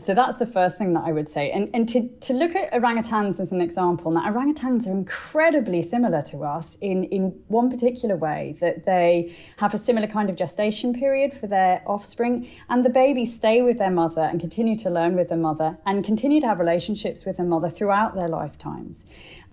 So 0.00 0.14
that's 0.14 0.38
the 0.38 0.46
first 0.46 0.78
thing 0.78 0.94
that 0.94 1.04
I 1.04 1.12
would 1.12 1.28
say. 1.28 1.50
And, 1.50 1.68
and 1.74 1.88
to, 1.90 2.08
to 2.08 2.32
look 2.32 2.56
at 2.56 2.72
orangutans 2.72 3.38
as 3.38 3.52
an 3.52 3.60
example, 3.60 4.10
now 4.10 4.22
orangutans 4.32 4.86
are 4.86 4.90
incredibly 4.90 5.82
similar 5.82 6.22
to 6.22 6.44
us 6.44 6.76
in, 6.80 7.04
in 7.04 7.30
one 7.48 7.70
particular 7.70 8.16
way 8.16 8.56
that 8.60 8.86
they 8.86 9.36
have 9.58 9.74
a 9.74 9.78
similar 9.78 10.06
kind 10.06 10.30
of 10.30 10.36
gestation 10.36 10.94
period 10.94 11.34
for 11.34 11.46
their 11.46 11.82
offspring, 11.86 12.48
and 12.68 12.84
the 12.84 12.90
babies 12.90 13.34
stay 13.34 13.62
with 13.62 13.78
their 13.78 13.90
mother 13.90 14.22
and 14.22 14.40
continue 14.40 14.76
to 14.78 14.90
learn 14.90 15.14
with 15.16 15.28
their 15.28 15.38
mother 15.38 15.76
and 15.86 16.04
continue 16.04 16.40
to 16.40 16.46
have 16.46 16.58
relationships 16.58 17.24
with 17.24 17.36
their 17.36 17.46
mother 17.46 17.68
throughout 17.68 18.14
their 18.14 18.28
lifetimes. 18.28 19.04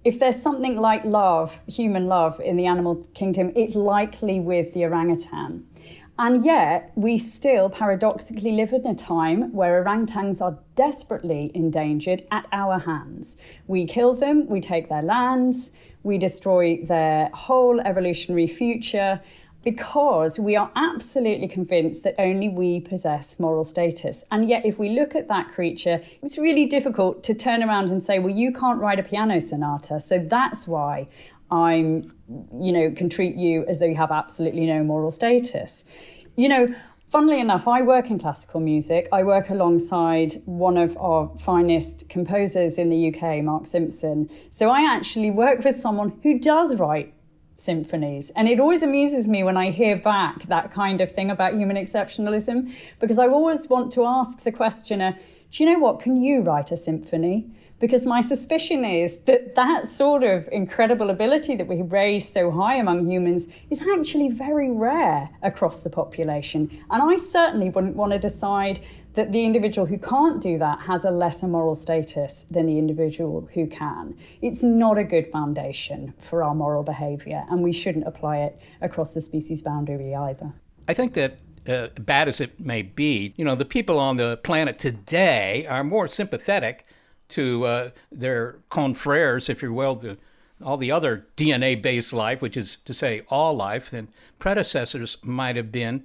If 0.03 0.19
there's 0.19 0.41
something 0.41 0.77
like 0.77 1.03
love, 1.03 1.59
human 1.67 2.07
love 2.07 2.39
in 2.39 2.55
the 2.55 2.67
animal 2.67 3.05
kingdom, 3.13 3.51
it's 3.55 3.75
likely 3.75 4.39
with 4.39 4.73
the 4.73 4.85
orangutan. 4.85 5.65
And 6.19 6.43
yet, 6.43 6.91
we 6.95 7.19
still 7.19 7.69
paradoxically 7.69 8.53
live 8.53 8.73
in 8.73 8.87
a 8.87 8.95
time 8.95 9.53
where 9.53 9.83
orangutans 9.83 10.41
are 10.41 10.57
desperately 10.75 11.51
endangered 11.53 12.23
at 12.31 12.47
our 12.51 12.79
hands. 12.79 13.37
We 13.67 13.85
kill 13.85 14.15
them, 14.15 14.47
we 14.47 14.59
take 14.59 14.89
their 14.89 15.03
lands, 15.03 15.73
we 16.01 16.17
destroy 16.17 16.83
their 16.83 17.29
whole 17.33 17.79
evolutionary 17.81 18.47
future 18.47 19.21
because 19.63 20.39
we 20.39 20.55
are 20.55 20.71
absolutely 20.75 21.47
convinced 21.47 22.03
that 22.05 22.15
only 22.17 22.49
we 22.49 22.79
possess 22.79 23.39
moral 23.39 23.63
status. 23.63 24.23
And 24.31 24.47
yet, 24.47 24.65
if 24.65 24.79
we 24.79 24.97
look 24.97 25.13
at 25.13 25.27
that 25.27 25.49
creature, 25.53 26.01
it's 26.23 26.37
really 26.37 26.65
difficult 26.65 27.21
to 27.25 27.33
turn 27.35 27.61
around 27.61 27.91
and 27.91 28.01
say, 28.01 28.17
well, 28.17 28.33
you 28.33 28.53
can't 28.53 28.79
write 28.79 28.97
a 28.97 29.03
piano 29.03 29.39
sonata. 29.41 29.99
So 29.99 30.19
that's 30.19 30.67
why 30.67 31.09
I'm, 31.49 32.13
you 32.59 32.71
know, 32.71 32.91
can 32.91 33.09
treat 33.09 33.35
you 33.35 33.65
as 33.67 33.79
though 33.79 33.85
you 33.85 33.95
have 33.95 34.11
absolutely 34.11 34.65
no 34.65 34.83
moral 34.83 35.11
status. 35.11 35.85
You 36.35 36.49
know, 36.49 36.75
funnily 37.09 37.39
enough, 37.39 37.67
I 37.67 37.81
work 37.81 38.09
in 38.09 38.19
classical 38.19 38.59
music. 38.59 39.07
I 39.11 39.23
work 39.23 39.49
alongside 39.49 40.41
one 40.45 40.77
of 40.77 40.97
our 40.97 41.31
finest 41.39 42.09
composers 42.09 42.77
in 42.77 42.89
the 42.89 43.13
UK, 43.13 43.43
Mark 43.43 43.65
Simpson. 43.67 44.29
So 44.49 44.69
I 44.69 44.81
actually 44.81 45.31
work 45.31 45.63
with 45.63 45.77
someone 45.77 46.19
who 46.23 46.39
does 46.39 46.75
write 46.75 47.13
symphonies. 47.55 48.31
And 48.35 48.47
it 48.47 48.59
always 48.59 48.83
amuses 48.83 49.27
me 49.27 49.43
when 49.43 49.57
I 49.57 49.71
hear 49.71 49.97
back 49.97 50.47
that 50.47 50.71
kind 50.71 51.01
of 51.01 51.11
thing 51.11 51.31
about 51.31 51.55
human 51.55 51.75
exceptionalism, 51.75 52.73
because 52.99 53.17
I 53.17 53.27
always 53.27 53.67
want 53.67 53.91
to 53.93 54.05
ask 54.05 54.43
the 54.43 54.51
questioner, 54.51 55.17
do 55.51 55.63
you 55.63 55.71
know 55.71 55.79
what? 55.79 55.99
Can 55.99 56.17
you 56.17 56.41
write 56.41 56.71
a 56.71 56.77
symphony? 56.77 57.49
Because 57.79 58.05
my 58.05 58.21
suspicion 58.21 58.83
is 58.83 59.19
that 59.19 59.55
that 59.55 59.87
sort 59.87 60.23
of 60.23 60.47
incredible 60.51 61.09
ability 61.09 61.55
that 61.55 61.67
we 61.67 61.81
raise 61.81 62.27
so 62.27 62.49
high 62.49 62.75
among 62.75 63.09
humans 63.09 63.47
is 63.69 63.81
actually 63.93 64.29
very 64.29 64.71
rare 64.71 65.29
across 65.43 65.81
the 65.81 65.89
population. 65.89 66.69
And 66.89 67.03
I 67.03 67.17
certainly 67.17 67.69
wouldn't 67.69 67.95
want 67.95 68.13
to 68.13 68.19
decide 68.19 68.79
that 69.13 69.31
the 69.31 69.43
individual 69.43 69.87
who 69.87 69.97
can't 69.97 70.39
do 70.39 70.59
that 70.59 70.79
has 70.81 71.03
a 71.03 71.09
lesser 71.09 71.47
moral 71.47 71.73
status 71.73 72.45
than 72.51 72.67
the 72.67 72.77
individual 72.77 73.49
who 73.53 73.65
can. 73.65 74.15
It's 74.43 74.61
not 74.61 74.99
a 74.99 75.03
good 75.03 75.31
foundation 75.31 76.13
for 76.19 76.43
our 76.43 76.53
moral 76.53 76.83
behavior, 76.83 77.43
and 77.49 77.63
we 77.63 77.73
shouldn't 77.73 78.07
apply 78.07 78.37
it 78.37 78.59
across 78.79 79.15
the 79.15 79.21
species 79.21 79.63
boundary 79.63 80.13
either. 80.13 80.53
I 80.87 80.93
think 80.93 81.13
that 81.13 81.39
uh, 81.67 81.87
bad 81.99 82.27
as 82.27 82.39
it 82.39 82.59
may 82.59 82.81
be, 82.81 83.33
you 83.37 83.43
know, 83.43 83.55
the 83.55 83.65
people 83.65 83.99
on 83.99 84.17
the 84.17 84.37
planet 84.43 84.77
today 84.79 85.65
are 85.67 85.83
more 85.83 86.07
sympathetic 86.07 86.85
to 87.29 87.65
uh, 87.65 87.89
their 88.11 88.59
confreres, 88.69 89.49
if 89.49 89.61
you 89.61 89.73
will, 89.73 89.95
to 89.97 90.17
all 90.63 90.77
the 90.77 90.91
other 90.91 91.27
DNA 91.35 91.79
based 91.79 92.13
life, 92.13 92.41
which 92.41 92.57
is 92.57 92.77
to 92.85 92.93
say 92.93 93.21
all 93.29 93.53
life, 93.53 93.89
than 93.91 94.07
predecessors 94.39 95.17
might 95.23 95.55
have 95.55 95.71
been. 95.71 96.03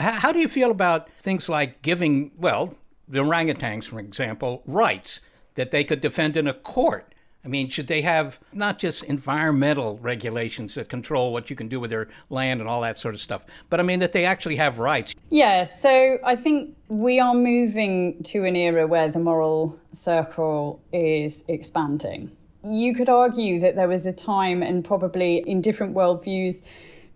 H- 0.00 0.20
how 0.20 0.32
do 0.32 0.40
you 0.40 0.48
feel 0.48 0.70
about 0.70 1.08
things 1.20 1.48
like 1.48 1.82
giving, 1.82 2.32
well, 2.36 2.74
the 3.08 3.20
orangutans, 3.20 3.84
for 3.84 4.00
example, 4.00 4.62
rights 4.66 5.20
that 5.54 5.70
they 5.70 5.84
could 5.84 6.00
defend 6.00 6.36
in 6.36 6.46
a 6.46 6.54
court 6.54 7.11
I 7.44 7.48
mean, 7.48 7.68
should 7.68 7.88
they 7.88 8.02
have 8.02 8.38
not 8.52 8.78
just 8.78 9.02
environmental 9.02 9.98
regulations 9.98 10.76
that 10.76 10.88
control 10.88 11.32
what 11.32 11.50
you 11.50 11.56
can 11.56 11.68
do 11.68 11.80
with 11.80 11.90
their 11.90 12.08
land 12.30 12.60
and 12.60 12.68
all 12.68 12.80
that 12.82 13.00
sort 13.00 13.14
of 13.14 13.20
stuff, 13.20 13.42
but 13.68 13.80
I 13.80 13.82
mean 13.82 13.98
that 13.98 14.12
they 14.12 14.24
actually 14.24 14.56
have 14.56 14.78
rights? 14.78 15.12
Yeah, 15.30 15.64
so 15.64 16.18
I 16.24 16.36
think 16.36 16.76
we 16.86 17.18
are 17.18 17.34
moving 17.34 18.22
to 18.24 18.44
an 18.44 18.54
era 18.54 18.86
where 18.86 19.10
the 19.10 19.18
moral 19.18 19.76
circle 19.90 20.80
is 20.92 21.44
expanding. 21.48 22.30
You 22.64 22.94
could 22.94 23.08
argue 23.08 23.58
that 23.58 23.74
there 23.74 23.88
was 23.88 24.06
a 24.06 24.12
time, 24.12 24.62
and 24.62 24.84
probably 24.84 25.38
in 25.38 25.60
different 25.60 25.96
worldviews, 25.96 26.62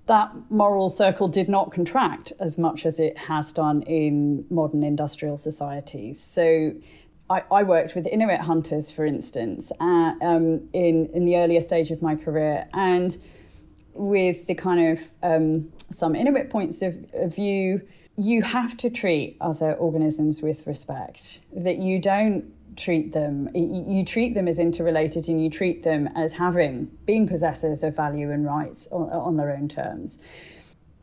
that 0.06 0.32
moral 0.50 0.88
circle 0.88 1.28
did 1.28 1.48
not 1.48 1.70
contract 1.70 2.32
as 2.40 2.58
much 2.58 2.84
as 2.84 2.98
it 2.98 3.16
has 3.16 3.52
done 3.52 3.82
in 3.82 4.44
modern 4.50 4.82
industrial 4.82 5.36
societies. 5.36 6.20
So 6.20 6.72
I, 7.28 7.42
I, 7.50 7.62
worked 7.62 7.94
with 7.94 8.06
Inuit 8.06 8.40
hunters, 8.40 8.90
for 8.90 9.04
instance, 9.04 9.72
uh, 9.80 10.12
um, 10.22 10.68
in 10.72 11.10
in 11.12 11.24
the 11.24 11.36
earlier 11.36 11.60
stage 11.60 11.90
of 11.90 12.02
my 12.02 12.14
career, 12.14 12.68
and 12.72 13.16
with 13.94 14.46
the 14.46 14.54
kind 14.54 14.98
of 14.98 15.04
um, 15.22 15.72
some 15.90 16.14
Inuit 16.14 16.50
points 16.50 16.82
of, 16.82 16.94
of 17.14 17.34
view, 17.34 17.82
you 18.16 18.42
have 18.42 18.76
to 18.78 18.90
treat 18.90 19.36
other 19.40 19.74
organisms 19.74 20.42
with 20.42 20.66
respect. 20.66 21.40
That 21.52 21.78
you 21.78 21.98
don't 22.00 22.52
treat 22.76 23.12
them, 23.12 23.48
you 23.54 24.04
treat 24.04 24.34
them 24.34 24.46
as 24.46 24.58
interrelated, 24.58 25.28
and 25.28 25.42
you 25.42 25.50
treat 25.50 25.82
them 25.82 26.08
as 26.14 26.32
having 26.34 26.90
being 27.06 27.26
possessors 27.26 27.82
of 27.82 27.96
value 27.96 28.30
and 28.30 28.44
rights 28.44 28.86
on, 28.92 29.10
on 29.10 29.36
their 29.36 29.50
own 29.50 29.68
terms. 29.68 30.18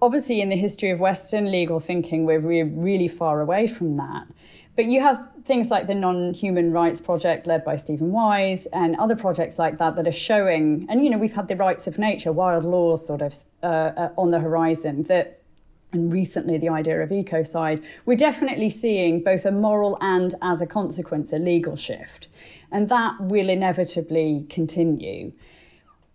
Obviously, 0.02 0.42
in 0.42 0.50
the 0.50 0.58
history 0.58 0.90
of 0.92 1.00
Western 1.00 1.52
legal 1.52 1.80
thinking, 1.80 2.26
we're 2.26 2.40
really 2.40 3.08
far 3.08 3.42
away 3.42 3.68
from 3.68 3.98
that. 3.98 4.28
But 4.76 4.86
you 4.86 5.02
have 5.02 5.28
things 5.46 5.70
like 5.70 5.88
the 5.88 5.94
Non 5.96 6.34
Human 6.34 6.72
Rights 6.72 7.00
Project, 7.00 7.46
led 7.46 7.64
by 7.64 7.76
Steven 7.76 8.12
Wise, 8.12 8.66
and 8.68 8.96
other 8.96 9.16
projects 9.16 9.60
like 9.60 9.78
that 9.78 9.96
that 9.96 10.08
are 10.08 10.12
showing, 10.12 10.88
and 10.90 11.04
you 11.04 11.10
know, 11.10 11.18
we've 11.18 11.34
had 11.34 11.48
the 11.48 11.56
rights 11.56 11.86
of 11.86 12.00
nature, 12.00 12.32
wild 12.32 12.66
law 12.66 12.96
sort 12.98 13.22
of 13.22 13.36
uh, 13.62 13.66
uh, 13.66 14.10
on 14.18 14.32
the 14.32 14.40
horizon 14.40 15.04
that. 15.04 15.40
And 15.92 16.12
recently, 16.12 16.58
the 16.58 16.70
idea 16.70 17.04
of 17.04 17.12
ecocide, 17.12 17.84
we're 18.08 18.18
definitely 18.18 18.72
seeing 18.72 19.24
both 19.24 19.46
a 19.46 19.52
moral 19.52 19.96
and, 20.02 20.34
as 20.42 20.60
a 20.60 20.66
consequence, 20.66 21.32
a 21.32 21.38
legal 21.38 21.76
shift. 21.76 22.30
And 22.72 22.90
that 22.90 23.22
will 23.22 23.48
inevitably 23.48 24.48
continue. 24.50 25.34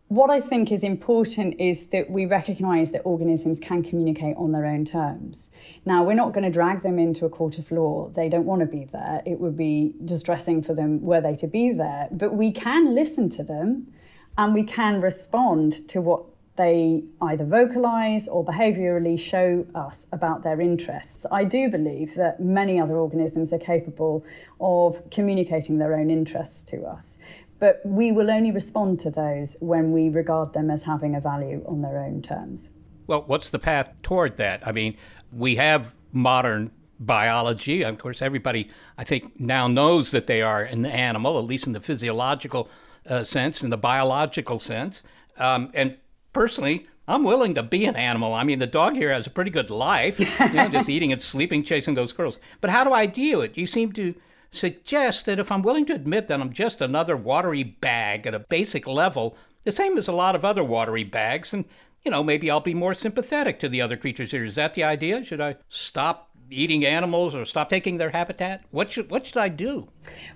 What 0.08 0.30
I 0.30 0.40
think 0.40 0.72
is 0.72 0.84
important 0.84 1.60
is 1.60 1.88
that 1.88 2.10
we 2.10 2.24
recognise 2.24 2.92
that 2.92 3.02
organisms 3.04 3.60
can 3.60 3.82
communicate 3.82 4.38
on 4.38 4.52
their 4.52 4.64
own 4.64 4.86
terms. 4.86 5.50
Now, 5.84 6.02
we're 6.02 6.14
not 6.14 6.32
going 6.32 6.44
to 6.44 6.50
drag 6.50 6.80
them 6.80 6.98
into 6.98 7.26
a 7.26 7.28
court 7.28 7.58
of 7.58 7.70
law. 7.70 8.08
They 8.08 8.30
don't 8.30 8.46
want 8.46 8.60
to 8.60 8.66
be 8.66 8.86
there. 8.90 9.20
It 9.26 9.38
would 9.38 9.54
be 9.54 9.92
distressing 10.06 10.62
for 10.62 10.72
them 10.72 11.02
were 11.02 11.20
they 11.20 11.36
to 11.36 11.46
be 11.46 11.72
there. 11.72 12.08
But 12.10 12.32
we 12.32 12.50
can 12.52 12.94
listen 12.94 13.28
to 13.30 13.42
them 13.42 13.92
and 14.38 14.54
we 14.54 14.62
can 14.62 15.02
respond 15.02 15.86
to 15.88 16.00
what 16.00 16.24
they 16.56 17.04
either 17.20 17.44
vocalise 17.44 18.28
or 18.28 18.44
behaviourally 18.44 19.18
show 19.18 19.64
us 19.74 20.06
about 20.10 20.42
their 20.42 20.60
interests. 20.60 21.24
I 21.30 21.44
do 21.44 21.70
believe 21.70 22.14
that 22.14 22.40
many 22.40 22.80
other 22.80 22.96
organisms 22.96 23.52
are 23.52 23.58
capable 23.58 24.24
of 24.58 25.08
communicating 25.10 25.78
their 25.78 25.94
own 25.94 26.10
interests 26.10 26.62
to 26.70 26.82
us. 26.84 27.18
But 27.58 27.80
we 27.84 28.12
will 28.12 28.30
only 28.30 28.50
respond 28.50 29.00
to 29.00 29.10
those 29.10 29.56
when 29.60 29.92
we 29.92 30.08
regard 30.08 30.52
them 30.52 30.70
as 30.70 30.84
having 30.84 31.14
a 31.14 31.20
value 31.20 31.64
on 31.66 31.82
their 31.82 31.98
own 31.98 32.22
terms. 32.22 32.70
Well, 33.06 33.24
what's 33.26 33.50
the 33.50 33.58
path 33.58 33.92
toward 34.02 34.36
that? 34.36 34.66
I 34.66 34.72
mean, 34.72 34.96
we 35.32 35.56
have 35.56 35.94
modern 36.12 36.70
biology. 37.00 37.82
Of 37.82 37.98
course, 37.98 38.22
everybody, 38.22 38.68
I 38.96 39.04
think, 39.04 39.40
now 39.40 39.66
knows 39.66 40.10
that 40.10 40.26
they 40.26 40.42
are 40.42 40.62
an 40.62 40.86
animal, 40.86 41.38
at 41.38 41.44
least 41.44 41.66
in 41.66 41.72
the 41.72 41.80
physiological 41.80 42.68
uh, 43.08 43.24
sense, 43.24 43.62
in 43.62 43.70
the 43.70 43.76
biological 43.76 44.58
sense. 44.58 45.02
Um, 45.38 45.70
and 45.74 45.96
personally, 46.32 46.86
I'm 47.06 47.24
willing 47.24 47.54
to 47.54 47.62
be 47.62 47.86
an 47.86 47.96
animal. 47.96 48.34
I 48.34 48.44
mean, 48.44 48.58
the 48.58 48.66
dog 48.66 48.94
here 48.94 49.12
has 49.12 49.26
a 49.26 49.30
pretty 49.30 49.50
good 49.50 49.70
life, 49.70 50.20
you 50.20 50.52
know, 50.52 50.68
just 50.68 50.88
eating 50.90 51.10
and 51.10 51.22
sleeping, 51.22 51.64
chasing 51.64 51.94
those 51.94 52.10
squirrels. 52.10 52.38
But 52.60 52.70
how 52.70 52.84
do 52.84 52.92
I 52.92 53.06
deal 53.06 53.40
it? 53.40 53.56
You 53.56 53.66
seem 53.66 53.92
to 53.92 54.14
suggests 54.50 55.22
that 55.24 55.38
if 55.38 55.52
I'm 55.52 55.62
willing 55.62 55.86
to 55.86 55.94
admit 55.94 56.28
that 56.28 56.40
I'm 56.40 56.52
just 56.52 56.80
another 56.80 57.16
watery 57.16 57.62
bag 57.62 58.26
at 58.26 58.34
a 58.34 58.40
basic 58.40 58.86
level, 58.86 59.36
the 59.64 59.72
same 59.72 59.98
as 59.98 60.08
a 60.08 60.12
lot 60.12 60.34
of 60.34 60.44
other 60.44 60.64
watery 60.64 61.04
bags, 61.04 61.52
and 61.52 61.64
you 62.04 62.10
know, 62.10 62.22
maybe 62.22 62.50
I'll 62.50 62.60
be 62.60 62.74
more 62.74 62.94
sympathetic 62.94 63.58
to 63.60 63.68
the 63.68 63.82
other 63.82 63.96
creatures 63.96 64.30
here. 64.30 64.44
Is 64.44 64.54
that 64.54 64.74
the 64.74 64.84
idea? 64.84 65.24
Should 65.24 65.40
I 65.40 65.56
stop 65.68 66.30
eating 66.50 66.86
animals 66.86 67.34
or 67.34 67.44
stop 67.44 67.68
taking 67.68 67.98
their 67.98 68.10
habitat? 68.10 68.64
What 68.70 68.92
should 68.92 69.10
what 69.10 69.26
should 69.26 69.36
I 69.36 69.48
do? 69.48 69.88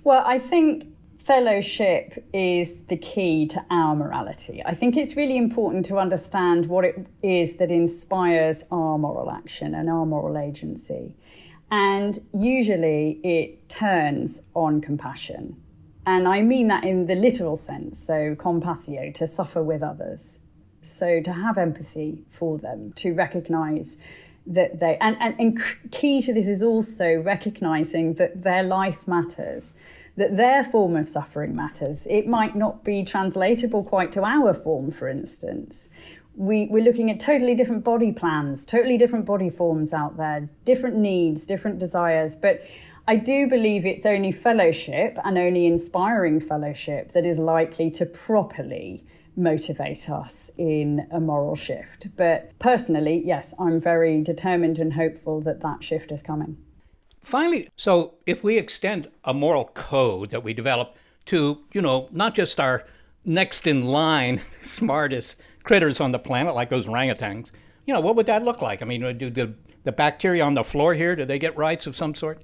Well, 0.05 0.23
I 0.27 0.39
think 0.39 0.87
fellowship 1.19 2.25
is 2.33 2.85
the 2.87 2.97
key 2.97 3.47
to 3.47 3.65
our 3.71 3.95
morality. 3.95 4.61
I 4.67 4.75
think 4.75 4.97
it's 4.97 5.17
really 5.17 5.37
important 5.37 5.87
to 5.87 5.99
understand 5.99 6.67
what 6.67 6.85
it 6.85 7.07
is 7.23 7.57
that 7.57 7.71
inspires 7.71 8.65
our 8.71 8.99
moral 8.99 9.31
action 9.31 9.75
and 9.75 9.89
our 9.89 10.05
moral 10.05 10.37
agency. 10.37 11.15
And 11.73 12.19
usually 12.35 13.19
it 13.25 13.67
turns 13.71 14.43
on 14.55 14.83
compassion. 14.83 15.57
And 16.05 16.29
I 16.29 16.43
mean 16.43 16.69
that 16.69 16.85
in 16.85 17.07
the 17.07 17.15
literal 17.15 17.57
sense, 17.57 17.99
so 17.99 18.35
compassio, 18.35 19.15
to 19.15 19.27
suffer 19.27 19.63
with 19.63 19.83
others. 19.83 20.39
So 20.83 21.23
to 21.23 21.33
have 21.33 21.57
empathy 21.57 22.25
for 22.29 22.59
them, 22.59 22.93
to 22.97 23.15
recognize 23.15 23.97
that 24.49 24.81
they, 24.81 24.99
and, 25.01 25.17
and, 25.21 25.35
and 25.39 25.63
key 25.93 26.21
to 26.21 26.35
this 26.35 26.47
is 26.47 26.63
also 26.63 27.15
recognizing 27.23 28.15
that 28.15 28.43
their 28.43 28.65
life 28.65 29.09
matters, 29.09 29.75
that 30.17 30.37
their 30.37 30.65
form 30.65 30.95
of 30.95 31.09
suffering 31.09 31.57
matters. 31.57 32.07
It 32.11 32.27
might 32.27 32.55
not 32.55 32.85
be 32.85 33.03
translatable 33.03 33.83
quite 33.83 34.13
to 34.13 34.25
our 34.25 34.53
form, 34.53 34.91
for 34.91 35.09
instance 35.09 35.89
we, 36.35 36.67
we're 36.71 36.85
looking 36.85 37.11
at 37.11 37.21
totally 37.21 37.55
different 37.55 37.85
body 37.85 38.13
plans, 38.13 38.65
totally 38.65 38.97
different 38.97 39.27
body 39.27 39.51
forms 39.51 39.93
out 39.93 40.17
there, 40.17 40.49
different 40.65 40.97
needs, 40.97 41.47
different 41.47 41.79
desires. 41.79 42.37
But 42.37 42.63
I 43.07 43.17
do 43.17 43.49
believe 43.49 43.85
it's 43.85 44.07
only 44.07 44.33
fellowship 44.33 45.19
and 45.25 45.37
only 45.37 45.67
inspiring 45.67 46.41
fellowship 46.41 47.13
that 47.13 47.27
is 47.27 47.39
likely 47.39 47.91
to 47.93 48.07
properly 48.07 49.05
motivate 49.37 50.09
us 50.11 50.51
in 50.59 51.07
a 51.11 51.19
moral 51.19 51.57
shift. 51.57 52.09
But 52.17 52.57
personally, 52.59 53.23
yes, 53.25 53.55
I'm 53.59 53.81
very 53.81 54.23
determined 54.23 54.79
and 54.79 54.93
hopeful 54.93 55.41
that 55.43 55.61
that 55.61 55.83
shift 55.83 56.13
is 56.13 56.23
coming. 56.23 56.57
Finally, 57.23 57.69
so 57.77 58.15
if 58.27 58.43
we 58.45 58.59
extend 58.59 59.09
a 59.25 59.33
moral 59.33 59.67
code 59.75 60.31
that 60.31 60.43
we 60.43 60.53
develop 60.53 60.97
to, 61.27 61.59
you 61.73 61.81
know, 61.81 62.09
not 62.11 62.35
just 62.35 62.61
our 62.61 62.85
next 63.25 63.67
in 63.67 63.83
line 63.83 64.41
smartest 64.63 65.41
critters 65.65 66.01
on 66.01 66.13
the 66.13 66.19
planet, 66.19 66.55
like 66.55 66.71
those 66.71 66.87
orangutans, 66.87 67.51
you 67.87 67.95
know, 67.95 68.01
what 68.01 68.17
would 68.17 68.27
that 68.27 68.45
look 68.45 68.63
like? 68.63 68.83
I 68.83 68.85
mean, 68.85 69.17
do 69.19 69.31
the, 69.31 69.55
the 69.85 69.93
bacteria 69.93 70.45
on 70.45 70.55
the 70.55 70.65
floor 70.65 70.95
here, 70.95 71.17
do 71.17 71.25
they 71.25 71.39
get 71.39 71.57
rights 71.57 71.87
of 71.87 71.97
some 71.97 72.15
sort? 72.15 72.43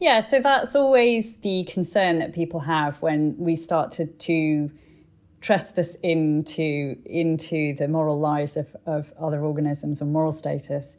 Yeah, 0.00 0.20
so 0.20 0.40
that's 0.40 0.74
always 0.74 1.36
the 1.36 1.64
concern 1.64 2.18
that 2.18 2.34
people 2.34 2.60
have 2.60 3.00
when 3.00 3.34
we 3.38 3.56
start 3.56 3.92
to, 3.92 4.06
to 4.06 4.70
trespass 5.40 5.96
into, 6.02 6.96
into 7.06 7.74
the 7.76 7.88
moral 7.88 8.18
lives 8.18 8.56
of, 8.56 8.74
of 8.86 9.12
other 9.18 9.42
organisms 9.42 10.00
and 10.00 10.12
moral 10.12 10.32
status. 10.32 10.96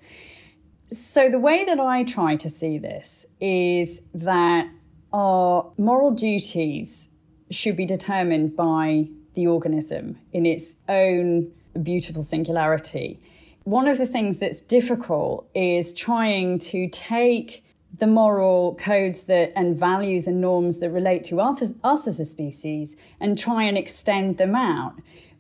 So, 0.92 1.30
the 1.32 1.40
way 1.40 1.66
that 1.66 1.80
I 1.80 2.04
try 2.04 2.36
to 2.36 2.48
see 2.48 2.78
this 2.78 3.26
is 3.42 4.04
that 4.14 4.70
our 5.12 5.72
moral 5.78 6.12
duties 6.12 7.10
should 7.50 7.76
be 7.76 7.88
determined 7.88 8.56
by 8.56 9.08
the 9.34 9.48
organism 9.48 10.18
in 10.32 10.46
its 10.46 10.76
own 10.88 11.52
beautiful 11.82 12.24
singularity. 12.24 13.20
One 13.64 13.88
of 13.88 13.98
the 13.98 14.06
things 14.06 14.38
that's 14.38 14.60
difficult 14.62 15.50
is 15.56 15.94
trying 15.94 16.60
to 16.60 16.88
take 16.90 17.64
the 17.98 18.08
moral 18.08 18.76
codes 18.76 19.24
that 19.24 19.54
and 19.56 19.76
values 19.76 20.28
and 20.28 20.42
norms 20.42 20.80
that 20.80 20.90
relate 20.90 21.24
to 21.26 21.40
us, 21.40 21.74
us 21.84 22.08
as 22.08 22.20
a 22.20 22.26
species 22.26 22.96
and 23.20 23.38
try 23.38 23.64
and 23.64 23.78
extend 23.78 24.38
them 24.38 24.56
out 24.56 24.96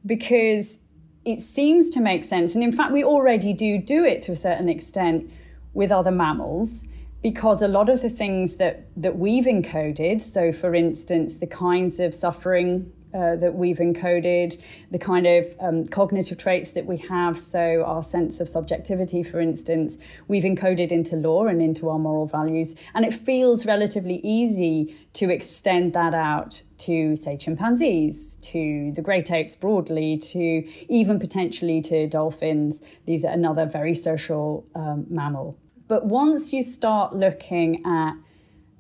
because 0.06 0.80
it 1.26 1.42
seems 1.42 1.90
to 1.90 2.00
make 2.00 2.24
sense 2.24 2.56
and 2.56 2.64
in 2.64 2.72
fact 2.72 2.92
we 2.92 3.04
already 3.04 3.52
do 3.52 3.80
do 3.82 4.04
it 4.04 4.22
to 4.22 4.32
a 4.32 4.36
certain 4.36 4.70
extent 4.70 5.30
with 5.74 5.92
other 5.92 6.12
mammals 6.12 6.84
because 7.24 7.62
a 7.62 7.68
lot 7.68 7.90
of 7.90 8.02
the 8.04 8.10
things 8.10 8.58
that 8.58 8.88
that 8.96 9.18
we've 9.18 9.46
encoded 9.46 10.22
so 10.22 10.54
for 10.54 10.76
instance 10.76 11.38
the 11.38 11.48
kinds 11.48 12.00
of 12.00 12.14
suffering 12.14 12.92
uh, 13.16 13.36
that 13.38 13.56
we've 13.56 13.78
encoded, 13.78 14.60
the 14.92 15.00
kind 15.00 15.26
of 15.26 15.46
um, 15.60 15.88
cognitive 15.88 16.38
traits 16.38 16.72
that 16.72 16.86
we 16.86 16.98
have. 16.98 17.40
So, 17.40 17.84
our 17.86 18.04
sense 18.04 18.40
of 18.40 18.50
subjectivity, 18.50 19.24
for 19.24 19.40
instance, 19.40 19.98
we've 20.28 20.44
encoded 20.44 20.92
into 20.92 21.16
law 21.16 21.48
and 21.48 21.62
into 21.62 21.90
our 21.90 22.00
moral 22.00 22.28
values. 22.28 22.76
And 22.94 23.06
it 23.06 23.14
feels 23.14 23.66
relatively 23.66 24.16
easy 24.18 24.98
to 25.14 25.30
extend 25.30 25.94
that 25.94 26.14
out 26.14 26.62
to, 26.80 27.16
say, 27.16 27.38
chimpanzees, 27.38 28.36
to 28.42 28.92
the 28.96 29.02
great 29.02 29.32
apes 29.32 29.56
broadly, 29.56 30.18
to 30.18 30.68
even 30.90 31.20
potentially 31.20 31.82
to 31.84 32.08
dolphins. 32.08 32.82
These 33.06 33.24
are 33.24 33.32
another 33.32 33.66
very 33.66 33.94
social 33.94 34.66
um, 34.76 35.06
mammal. 35.10 35.58
But 35.88 36.08
once 36.08 36.52
you 36.52 36.64
start 36.64 37.14
looking 37.14 37.86
at 37.86 38.16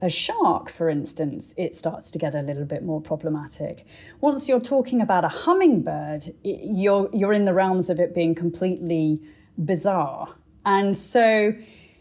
a 0.05 0.09
shark, 0.09 0.69
for 0.69 0.89
instance, 0.89 1.53
it 1.57 1.75
starts 1.75 2.11
to 2.11 2.19
get 2.19 2.35
a 2.35 2.41
little 2.41 2.65
bit 2.65 2.83
more 2.83 3.01
problematic. 3.01 3.85
Once 4.21 4.47
you're 4.47 4.59
talking 4.59 5.01
about 5.01 5.25
a 5.25 5.29
hummingbird, 5.29 6.33
you're, 6.43 7.09
you're 7.11 7.33
in 7.33 7.45
the 7.45 7.53
realms 7.53 7.89
of 7.89 7.99
it 7.99 8.13
being 8.13 8.35
completely 8.35 9.19
bizarre. 9.63 10.35
And 10.65 10.95
so, 10.95 11.53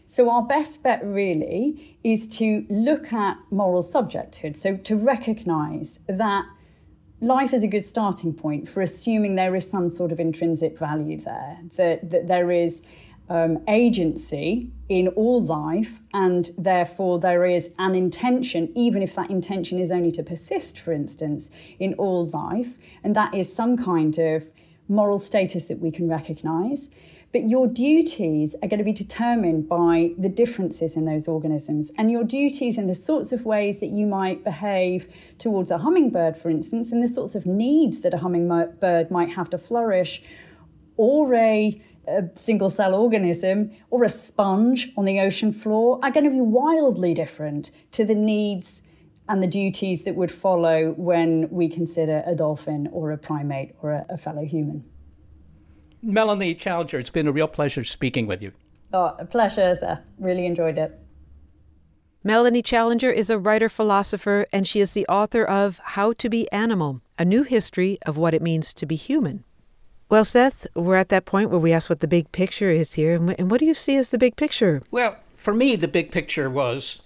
so 0.07 0.29
our 0.29 0.43
best 0.43 0.83
bet 0.83 1.03
really 1.03 1.97
is 2.03 2.27
to 2.27 2.65
look 2.69 3.11
at 3.11 3.37
moral 3.51 3.83
subjecthood. 3.83 4.55
So 4.55 4.77
to 4.77 4.95
recognize 4.95 5.99
that 6.07 6.45
life 7.21 7.53
is 7.53 7.63
a 7.63 7.67
good 7.67 7.83
starting 7.83 8.33
point 8.33 8.69
for 8.69 8.81
assuming 8.81 9.35
there 9.35 9.55
is 9.55 9.69
some 9.69 9.89
sort 9.89 10.11
of 10.11 10.19
intrinsic 10.19 10.77
value 10.77 11.19
there, 11.21 11.57
that, 11.77 12.09
that 12.11 12.27
there 12.27 12.51
is 12.51 12.83
um, 13.29 13.63
agency 13.67 14.71
in 14.87 15.07
all 15.09 15.43
life, 15.43 15.99
and 16.13 16.51
therefore 16.57 17.19
there 17.19 17.45
is 17.45 17.71
an 17.79 17.95
intention, 17.95 18.71
even 18.75 19.01
if 19.01 19.15
that 19.15 19.29
intention 19.29 19.79
is 19.79 19.91
only 19.91 20.11
to 20.11 20.23
persist, 20.23 20.79
for 20.79 20.93
instance, 20.93 21.49
in 21.79 21.93
all 21.95 22.27
life, 22.27 22.77
and 23.03 23.15
that 23.15 23.33
is 23.33 23.53
some 23.53 23.77
kind 23.77 24.17
of 24.19 24.47
moral 24.87 25.17
status 25.17 25.65
that 25.65 25.79
we 25.79 25.89
can 25.89 26.07
recognize. 26.07 26.89
But 27.33 27.49
your 27.49 27.67
duties 27.67 28.55
are 28.61 28.69
going 28.69 28.77
to 28.77 28.85
be 28.85 28.93
determined 28.93 29.67
by 29.67 30.11
the 30.17 30.29
differences 30.29 30.95
in 30.95 31.05
those 31.05 31.27
organisms, 31.27 31.91
and 31.97 32.11
your 32.11 32.23
duties 32.23 32.77
in 32.77 32.87
the 32.87 32.95
sorts 32.95 33.33
of 33.33 33.43
ways 33.43 33.79
that 33.79 33.89
you 33.89 34.05
might 34.05 34.43
behave 34.43 35.11
towards 35.37 35.71
a 35.71 35.79
hummingbird, 35.79 36.37
for 36.37 36.49
instance, 36.49 36.91
and 36.91 37.03
the 37.03 37.07
sorts 37.07 37.35
of 37.35 37.45
needs 37.45 38.01
that 38.01 38.13
a 38.13 38.19
hummingbird 38.19 39.09
might 39.11 39.31
have 39.31 39.49
to 39.49 39.57
flourish, 39.57 40.21
or 40.95 41.33
a 41.33 41.81
a 42.07 42.23
single 42.35 42.69
cell 42.69 42.93
organism 42.93 43.71
or 43.89 44.03
a 44.03 44.09
sponge 44.09 44.91
on 44.97 45.05
the 45.05 45.19
ocean 45.19 45.51
floor 45.51 45.99
are 46.03 46.11
going 46.11 46.23
to 46.23 46.29
be 46.29 46.41
wildly 46.41 47.13
different 47.13 47.71
to 47.91 48.05
the 48.05 48.15
needs 48.15 48.81
and 49.27 49.41
the 49.41 49.47
duties 49.47 50.03
that 50.03 50.15
would 50.15 50.31
follow 50.31 50.93
when 50.97 51.49
we 51.49 51.67
consider 51.67 52.23
a 52.25 52.35
dolphin 52.35 52.87
or 52.91 53.11
a 53.11 53.17
primate 53.17 53.75
or 53.81 53.91
a, 53.91 54.05
a 54.09 54.17
fellow 54.17 54.45
human. 54.45 54.83
Melanie 56.01 56.53
Challenger, 56.53 56.99
it's 56.99 57.09
been 57.09 57.27
a 57.27 57.31
real 57.31 57.47
pleasure 57.47 57.83
speaking 57.83 58.27
with 58.27 58.41
you. 58.41 58.51
Oh, 58.93 59.15
a 59.17 59.25
pleasure, 59.25 59.73
Seth. 59.73 60.01
Really 60.19 60.45
enjoyed 60.45 60.77
it. 60.77 60.99
Melanie 62.23 62.61
Challenger 62.61 63.11
is 63.11 63.29
a 63.29 63.39
writer 63.39 63.69
philosopher, 63.69 64.45
and 64.53 64.67
she 64.67 64.79
is 64.79 64.93
the 64.93 65.07
author 65.07 65.43
of 65.43 65.79
How 65.83 66.13
to 66.13 66.29
Be 66.29 66.51
Animal 66.51 67.01
A 67.17 67.25
New 67.25 67.43
History 67.43 67.97
of 68.05 68.17
What 68.17 68.33
It 68.33 68.41
Means 68.41 68.73
to 68.75 68.85
Be 68.85 68.95
Human. 68.95 69.43
Well, 70.07 70.25
Seth, 70.25 70.67
we're 70.75 70.95
at 70.95 71.09
that 71.09 71.25
point 71.25 71.49
where 71.49 71.59
we 71.59 71.73
ask 71.73 71.89
what 71.89 71.99
the 71.99 72.07
big 72.07 72.31
picture 72.31 72.69
is 72.69 72.93
here. 72.93 73.15
And 73.15 73.49
what 73.49 73.59
do 73.59 73.65
you 73.65 73.73
see 73.73 73.95
as 73.95 74.09
the 74.09 74.17
big 74.17 74.35
picture? 74.35 74.83
Well, 74.91 75.17
for 75.35 75.53
me, 75.53 75.75
the 75.75 75.87
big 75.87 76.11
picture 76.11 76.49
was 76.49 77.01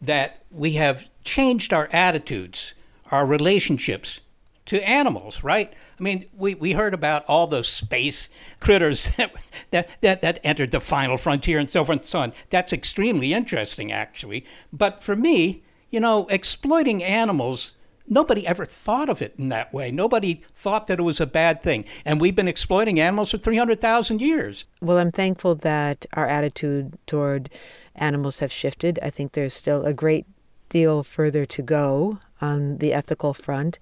that 0.00 0.44
we 0.50 0.72
have 0.72 1.08
changed 1.24 1.72
our 1.72 1.88
attitudes, 1.92 2.74
our 3.10 3.26
relationships 3.26 4.20
to 4.66 4.82
animals, 4.88 5.42
right? 5.42 5.72
I 5.98 6.02
mean, 6.02 6.26
we, 6.34 6.54
we 6.54 6.72
heard 6.72 6.94
about 6.94 7.24
all 7.26 7.46
those 7.46 7.68
space 7.68 8.28
critters 8.60 9.10
that, 9.16 9.34
that, 9.70 9.88
that, 10.00 10.20
that 10.22 10.38
entered 10.42 10.70
the 10.70 10.80
final 10.80 11.16
frontier 11.16 11.58
and 11.58 11.70
so 11.70 11.84
forth 11.84 11.98
and 11.98 12.04
so 12.04 12.20
on. 12.20 12.32
That's 12.50 12.72
extremely 12.72 13.32
interesting, 13.32 13.92
actually. 13.92 14.44
But 14.72 15.02
for 15.02 15.16
me, 15.16 15.64
you 15.90 16.00
know, 16.00 16.26
exploiting 16.28 17.02
animals 17.02 17.72
Nobody 18.06 18.46
ever 18.46 18.64
thought 18.64 19.08
of 19.08 19.22
it 19.22 19.34
in 19.38 19.48
that 19.48 19.72
way. 19.72 19.90
Nobody 19.90 20.42
thought 20.52 20.86
that 20.88 20.98
it 20.98 21.02
was 21.02 21.20
a 21.20 21.26
bad 21.26 21.62
thing. 21.62 21.84
And 22.04 22.20
we've 22.20 22.34
been 22.34 22.48
exploiting 22.48 23.00
animals 23.00 23.30
for 23.30 23.38
300,000 23.38 24.20
years. 24.20 24.66
Well, 24.80 24.98
I'm 24.98 25.12
thankful 25.12 25.54
that 25.56 26.04
our 26.12 26.26
attitude 26.26 26.98
toward 27.06 27.48
animals 27.94 28.40
have 28.40 28.52
shifted. 28.52 28.98
I 29.02 29.10
think 29.10 29.32
there's 29.32 29.54
still 29.54 29.84
a 29.84 29.94
great 29.94 30.26
deal 30.68 31.02
further 31.02 31.46
to 31.46 31.62
go 31.62 32.18
on 32.40 32.78
the 32.78 32.92
ethical 32.92 33.32
front. 33.32 33.78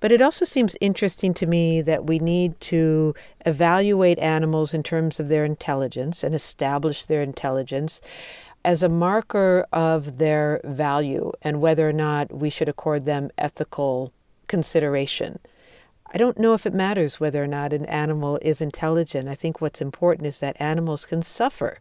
But 0.00 0.12
it 0.12 0.22
also 0.22 0.44
seems 0.44 0.76
interesting 0.80 1.34
to 1.34 1.46
me 1.46 1.82
that 1.82 2.06
we 2.06 2.18
need 2.18 2.60
to 2.62 3.14
evaluate 3.44 4.18
animals 4.20 4.72
in 4.72 4.82
terms 4.82 5.18
of 5.18 5.28
their 5.28 5.44
intelligence 5.44 6.22
and 6.22 6.34
establish 6.34 7.06
their 7.06 7.22
intelligence 7.22 8.00
as 8.66 8.82
a 8.82 8.88
marker 8.88 9.64
of 9.72 10.18
their 10.18 10.60
value 10.64 11.30
and 11.40 11.60
whether 11.60 11.88
or 11.88 11.92
not 11.92 12.34
we 12.34 12.50
should 12.50 12.68
accord 12.68 13.06
them 13.06 13.30
ethical 13.38 14.12
consideration. 14.48 15.38
I 16.12 16.18
don't 16.18 16.36
know 16.36 16.52
if 16.52 16.66
it 16.66 16.74
matters 16.74 17.20
whether 17.20 17.44
or 17.44 17.46
not 17.46 17.72
an 17.72 17.86
animal 17.86 18.40
is 18.42 18.60
intelligent. 18.60 19.28
I 19.28 19.36
think 19.36 19.60
what's 19.60 19.80
important 19.80 20.26
is 20.26 20.40
that 20.40 20.60
animals 20.60 21.06
can 21.06 21.22
suffer 21.22 21.78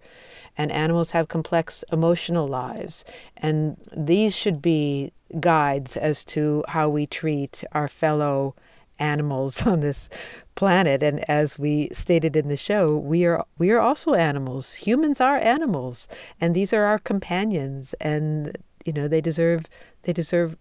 and 0.56 0.72
animals 0.72 1.10
have 1.12 1.28
complex 1.28 1.84
emotional 1.92 2.48
lives. 2.48 3.04
And 3.36 3.78
these 3.92 4.36
should 4.36 4.62
be 4.62 5.12
guides 5.40 5.98
as 5.98 6.24
to 6.26 6.64
how 6.68 6.88
we 6.88 7.08
treat 7.08 7.64
our 7.72 7.88
fellow 7.88 8.54
animals 9.00 9.62
on 9.66 9.80
this 9.80 10.08
planet 10.56 11.04
and 11.04 11.28
as 11.30 11.60
we 11.60 11.90
stated 11.92 12.36
in 12.36 12.48
the 12.48 12.58
show 12.58 12.96
we 12.96 13.26
are 13.26 13.46
we 13.58 13.72
are 13.72 13.80
also 13.80 14.14
animals 14.14 14.74
humans 14.76 15.20
are 15.20 15.38
animals 15.38 16.08
and 16.40 16.56
these 16.56 16.74
are 16.74 16.84
our 16.84 17.00
companions 17.00 17.94
and 18.00 18.58
you 18.86 18.94
know 18.94 19.08
they 19.08 19.22
deserve 19.22 19.66
they 20.04 20.14
deserve 20.14 20.56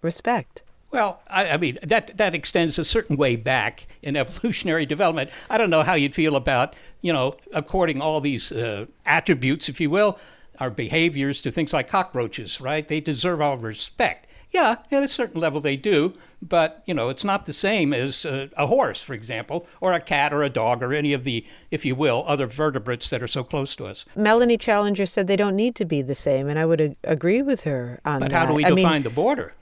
respect 0.00 0.62
well, 0.90 1.20
I, 1.28 1.50
I, 1.50 1.56
mean 1.58 1.76
that 1.82 2.16
that 2.16 2.34
extends 2.34 2.78
a 2.78 2.84
certain 2.84 3.16
way 3.16 3.36
back 3.36 3.86
in 4.02 4.16
evolutionary 4.16 4.86
development. 4.86 5.30
I 5.50 5.58
don't 5.58 5.70
know 5.70 5.82
how 5.82 5.94
you'd 5.94 6.14
feel 6.14 6.34
about 6.36 6.74
you 7.02 7.12
know 7.12 7.34
according 7.52 8.00
all 8.00 8.20
these 8.20 8.52
uh, 8.52 8.86
attributes, 9.04 9.68
if 9.68 9.80
you 9.80 9.90
will, 9.90 10.18
our 10.58 10.70
behaviors 10.70 11.42
to 11.42 11.50
things 11.50 11.72
like 11.72 11.88
cockroaches. 11.88 12.60
Right? 12.60 12.88
They 12.88 13.00
deserve 13.00 13.42
our 13.42 13.58
respect. 13.58 14.27
Yeah, 14.50 14.76
at 14.90 15.02
a 15.02 15.08
certain 15.08 15.40
level 15.40 15.60
they 15.60 15.76
do, 15.76 16.14
but 16.40 16.82
you 16.86 16.94
know 16.94 17.10
it's 17.10 17.24
not 17.24 17.44
the 17.44 17.52
same 17.52 17.92
as 17.92 18.24
a, 18.24 18.48
a, 18.56 18.66
horse, 18.66 19.02
for 19.02 19.12
example, 19.12 19.66
or 19.80 19.92
a 19.92 20.00
cat 20.00 20.32
or 20.32 20.42
a 20.42 20.48
dog 20.48 20.82
or 20.82 20.94
any 20.94 21.12
of 21.12 21.24
the, 21.24 21.44
if 21.70 21.84
you 21.84 21.94
will, 21.94 22.24
other 22.26 22.46
vertebrates 22.46 23.10
that 23.10 23.22
are 23.22 23.28
so 23.28 23.44
close 23.44 23.76
to 23.76 23.86
us. 23.86 24.06
Melanie 24.16 24.56
Challenger 24.56 25.04
said 25.04 25.26
they 25.26 25.36
don't 25.36 25.56
need 25.56 25.74
to 25.74 25.84
be 25.84 26.00
the 26.00 26.14
same, 26.14 26.48
and 26.48 26.58
I 26.58 26.64
would 26.64 26.96
agree 27.04 27.42
with 27.42 27.64
her 27.64 28.00
on 28.04 28.20
but 28.20 28.30
that. 28.30 28.30
But 28.30 28.38
how 28.38 28.46
do 28.46 28.54
we 28.54 28.64
I 28.64 28.70
define 28.70 28.92
mean, 28.92 29.02
the 29.02 29.10
border? 29.10 29.54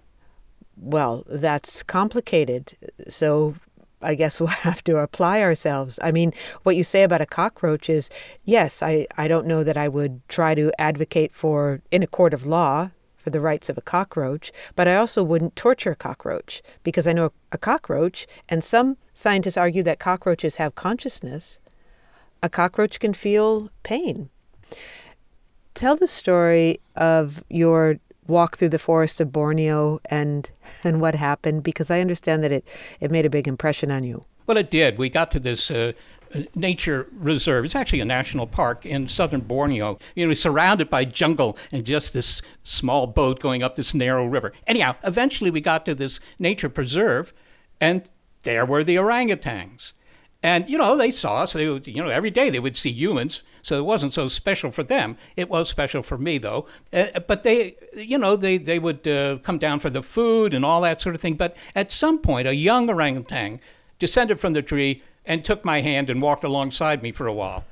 Well, 0.76 1.24
that's 1.26 1.82
complicated. 1.82 2.76
So 3.08 3.56
I 4.02 4.14
guess 4.14 4.40
we'll 4.40 4.48
have 4.48 4.84
to 4.84 4.98
apply 4.98 5.40
ourselves. 5.42 5.98
I 6.02 6.12
mean, 6.12 6.32
what 6.62 6.76
you 6.76 6.84
say 6.84 7.02
about 7.02 7.20
a 7.20 7.26
cockroach 7.26 7.90
is 7.90 8.10
yes, 8.44 8.82
I, 8.82 9.06
I 9.16 9.28
don't 9.28 9.46
know 9.46 9.64
that 9.64 9.76
I 9.76 9.88
would 9.88 10.26
try 10.28 10.54
to 10.54 10.70
advocate 10.80 11.34
for, 11.34 11.82
in 11.90 12.02
a 12.02 12.06
court 12.06 12.34
of 12.34 12.46
law, 12.46 12.90
for 13.26 13.30
the 13.30 13.40
rights 13.40 13.68
of 13.68 13.76
a 13.76 13.82
cockroach, 13.82 14.52
but 14.76 14.86
I 14.86 14.94
also 14.94 15.24
wouldn't 15.24 15.56
torture 15.56 15.90
a 15.90 15.96
cockroach 15.96 16.62
because 16.84 17.08
I 17.08 17.12
know 17.12 17.32
a 17.50 17.58
cockroach, 17.58 18.24
and 18.48 18.62
some 18.62 18.98
scientists 19.14 19.56
argue 19.56 19.82
that 19.82 19.98
cockroaches 19.98 20.56
have 20.56 20.76
consciousness. 20.76 21.58
A 22.40 22.48
cockroach 22.48 23.00
can 23.00 23.14
feel 23.14 23.68
pain. 23.82 24.30
Tell 25.74 25.96
the 25.96 26.06
story 26.06 26.76
of 26.94 27.42
your 27.50 27.98
walk 28.28 28.58
through 28.58 28.68
the 28.68 28.78
forest 28.78 29.20
of 29.20 29.32
Borneo 29.32 29.98
and 30.08 30.48
and 30.84 31.00
what 31.00 31.16
happened 31.16 31.64
because 31.64 31.90
I 31.90 32.00
understand 32.00 32.44
that 32.44 32.52
it, 32.52 32.64
it 33.00 33.10
made 33.10 33.26
a 33.26 33.30
big 33.30 33.48
impression 33.48 33.90
on 33.90 34.04
you. 34.04 34.22
Well, 34.46 34.56
it 34.56 34.70
did. 34.70 34.98
We 34.98 35.08
got 35.08 35.32
to 35.32 35.40
this 35.40 35.68
uh, 35.68 35.94
nature 36.54 37.08
reserve. 37.12 37.64
It's 37.64 37.74
actually 37.74 38.00
a 38.00 38.04
national 38.04 38.46
park 38.46 38.84
in 38.84 39.08
southern 39.08 39.40
Borneo. 39.40 39.98
You 40.14 40.26
know, 40.26 40.34
surrounded 40.34 40.90
by 40.90 41.04
jungle 41.04 41.56
and 41.72 41.84
just 41.84 42.12
this 42.12 42.42
small 42.62 43.06
boat 43.06 43.40
going 43.40 43.62
up 43.62 43.76
this 43.76 43.94
narrow 43.94 44.26
river. 44.26 44.52
Anyhow, 44.66 44.96
eventually 45.04 45.50
we 45.50 45.60
got 45.60 45.84
to 45.86 45.94
this 45.94 46.20
nature 46.38 46.68
preserve, 46.68 47.32
and 47.80 48.08
there 48.42 48.64
were 48.64 48.84
the 48.84 48.96
orangutans. 48.96 49.92
And 50.42 50.68
you 50.68 50.78
know, 50.78 50.96
they 50.96 51.10
saw 51.10 51.38
us. 51.38 51.54
They 51.54 51.68
would, 51.68 51.86
you 51.86 52.02
know, 52.02 52.08
every 52.08 52.30
day 52.30 52.50
they 52.50 52.60
would 52.60 52.76
see 52.76 52.90
humans, 52.90 53.42
so 53.62 53.78
it 53.78 53.84
wasn't 53.84 54.12
so 54.12 54.28
special 54.28 54.70
for 54.70 54.84
them. 54.84 55.16
It 55.34 55.48
was 55.48 55.68
special 55.68 56.02
for 56.02 56.18
me, 56.18 56.38
though. 56.38 56.66
Uh, 56.92 57.18
but 57.26 57.42
they, 57.42 57.74
you 57.94 58.18
know, 58.18 58.36
they 58.36 58.58
they 58.58 58.78
would 58.78 59.08
uh, 59.08 59.38
come 59.42 59.58
down 59.58 59.80
for 59.80 59.90
the 59.90 60.02
food 60.02 60.54
and 60.54 60.64
all 60.64 60.82
that 60.82 61.00
sort 61.00 61.14
of 61.14 61.20
thing. 61.20 61.34
But 61.34 61.56
at 61.74 61.90
some 61.90 62.18
point, 62.18 62.46
a 62.46 62.54
young 62.54 62.88
orangutan 62.88 63.60
descended 63.98 64.38
from 64.38 64.52
the 64.52 64.62
tree 64.62 65.02
and 65.26 65.44
took 65.44 65.64
my 65.64 65.80
hand 65.80 66.08
and 66.08 66.22
walked 66.22 66.44
alongside 66.44 67.02
me 67.02 67.12
for 67.12 67.26
a 67.26 67.32
while. 67.32 67.64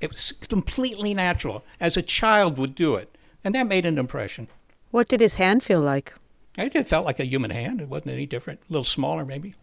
It 0.00 0.10
was 0.10 0.32
completely 0.48 1.14
natural, 1.14 1.64
as 1.80 1.96
a 1.96 2.02
child 2.02 2.58
would 2.58 2.74
do 2.74 2.94
it. 2.94 3.16
And 3.42 3.54
that 3.54 3.66
made 3.66 3.86
an 3.86 3.98
impression. 3.98 4.48
What 4.90 5.08
did 5.08 5.20
his 5.20 5.36
hand 5.36 5.62
feel 5.62 5.80
like? 5.80 6.14
It 6.56 6.88
felt 6.88 7.06
like 7.06 7.20
a 7.20 7.26
human 7.26 7.50
hand. 7.50 7.80
It 7.80 7.88
wasn't 7.88 8.12
any 8.12 8.26
different. 8.26 8.60
A 8.68 8.72
little 8.72 8.84
smaller, 8.84 9.24
maybe. 9.24 9.54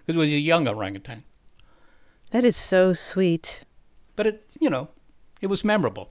Because 0.00 0.16
it 0.16 0.18
was 0.18 0.28
a 0.28 0.38
young 0.38 0.66
orangutan. 0.66 1.24
That 2.30 2.44
is 2.44 2.56
so 2.56 2.92
sweet. 2.92 3.64
But 4.16 4.26
it, 4.26 4.46
you 4.58 4.70
know, 4.70 4.88
it 5.40 5.48
was 5.48 5.64
memorable. 5.64 6.10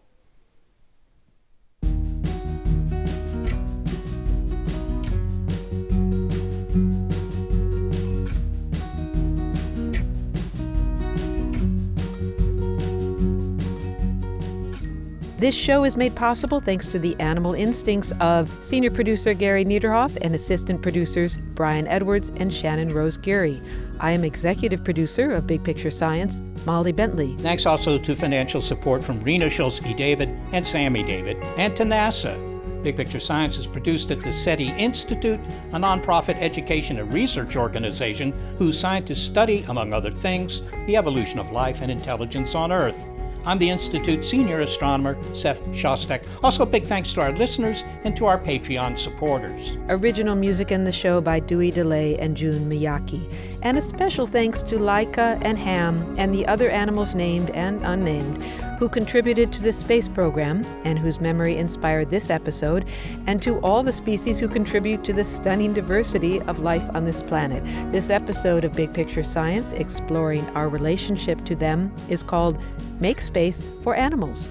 This 15.39 15.55
show 15.55 15.85
is 15.85 15.95
made 15.95 16.17
possible 16.17 16.59
thanks 16.59 16.85
to 16.87 16.99
the 16.99 17.17
animal 17.21 17.53
instincts 17.53 18.11
of 18.19 18.51
senior 18.61 18.91
producer 18.91 19.33
Gary 19.33 19.63
Niederhoff 19.63 20.17
and 20.19 20.35
assistant 20.35 20.81
producers 20.81 21.37
Brian 21.55 21.87
Edwards 21.87 22.29
and 22.35 22.53
Shannon 22.53 22.89
Rose 22.89 23.17
Geary. 23.17 23.61
I 24.01 24.11
am 24.11 24.25
executive 24.25 24.83
producer 24.83 25.31
of 25.31 25.47
Big 25.47 25.63
Picture 25.63 25.91
Science, 25.91 26.41
Molly 26.65 26.91
Bentley. 26.91 27.37
Thanks 27.37 27.65
also 27.65 27.97
to 27.97 28.15
financial 28.15 28.59
support 28.59 29.01
from 29.01 29.21
Rena 29.21 29.45
Shulsky 29.45 29.95
David 29.95 30.27
and 30.51 30.67
Sammy 30.67 31.03
David, 31.03 31.37
and 31.55 31.73
to 31.77 31.83
NASA. 31.83 32.83
Big 32.83 32.97
Picture 32.97 33.21
Science 33.21 33.57
is 33.57 33.65
produced 33.65 34.11
at 34.11 34.19
the 34.19 34.33
SETI 34.33 34.71
Institute, 34.77 35.39
a 35.71 35.79
nonprofit 35.79 36.35
education 36.41 36.99
and 36.99 37.13
research 37.13 37.55
organization 37.55 38.33
whose 38.57 38.77
scientists 38.77 39.23
study, 39.23 39.63
among 39.69 39.93
other 39.93 40.11
things, 40.11 40.63
the 40.85 40.97
evolution 40.97 41.39
of 41.39 41.51
life 41.51 41.79
and 41.81 41.89
intelligence 41.89 42.55
on 42.55 42.73
Earth. 42.73 43.07
I'm 43.49 43.57
the 43.57 43.71
Institute 43.71 44.23
Senior 44.23 44.59
Astronomer, 44.59 45.17
Seth 45.33 45.65
Shostak. 45.71 46.23
Also, 46.43 46.67
big 46.67 46.85
thanks 46.85 47.11
to 47.13 47.21
our 47.21 47.31
listeners 47.31 47.83
and 48.03 48.15
to 48.15 48.27
our 48.27 48.37
Patreon 48.37 48.95
supporters. 48.95 49.75
Original 49.89 50.35
music 50.35 50.71
in 50.71 50.83
the 50.83 50.91
show 50.91 51.19
by 51.19 51.39
Dewey 51.39 51.71
Dellay 51.71 52.15
and 52.19 52.37
June 52.37 52.69
Miyake. 52.69 53.27
And 53.61 53.77
a 53.77 53.81
special 53.81 54.25
thanks 54.25 54.61
to 54.63 54.77
Laika 54.77 55.39
and 55.41 55.57
Ham 55.57 56.15
and 56.17 56.33
the 56.33 56.47
other 56.47 56.69
animals 56.69 57.13
named 57.13 57.49
and 57.51 57.81
unnamed 57.83 58.43
who 58.79 58.87
contributed 58.87 59.51
to 59.51 59.61
the 59.61 59.73
space 59.73 60.07
program 60.07 60.65
and 60.85 60.97
whose 60.97 61.19
memory 61.19 61.57
inspired 61.57 62.09
this 62.09 62.29
episode, 62.29 62.85
and 63.27 63.41
to 63.41 63.59
all 63.59 63.83
the 63.83 63.91
species 63.91 64.39
who 64.39 64.47
contribute 64.47 65.03
to 65.03 65.11
the 65.11 65.23
stunning 65.23 65.73
diversity 65.73 66.39
of 66.43 66.59
life 66.59 66.89
on 66.93 67.03
this 67.03 67.21
planet. 67.21 67.61
This 67.91 68.09
episode 68.09 68.63
of 68.63 68.73
Big 68.73 68.93
Picture 68.93 69.23
Science, 69.23 69.73
exploring 69.73 70.47
our 70.51 70.69
relationship 70.69 71.43
to 71.43 71.55
them, 71.55 71.93
is 72.07 72.23
called 72.23 72.57
Make 73.01 73.19
Space 73.19 73.67
for 73.83 73.95
Animals. 73.95 74.49